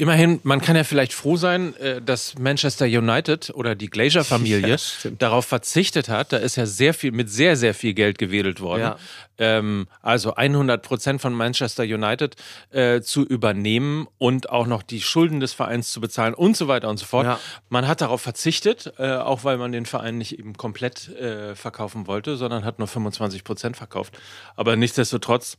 [0.00, 5.10] Immerhin, man kann ja vielleicht froh sein, äh, dass Manchester United oder die Glazer-Familie Ja,
[5.18, 6.32] darauf verzichtet hat.
[6.32, 8.82] Da ist ja sehr viel, mit sehr, sehr viel Geld gewedelt worden.
[8.82, 8.96] Ja.
[9.38, 12.36] Ähm, also 100 Prozent von Manchester United
[12.70, 16.88] äh, zu übernehmen und auch noch die Schulden des Vereins zu bezahlen und so weiter
[16.88, 17.26] und so fort.
[17.26, 17.40] Ja.
[17.68, 22.06] Man hat darauf verzichtet, äh, auch weil man den Verein nicht eben komplett äh, verkaufen
[22.06, 24.16] wollte, sondern hat nur 25 Prozent verkauft.
[24.54, 25.58] Aber nichtsdestotrotz.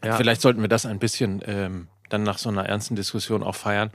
[0.00, 3.90] Vielleicht sollten wir das ein bisschen ähm, dann nach so einer ernsten Diskussion auch feiern,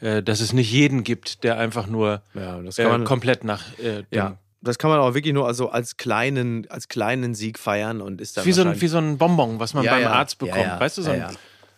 [0.00, 3.44] äh, dass es nicht jeden gibt, der einfach nur Ja, das äh, kann man- komplett
[3.44, 7.58] nach äh, Ja, das kann man auch wirklich nur also als kleinen, als kleinen Sieg
[7.58, 10.02] feiern und ist dann wie, so ein, wie so ein Bonbon, was man Ja, beim
[10.02, 10.10] ja.
[10.12, 10.78] Arzt bekommt.
[10.78, 11.26] Weißt du, so ein.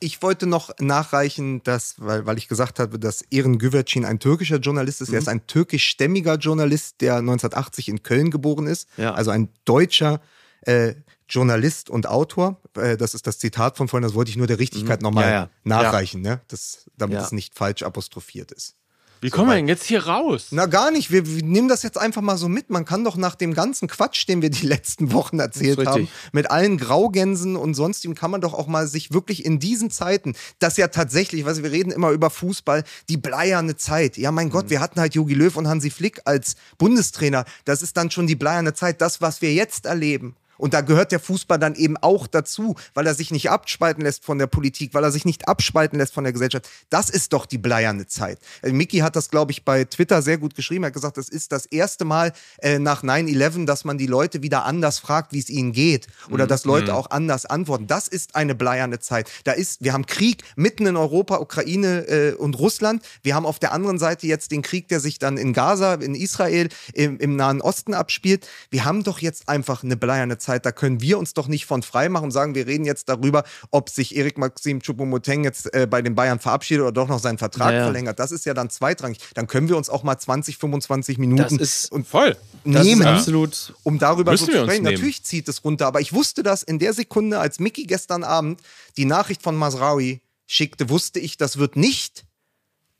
[0.00, 4.58] Ich wollte noch nachreichen, dass, weil, weil ich gesagt habe, dass Ehren Güvercin ein türkischer
[4.58, 5.08] Journalist ist.
[5.08, 5.18] Er Mhm.
[5.18, 8.86] ist ein türkischstämmiger Journalist, der 1980 in Köln geboren ist.
[8.98, 9.14] Ja.
[9.14, 10.20] Also ein deutscher
[10.66, 10.94] äh,
[11.28, 12.60] Journalist und Autor.
[12.76, 15.30] Äh, das ist das Zitat von vorhin, das wollte ich nur der Richtigkeit nochmal Mhm.
[15.30, 15.50] Ja, ja.
[15.64, 16.40] nachreichen, Ne?
[16.48, 17.24] Das, damit Ja.
[17.24, 18.76] es nicht falsch apostrophiert ist.
[19.20, 20.48] wie kommen wir denn jetzt hier raus?
[20.50, 22.68] Na gar nicht, wir, wir nehmen das jetzt einfach mal so mit.
[22.68, 26.50] Man kann doch nach dem ganzen Quatsch, den wir die letzten Wochen erzählt haben, mit
[26.50, 30.76] allen Graugänsen und sonstigem, kann man doch auch mal sich wirklich in diesen Zeiten, das
[30.76, 34.18] ja tatsächlich, was wir reden immer über Fußball, die bleierne Zeit.
[34.18, 34.52] Ja, mein Mhm.
[34.52, 37.46] Gott, wir hatten halt Jogi Löw und Hansi Flick als Bundestrainer.
[37.64, 39.00] Das ist dann schon die bleierne Zeit.
[39.00, 43.06] Das, was wir jetzt erleben, Und da gehört der Fußball dann eben auch dazu, weil
[43.06, 46.24] er sich nicht abspalten lässt von der Politik, weil er sich nicht abspalten lässt von
[46.24, 46.68] der Gesellschaft.
[46.90, 48.38] Das ist doch die bleierne Zeit.
[48.62, 50.84] Äh, Mickey hat das, glaube ich, bei Twitter sehr gut geschrieben.
[50.84, 54.42] Er hat gesagt, das ist das erste Mal äh, nach 9-11, dass man die Leute
[54.42, 56.06] wieder anders fragt, wie es ihnen geht.
[56.30, 57.86] Oder dass Leute auch anders antworten.
[57.86, 59.30] Das ist eine bleierne Zeit.
[59.44, 63.02] Da ist, wir haben Krieg mitten in Europa, Ukraine äh, und Russland.
[63.22, 66.14] Wir haben auf der anderen Seite jetzt den Krieg, der sich dann in Gaza, in
[66.14, 68.46] Israel, im, im Nahen Osten abspielt.
[68.70, 70.43] Wir haben doch jetzt einfach eine bleierne Zeit.
[70.46, 73.44] Da können wir uns doch nicht von frei machen und sagen, wir reden jetzt darüber,
[73.70, 77.38] ob sich Erik Maxim Choupo-Moting jetzt äh, bei den Bayern verabschiedet oder doch noch seinen
[77.38, 77.84] Vertrag Ja, ja.
[77.84, 78.18] verlängert.
[78.18, 79.18] Das ist ja dann zweitrangig.
[79.34, 82.36] Dann können wir uns auch mal 20, 25 Minuten Das ist und Voll.
[82.64, 83.74] Das nehmen ist absolut.
[83.82, 84.84] um darüber zu sprechen.
[84.84, 88.60] Natürlich zieht es runter, aber ich wusste das in der Sekunde, als Mickey gestern Abend
[88.96, 92.24] die Nachricht von Masraoui schickte, wusste ich, das wird nicht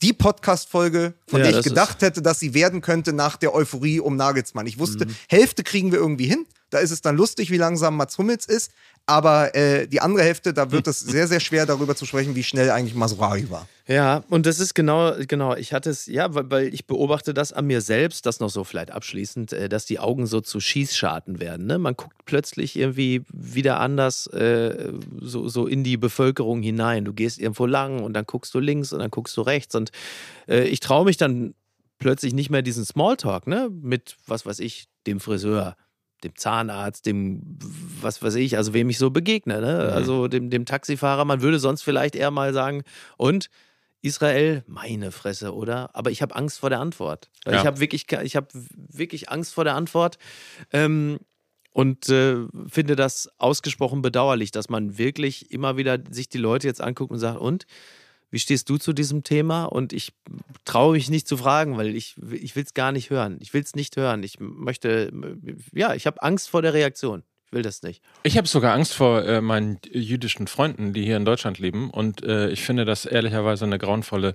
[0.02, 4.00] die Podcast-Folge, von Ja, der ich gedacht hätte, dass sie werden könnte nach der Euphorie
[4.00, 4.66] um Nagelsmann.
[4.66, 4.80] Ich Mhm.
[4.80, 6.46] wusste, Hälfte kriegen wir irgendwie hin.
[6.74, 8.72] Da ist es dann lustig, wie langsam Mats Hummels ist.
[9.06, 12.42] Aber äh, die andere Hälfte, da wird es sehr, sehr schwer darüber zu sprechen, wie
[12.42, 13.68] schnell eigentlich Masraoui war.
[13.86, 17.52] Ja, und das ist genau, genau, ich hatte es, ja, weil, weil ich beobachte das
[17.52, 21.38] an mir selbst, das noch so vielleicht abschließend, äh, dass die Augen so zu Schießscharten
[21.38, 21.66] werden.
[21.66, 21.78] Ne?
[21.78, 27.04] Man guckt plötzlich irgendwie wieder anders äh, so, so in die Bevölkerung hinein.
[27.04, 29.74] Du gehst irgendwo lang und dann guckst du links und dann guckst du rechts.
[29.74, 29.92] Und
[30.48, 31.54] äh, ich traue mich dann
[31.98, 33.70] plötzlich nicht mehr diesen Smalltalk, ne?
[33.70, 35.76] Mit, was weiß ich, dem Friseur,
[36.24, 37.58] dem Zahnarzt, dem,
[38.00, 39.92] was weiß ich, also wem ich so begegne, ne?
[39.92, 41.24] Also dem, dem Taxifahrer.
[41.24, 42.82] Man würde sonst vielleicht eher mal sagen,
[43.16, 43.50] und
[44.00, 45.94] Israel, meine Fresse, oder?
[45.94, 47.30] Aber ich habe Angst vor der Antwort.
[47.46, 47.52] Ja.
[47.52, 50.18] Ich habe wirklich, ich habe wirklich Angst vor der Antwort.
[50.72, 51.18] Ähm,
[51.72, 52.36] und äh,
[52.68, 57.18] finde das ausgesprochen bedauerlich, dass man wirklich immer wieder sich die Leute jetzt anguckt und
[57.18, 57.66] sagt, und
[58.30, 59.64] wie stehst du zu diesem Thema?
[59.64, 60.12] Und ich
[60.64, 63.38] traue mich nicht zu fragen, weil ich, ich will es gar nicht hören.
[63.40, 64.22] Ich will es nicht hören.
[64.22, 65.12] Ich möchte,
[65.72, 67.22] ja, ich habe Angst vor der Reaktion.
[67.54, 68.02] Ich will das nicht.
[68.24, 71.88] Ich habe sogar Angst vor äh, meinen jüdischen Freunden, die hier in Deutschland leben.
[71.88, 74.34] Und äh, ich finde das ehrlicherweise eine grauenvolle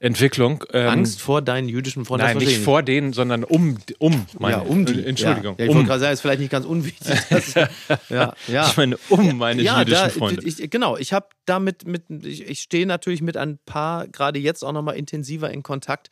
[0.00, 0.64] Entwicklung.
[0.74, 2.26] Ähm, Angst vor deinen jüdischen Freunden.
[2.26, 4.56] Nein, nicht vor denen, sondern um, um meine.
[4.56, 5.00] ja, um die.
[5.00, 5.54] äh, Entschuldigung.
[5.56, 5.76] Ja, ja ich um.
[5.76, 7.18] wollte gerade sagen, ist vielleicht nicht ganz unwichtig.
[7.30, 7.54] Dass,
[8.10, 8.66] ja, ja.
[8.66, 10.46] Ich meine, um meine ja, jüdischen da, Freunde.
[10.46, 14.62] Ich, genau, ich habe damit mit, ich, ich stehe natürlich mit ein paar gerade jetzt
[14.62, 16.10] auch nochmal intensiver in Kontakt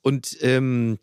[0.00, 1.00] und ähm,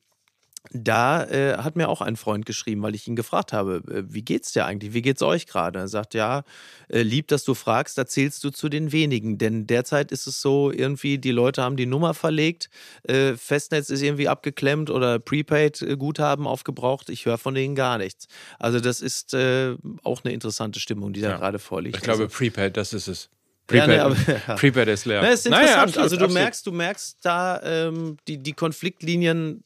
[0.83, 4.21] da äh, hat mir auch ein Freund geschrieben, weil ich ihn gefragt habe, äh, wie
[4.21, 4.93] geht's dir eigentlich?
[4.93, 5.79] Wie geht's euch gerade?
[5.79, 6.43] Er sagt, ja,
[6.89, 9.37] äh, lieb, dass du fragst, da zählst du zu den wenigen.
[9.37, 12.69] Denn derzeit ist es so, irgendwie, die Leute haben die Nummer verlegt,
[13.03, 17.09] äh, Festnetz ist irgendwie abgeklemmt oder Prepaid-Guthaben aufgebraucht.
[17.09, 18.27] Ich höre von denen gar nichts.
[18.59, 21.37] Also, das ist äh, auch eine interessante Stimmung, die da Ja.
[21.37, 21.97] gerade vorliegt.
[21.97, 23.29] Ich glaube, also, Prepaid, das ist es.
[23.71, 24.15] Ja, Prepaid, nee, aber-
[24.47, 24.55] ja.
[24.55, 25.21] Prepaid ist leer.
[25.23, 25.81] na, ist Naja, interessant.
[25.87, 26.43] absolut, also du absolut.
[26.43, 29.63] merkst, du merkst da ähm, die, die Konfliktlinien,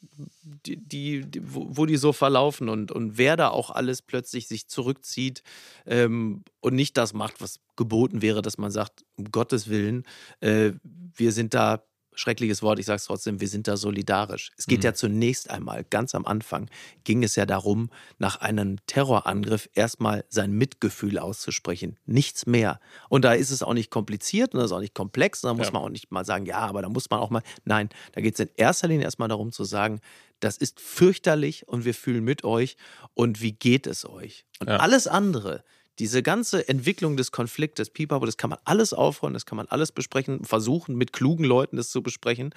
[0.65, 4.47] die, die, die, wo, wo die so verlaufen und, und wer da auch alles plötzlich
[4.47, 5.43] sich zurückzieht
[5.85, 10.05] ähm, und nicht das macht, was geboten wäre, dass man sagt, um Gottes Willen,
[10.39, 10.71] äh,
[11.15, 11.83] wir sind da,
[12.15, 14.51] schreckliches Wort, ich sage es trotzdem, wir sind da solidarisch.
[14.57, 16.69] Es geht ja zunächst einmal, ganz am Anfang,
[17.03, 21.97] ging es ja darum, nach einem Terrorangriff erstmal sein Mitgefühl auszusprechen.
[22.05, 22.79] Nichts mehr.
[23.09, 25.43] Und da ist es auch nicht kompliziert und das ist auch nicht komplex.
[25.43, 25.73] Und da muss Ja.
[25.73, 27.41] man auch nicht mal sagen, ja, aber da muss man auch mal.
[27.63, 30.01] Nein, da geht es in erster Linie erstmal darum zu sagen,
[30.41, 32.77] das ist fürchterlich und wir fühlen mit euch
[33.13, 34.45] und wie geht es euch?
[34.59, 34.77] Und Ja.
[34.77, 35.63] alles andere,
[35.99, 39.91] diese ganze Entwicklung des Konfliktes, Pipapo, das kann man alles aufräumen, das kann man alles
[39.91, 42.53] besprechen, versuchen, mit klugen Leuten das zu besprechen.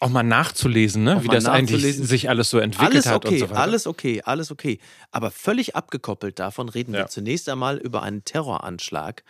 [0.00, 1.16] Auch mal nachzulesen, ne?
[1.16, 3.60] Auch wie das eigentlich sich alles so entwickelt Alles hat okay, und so weiter.
[3.60, 4.78] alles okay, alles okay.
[5.10, 7.00] Aber völlig abgekoppelt davon reden Ja.
[7.00, 9.22] wir zunächst einmal über einen Terroranschlag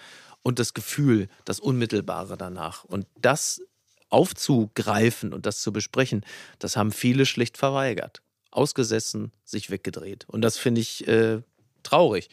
[0.42, 2.84] und das Gefühl, das Unmittelbare danach.
[2.84, 3.60] Und das
[4.08, 6.24] aufzugreifen und das zu besprechen,
[6.58, 8.22] das haben viele schlicht verweigert.
[8.50, 10.24] Ausgesessen, sich weggedreht.
[10.28, 11.40] Und das finde ich äh,
[11.82, 12.28] traurig.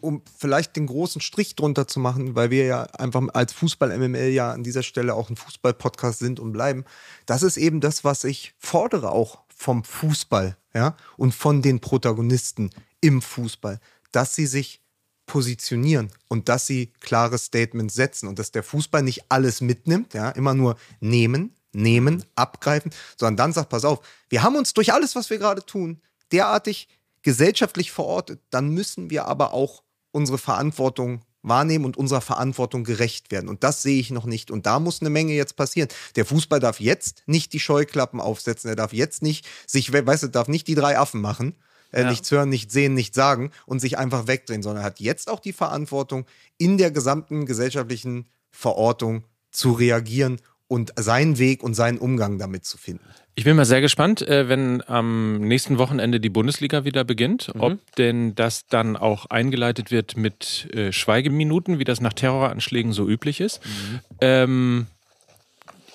[0.00, 4.52] Um vielleicht den großen Strich drunter zu machen, weil wir ja einfach als Fußball-MML ja
[4.52, 6.84] an dieser Stelle auch ein Fußball-Podcast sind und bleiben.
[7.26, 12.70] Das ist eben das, was ich fordere auch vom Fußball, ja, und von den Protagonisten
[13.00, 13.80] im Fußball,
[14.12, 14.80] dass sie sich
[15.26, 20.30] positionieren und dass sie klare Statements setzen und dass der Fußball nicht alles mitnimmt, ja,
[20.30, 25.14] immer nur nehmen, nehmen, abgreifen, sondern dann sagt, pass auf, wir haben uns durch alles,
[25.16, 26.00] was wir gerade tun,
[26.32, 26.88] derartig
[27.22, 33.48] gesellschaftlich verortet, dann müssen wir aber auch unsere Verantwortung wahrnehmen und unserer Verantwortung gerecht werden.
[33.48, 34.50] Und das sehe ich noch nicht.
[34.50, 35.88] Und da muss eine Menge jetzt passieren.
[36.16, 38.68] Der Fußball darf jetzt nicht die Scheuklappen aufsetzen.
[38.68, 41.54] Er darf jetzt nicht sich, weißt du, darf nicht die drei Affen machen.
[41.92, 42.10] Äh, Ja.
[42.10, 45.40] Nichts hören, nichts sehen, nichts sagen und sich einfach wegdrehen, sondern er hat jetzt auch
[45.40, 46.26] die Verantwortung,
[46.58, 52.76] in der gesamten gesellschaftlichen Verortung zu reagieren und seinen Weg und seinen Umgang damit zu
[52.78, 53.04] finden.
[53.34, 57.60] Ich bin mal sehr gespannt, äh, wenn am nächsten Wochenende die Bundesliga wieder beginnt, Mhm.
[57.60, 63.08] ob denn das dann auch eingeleitet wird mit äh, Schweigeminuten, wie das nach Terroranschlägen so
[63.08, 63.60] üblich ist.
[63.64, 64.00] Mhm.
[64.20, 64.86] Ähm,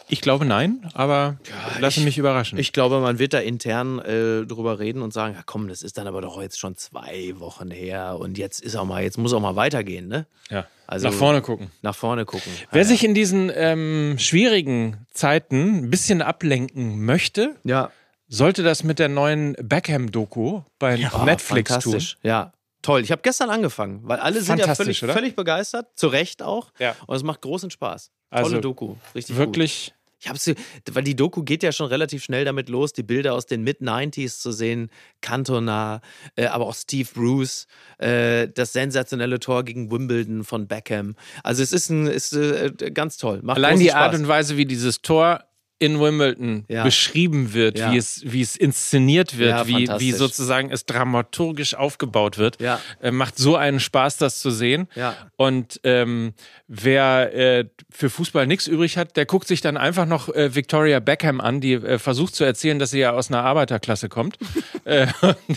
[0.09, 1.37] ich glaube nein, aber
[1.79, 2.57] lasse mich überraschen.
[2.57, 5.97] Ich glaube, man wird da intern äh, drüber reden und sagen, ja komm, das ist
[5.97, 9.33] dann aber doch jetzt schon zwei Wochen her und jetzt ist auch mal, jetzt muss
[9.33, 10.25] auch mal weitergehen, ne?
[10.49, 10.65] ja.
[10.85, 11.71] Also- nach vorne gucken.
[11.81, 12.51] Nach vorne gucken.
[12.71, 17.89] Wer sich in diesen ähm, schwierigen Zeiten ein bisschen ablenken möchte, ja,
[18.27, 22.01] sollte das mit der neuen Beckham-Doku bei Netflix tun.
[22.23, 22.51] Ja,
[22.81, 23.01] toll.
[23.01, 26.71] Ich habe gestern angefangen, weil alle sind ja völlig, völlig begeistert, zu Recht auch.
[26.79, 26.95] Ja.
[27.07, 28.11] Und es macht großen Spaß.
[28.33, 29.45] Tolle Also, Doku, richtig gut.
[29.45, 29.93] Wirklich
[30.23, 30.49] Ich hab's,
[30.93, 34.39] weil die Doku geht ja schon relativ schnell damit los, die Bilder aus den Mid-90s
[34.39, 34.89] zu sehen,
[35.19, 35.99] Cantona,
[36.37, 41.15] äh, aber auch Steve Bruce, äh, das sensationelle Tor gegen Wimbledon von Beckham.
[41.43, 43.41] Also es ist, ein, ist äh, ganz toll.
[43.43, 44.21] Macht Allein die Art Spaß.
[44.21, 45.43] und Weise, wie dieses Tor
[45.79, 46.83] in Wimbledon Ja.
[46.83, 47.91] beschrieben wird, Ja.
[47.91, 53.11] wie, es, wie es inszeniert wird, Ja, wie, wie sozusagen es dramaturgisch aufgebaut wird, äh,
[53.11, 54.87] macht so einen Spaß, das zu sehen.
[55.35, 56.33] Und ähm,
[56.67, 60.99] wer äh, für Fußball nichts übrig hat, der guckt sich dann einfach noch äh, Victoria
[60.99, 64.37] Beckham an, die äh, versucht zu erzählen, dass sie ja aus einer Arbeiterklasse kommt.
[64.85, 65.07] äh,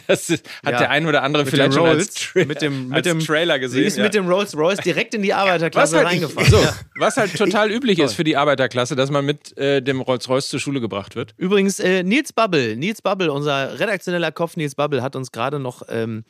[0.07, 3.07] das ist, hat der ein oder andere Mit vielleicht schon als, Tra mit dem, mit
[3.07, 3.81] dem Trailer gesehen.
[3.83, 6.51] Sie ist mit dem Rolls Royce direkt in die Arbeiterklasse was halt, reingefahren.
[6.51, 6.59] so,
[6.99, 10.61] was halt total üblich ist für die Arbeiterklasse, dass man mit äh, dem Rolls-Royce zur
[10.61, 11.35] Schule gebracht wird.
[11.37, 15.83] Übrigens, äh, Nils Bubble, Nils Bubble, unser redaktioneller Kopf Nils Bubble, hat uns gerade noch
[15.89, 16.25] ähm,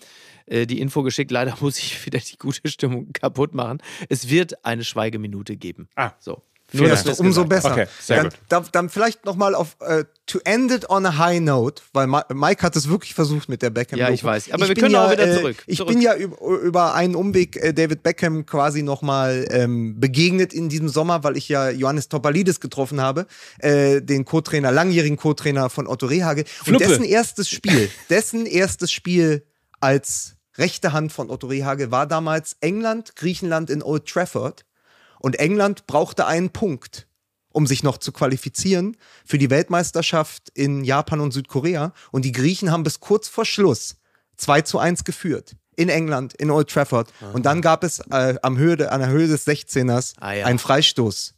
[0.47, 1.31] äh, die Info geschickt.
[1.31, 3.79] Leider muss ich wieder die gute Stimmung kaputt machen.
[4.09, 5.89] Es wird eine Schweigeminute geben.
[5.97, 6.13] Ah.
[6.19, 6.43] so.
[6.69, 7.49] Vielen Das ist umso gesagt.
[7.49, 7.73] besser.
[7.73, 8.31] Okay, dann.
[8.49, 12.63] Dann, dann vielleicht nochmal auf äh, To End It on a High Note, weil Mike
[12.63, 13.99] hat es wirklich versucht mit der Beckham.
[13.99, 14.51] Ja, ich weiß.
[14.51, 15.57] Aber wir bin können auch wieder äh, zurück.
[15.69, 15.93] Ich Zurück.
[15.93, 21.23] bin ja über, einen Umweg äh, David Beckham quasi nochmal ähm, begegnet in diesem Sommer,
[21.23, 23.27] weil ich ja Johannes Topalidis getroffen habe,
[23.59, 26.41] äh, den Co-Trainer, langjährigen Co-Trainer von Otto Rehage.
[26.41, 26.89] Und Fluppe.
[26.89, 29.45] dessen erstes Spiel, dessen erstes Spiel
[29.79, 34.65] als rechte Hand von Otto Rehage war damals England, Griechenland in Old Trafford.
[35.19, 37.07] Und England brauchte einen Punkt,
[37.51, 41.93] um sich noch zu qualifizieren für die Weltmeisterschaft in Japan und Südkorea.
[42.13, 43.97] Und die Griechen haben bis kurz vor Schluss
[44.37, 45.57] 2 zu 1 geführt.
[45.77, 47.13] In England, in Old Trafford.
[47.35, 50.47] Und dann gab es äh, am Höhe, an der Höhe des 16ers Ah, ja.
[50.47, 51.35] einen Freistoß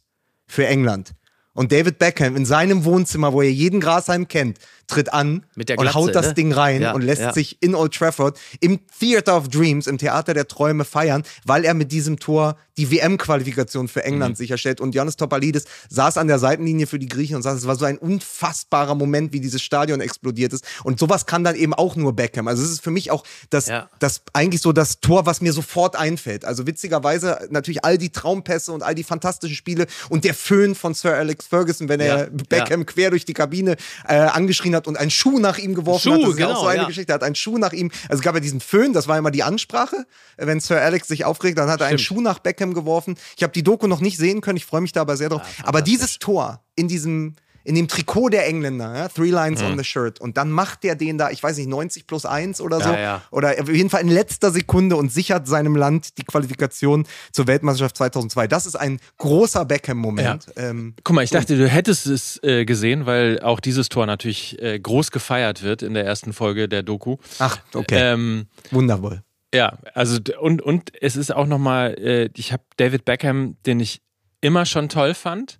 [0.47, 1.11] für England.
[1.53, 4.59] Und David Beckham in seinem Wohnzimmer, wo er jeden Grasheim kennt,
[4.89, 6.33] tritt an Mit der und Glatze, haut das ne?
[6.33, 7.33] Ding rein Ja, und lässt ja.
[7.33, 11.73] sich in Old Trafford im Theater of Dreams, im Theater der Träume feiern, weil er
[11.73, 14.35] mit diesem Tor die WM-Qualifikation für England Mhm.
[14.37, 14.79] sicherstellt.
[14.81, 17.85] Und Janis Topalidis saß an der Seitenlinie für die Griechen und saß, es war so
[17.85, 20.63] ein unfassbarer Moment, wie dieses Stadion explodiert ist.
[20.83, 22.47] Und sowas kann dann eben auch nur Beckham.
[22.47, 23.89] Also es ist für mich auch das, Ja.
[23.99, 26.45] das eigentlich so das Tor, was mir sofort einfällt.
[26.45, 30.93] Also witzigerweise natürlich all die Traumpässe und all die fantastischen Spiele und der Föhn von
[30.93, 33.75] Sir Alex Ferguson, wenn er Beckham quer durch die Kabine
[34.07, 36.21] äh, angeschrien hat und einen Schuh nach ihm geworfen Schuh, hat.
[36.23, 36.87] Das ist ja auch genau, so eine ja.
[36.87, 37.11] Geschichte.
[37.11, 37.91] Er hat einen Schuh nach ihm.
[38.03, 40.05] Also es gab ja diesen Föhn, das war immer die Ansprache.
[40.37, 43.15] Wenn Sir Alex sich aufregt, dann hat er einen Schuh nach Beckham geworfen.
[43.37, 44.57] Ich habe die Doku noch nicht sehen können.
[44.57, 45.41] Ich freue mich da aber sehr drauf.
[45.63, 47.35] aber dieses Tor in diesem
[47.69, 49.67] in dem Trikot der Engländer, ja, Three Lines Mhm.
[49.67, 50.19] on the Shirt.
[50.19, 52.89] Und dann macht der den da, ich weiß nicht, 90 plus 1 oder so.
[52.89, 53.21] Ja, ja.
[53.29, 57.95] Oder auf jeden Fall in letzter Sekunde und sichert seinem Land die Qualifikation zur Weltmeisterschaft
[57.97, 58.47] 2002.
[58.47, 60.47] Das ist ein großer Beckham-Moment.
[60.55, 64.59] Ähm, Guck mal, ich dachte, du hättest es äh, gesehen, weil auch dieses Tor natürlich
[64.61, 67.17] äh, groß gefeiert wird in der ersten Folge der Doku.
[67.37, 68.13] ach, okay.
[68.13, 69.21] Ähm, Wundervoll.
[69.53, 74.01] ja, also und, und es ist auch nochmal, äh, ich habe David Beckham, den ich
[74.41, 75.58] immer schon toll fand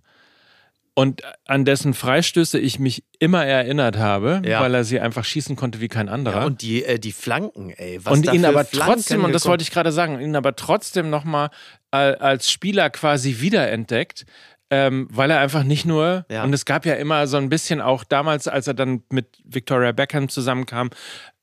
[0.95, 4.61] und an dessen Freistöße ich mich immer erinnert habe, Ja.
[4.61, 6.41] weil er sie einfach schießen konnte wie kein anderer.
[6.41, 7.99] Ja, und die, äh, die Flanken, ey.
[8.03, 11.09] Was und ihn aber Flanken trotzdem, und das wollte ich gerade sagen, ihn aber trotzdem
[11.09, 11.49] nochmal
[11.91, 14.25] als Spieler quasi wiederentdeckt.
[14.71, 16.43] Ähm, weil er einfach nicht nur, Ja.
[16.43, 19.93] und es gab ja immer so ein bisschen auch damals, als er dann mit Victoria
[19.93, 20.91] Beckham zusammenkam,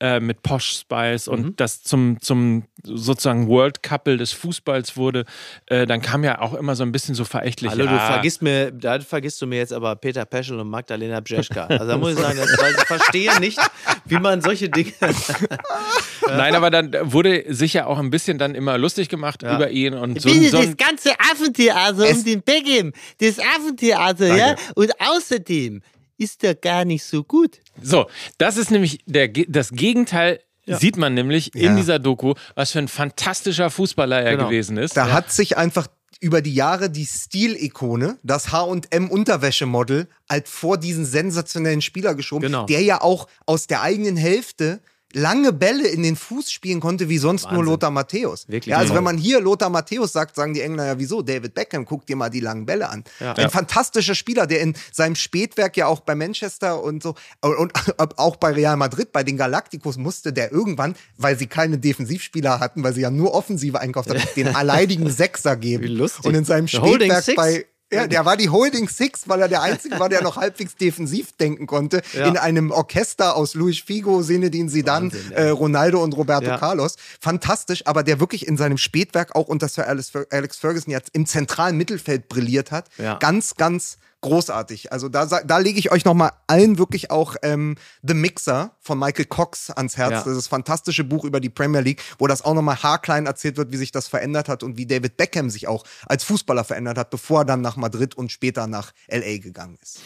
[0.00, 1.32] äh, mit Posh Spice Mhm.
[1.32, 5.24] und das zum, zum sozusagen World Couple des Fußballs wurde,
[5.66, 7.70] äh, dann kam ja auch immer so ein bisschen so verächtlich.
[7.70, 11.20] Hallo, du ah, vergisst mir, da vergisst du mir jetzt aber Peter Peschel und Magdalena
[11.20, 11.64] Bjeschka.
[11.66, 13.58] Also da muss ich sagen, das, ich verstehe nicht,
[14.04, 14.92] wie man solche Dinge.
[16.28, 19.56] Nein, aber dann wurde sich ja auch ein bisschen dann immer lustig gemacht Ja.
[19.56, 22.92] über ihn und so, Bitte so das ganze Affentheater um den Beckham.
[23.20, 24.56] Das Affentheater, ja?
[24.74, 25.82] Und außerdem
[26.18, 27.60] ist er gar nicht so gut.
[27.82, 28.06] So,
[28.38, 30.40] das ist nämlich der, das Gegenteil.
[30.68, 31.70] Sieht man nämlich Ja.
[31.70, 34.48] in dieser Doku, was für ein fantastischer Fußballer er Genau.
[34.48, 34.96] gewesen ist.
[34.96, 35.86] Da hat sich einfach
[36.20, 42.66] über die Jahre die Stilikone, das H&M Unterwäschemodel, halt vor diesen sensationellen Spieler geschoben, Genau.
[42.66, 44.80] der ja auch aus der eigenen Hälfte
[45.12, 47.66] lange Bälle in den Fuß spielen konnte, wie sonst nur Wahnsinn.
[47.66, 48.48] Lothar Matthäus.
[48.48, 51.22] Wirklich Ja, also wenn man hier Lothar Matthäus sagt, sagen die Engländer ja wieso?
[51.22, 53.04] David Beckham, guck dir mal die langen Bälle an.
[53.20, 53.32] Ja.
[53.34, 58.18] Ein fantastischer Spieler, der in seinem Spätwerk ja auch bei Manchester und so und, und
[58.18, 62.82] auch bei Real Madrid, bei den Galacticos musste der irgendwann, weil sie keine Defensivspieler hatten,
[62.82, 65.84] weil sie ja nur Offensive einkauft haben, den alleinigen Sechser geben.
[65.84, 66.24] Wie lustig.
[66.24, 69.98] Und in seinem Spätwerk bei ja, der war die Holding Six, weil er der Einzige
[70.00, 72.02] war, der noch halbwegs defensiv denken konnte.
[72.12, 72.26] Ja.
[72.26, 76.58] In einem Orchester aus Luis Figo, Zinedine Zidane, Wahnsinn, äh, Ronaldo und Roberto Ja.
[76.58, 76.96] Carlos.
[77.20, 81.26] Fantastisch, aber der wirklich in seinem Spätwerk auch unter Sir Alex, Alex Ferguson jetzt im
[81.26, 82.88] zentralen Mittelfeld brilliert hat.
[82.98, 83.18] Ja.
[83.18, 84.92] Ganz, ganz großartig.
[84.92, 89.26] Also da, da lege ich euch nochmal allen wirklich auch ähm, The Mixer von Michael
[89.26, 90.10] Cox ans Herz.
[90.10, 90.18] Ja.
[90.18, 93.56] Das ist das fantastische Buch über die Premier League, wo das auch nochmal haarklein erzählt
[93.56, 96.98] wird, wie sich das verändert hat und wie David Beckham sich auch als Fußballer verändert
[96.98, 100.00] hat, bevor er dann nach Madrid und später nach LA gegangen ist.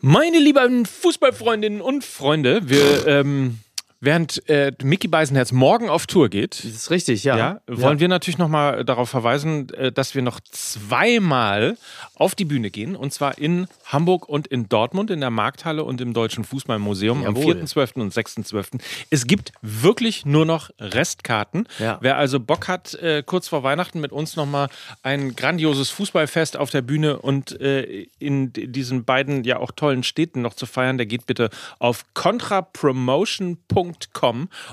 [0.00, 3.60] Meine lieben Fußballfreundinnen und Freunde, wir, ähm,
[4.04, 7.36] während äh, Mickey Beisenherz morgen auf Tour geht, Das ist richtig, ja.
[7.36, 11.76] ja, wollen wir natürlich nochmal darauf verweisen, äh, dass wir noch zweimal
[12.14, 12.96] auf die Bühne gehen.
[12.96, 17.54] Und zwar in Hamburg und in Dortmund, in der Markthalle und im Deutschen Fußballmuseum Jawohl.
[17.54, 18.00] am 4.12.
[18.00, 18.80] und 6.12.
[19.10, 21.66] Es gibt wirklich nur noch Restkarten.
[21.78, 21.98] Ja.
[22.00, 24.68] Wer also Bock hat, äh, kurz vor Weihnachten mit uns nochmal
[25.02, 30.42] ein grandioses Fußballfest auf der Bühne und äh, in diesen beiden ja auch tollen Städten
[30.42, 33.93] noch zu feiern, der geht bitte auf contrapromotion.com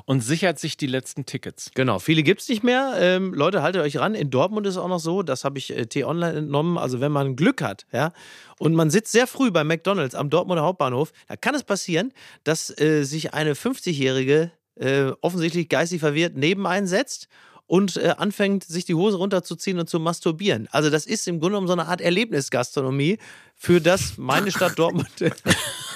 [0.06, 1.72] und sichert sich die letzten Tickets.
[1.74, 2.94] Genau, viele gibt es nicht mehr.
[2.98, 4.16] Ähm, Leute, haltet euch ran.
[4.16, 6.78] In Dortmund ist es auch noch so, das habe ich äh, T-Online entnommen.
[6.78, 8.14] Also, wenn man Glück hat, ja,
[8.60, 12.78] und man sitzt sehr früh bei McDonalds am Dortmunder Hauptbahnhof, da kann es passieren, dass
[12.80, 17.28] äh, sich eine 50-Jährige äh, offensichtlich geistig verwirrt neben einen setzt
[17.68, 20.68] und äh, anfängt, sich die Hose runterzuziehen und zu masturbieren.
[20.72, 23.18] Also, das ist im Grunde genommen so eine Art Erlebnisgastronomie,
[23.56, 25.10] für das meine Stadt Dortmund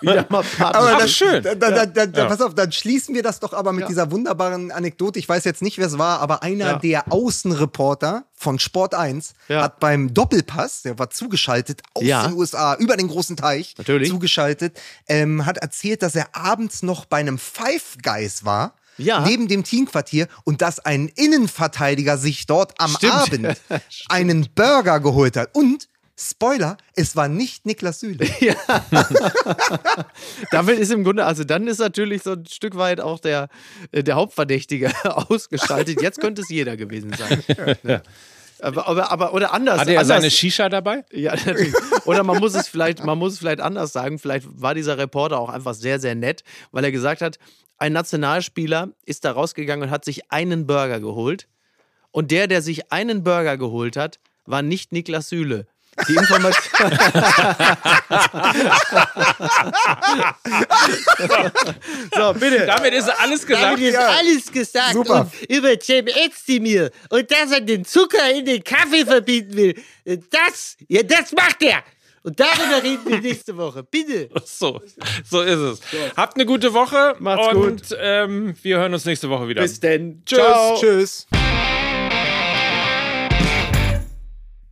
[0.00, 1.42] wieder mal Partner Aber das ist schön.
[1.42, 2.26] Da, da, da, Ja.
[2.26, 3.88] Pass auf, dann schließen wir das doch aber mit Ja.
[3.88, 5.18] dieser wunderbaren Anekdote.
[5.18, 6.78] Ich weiß jetzt nicht, wer es war, aber einer Ja.
[6.78, 9.62] der Außenreporter von Sport 1 Ja.
[9.62, 12.26] hat beim Doppelpass, der war zugeschaltet aus Ja.
[12.26, 14.10] den USA, über den großen Teich Natürlich.
[14.10, 14.78] zugeschaltet,
[15.08, 18.74] ähm, hat erzählt, dass er abends noch bei einem Five Guys war.
[18.98, 19.20] Ja.
[19.20, 23.12] Neben dem Teamquartier und dass ein Innenverteidiger sich dort am Stimmt.
[23.12, 23.56] Abend
[24.08, 25.50] einen Burger geholt hat.
[25.54, 25.88] Und
[26.18, 28.26] Spoiler, es war nicht Niklas Süle.
[30.50, 33.48] Damit ist im Grunde, also dann ist natürlich so ein Stück weit auch der,
[33.92, 36.00] äh, der Hauptverdächtige ausgeschaltet.
[36.00, 37.44] Jetzt könnte es jeder gewesen sein.
[37.82, 38.00] Ja.
[38.60, 39.80] Aber, aber, aber, oder anders.
[39.80, 41.04] Hatte er anders, seine Shisha dabei?
[41.12, 41.74] Ja, natürlich.
[42.06, 44.18] Oder man muss es vielleicht, man muss es vielleicht anders sagen.
[44.18, 47.38] Vielleicht war dieser Reporter auch einfach sehr, sehr nett, weil er gesagt hat,
[47.76, 51.46] ein Nationalspieler ist da rausgegangen und hat sich einen Burger geholt.
[52.10, 55.66] Und der, der sich einen Burger geholt hat, war nicht Niklas Süle.
[56.08, 56.90] Die Information.
[62.16, 62.66] so, bitte.
[62.66, 63.64] Damit ist alles gesagt.
[63.64, 64.08] Damit ist Ja.
[64.08, 64.92] alles gesagt.
[64.92, 65.20] Super.
[65.32, 69.74] Und über Cem Özdemir und dass er den Zucker in den Kaffee verbieten will.
[70.30, 71.82] Das, ja, das macht er.
[72.22, 73.84] Und darüber reden wir nächste Woche.
[73.84, 74.28] Bitte.
[74.44, 74.80] So,
[75.28, 75.80] so ist es.
[76.16, 77.14] Habt eine gute Woche.
[77.20, 79.62] Macht's und ähm, wir hören uns nächste Woche wieder.
[79.62, 80.22] Bis denn.
[80.26, 80.38] Tschüss.
[80.38, 80.76] Ciao.
[80.80, 81.26] Tschüss.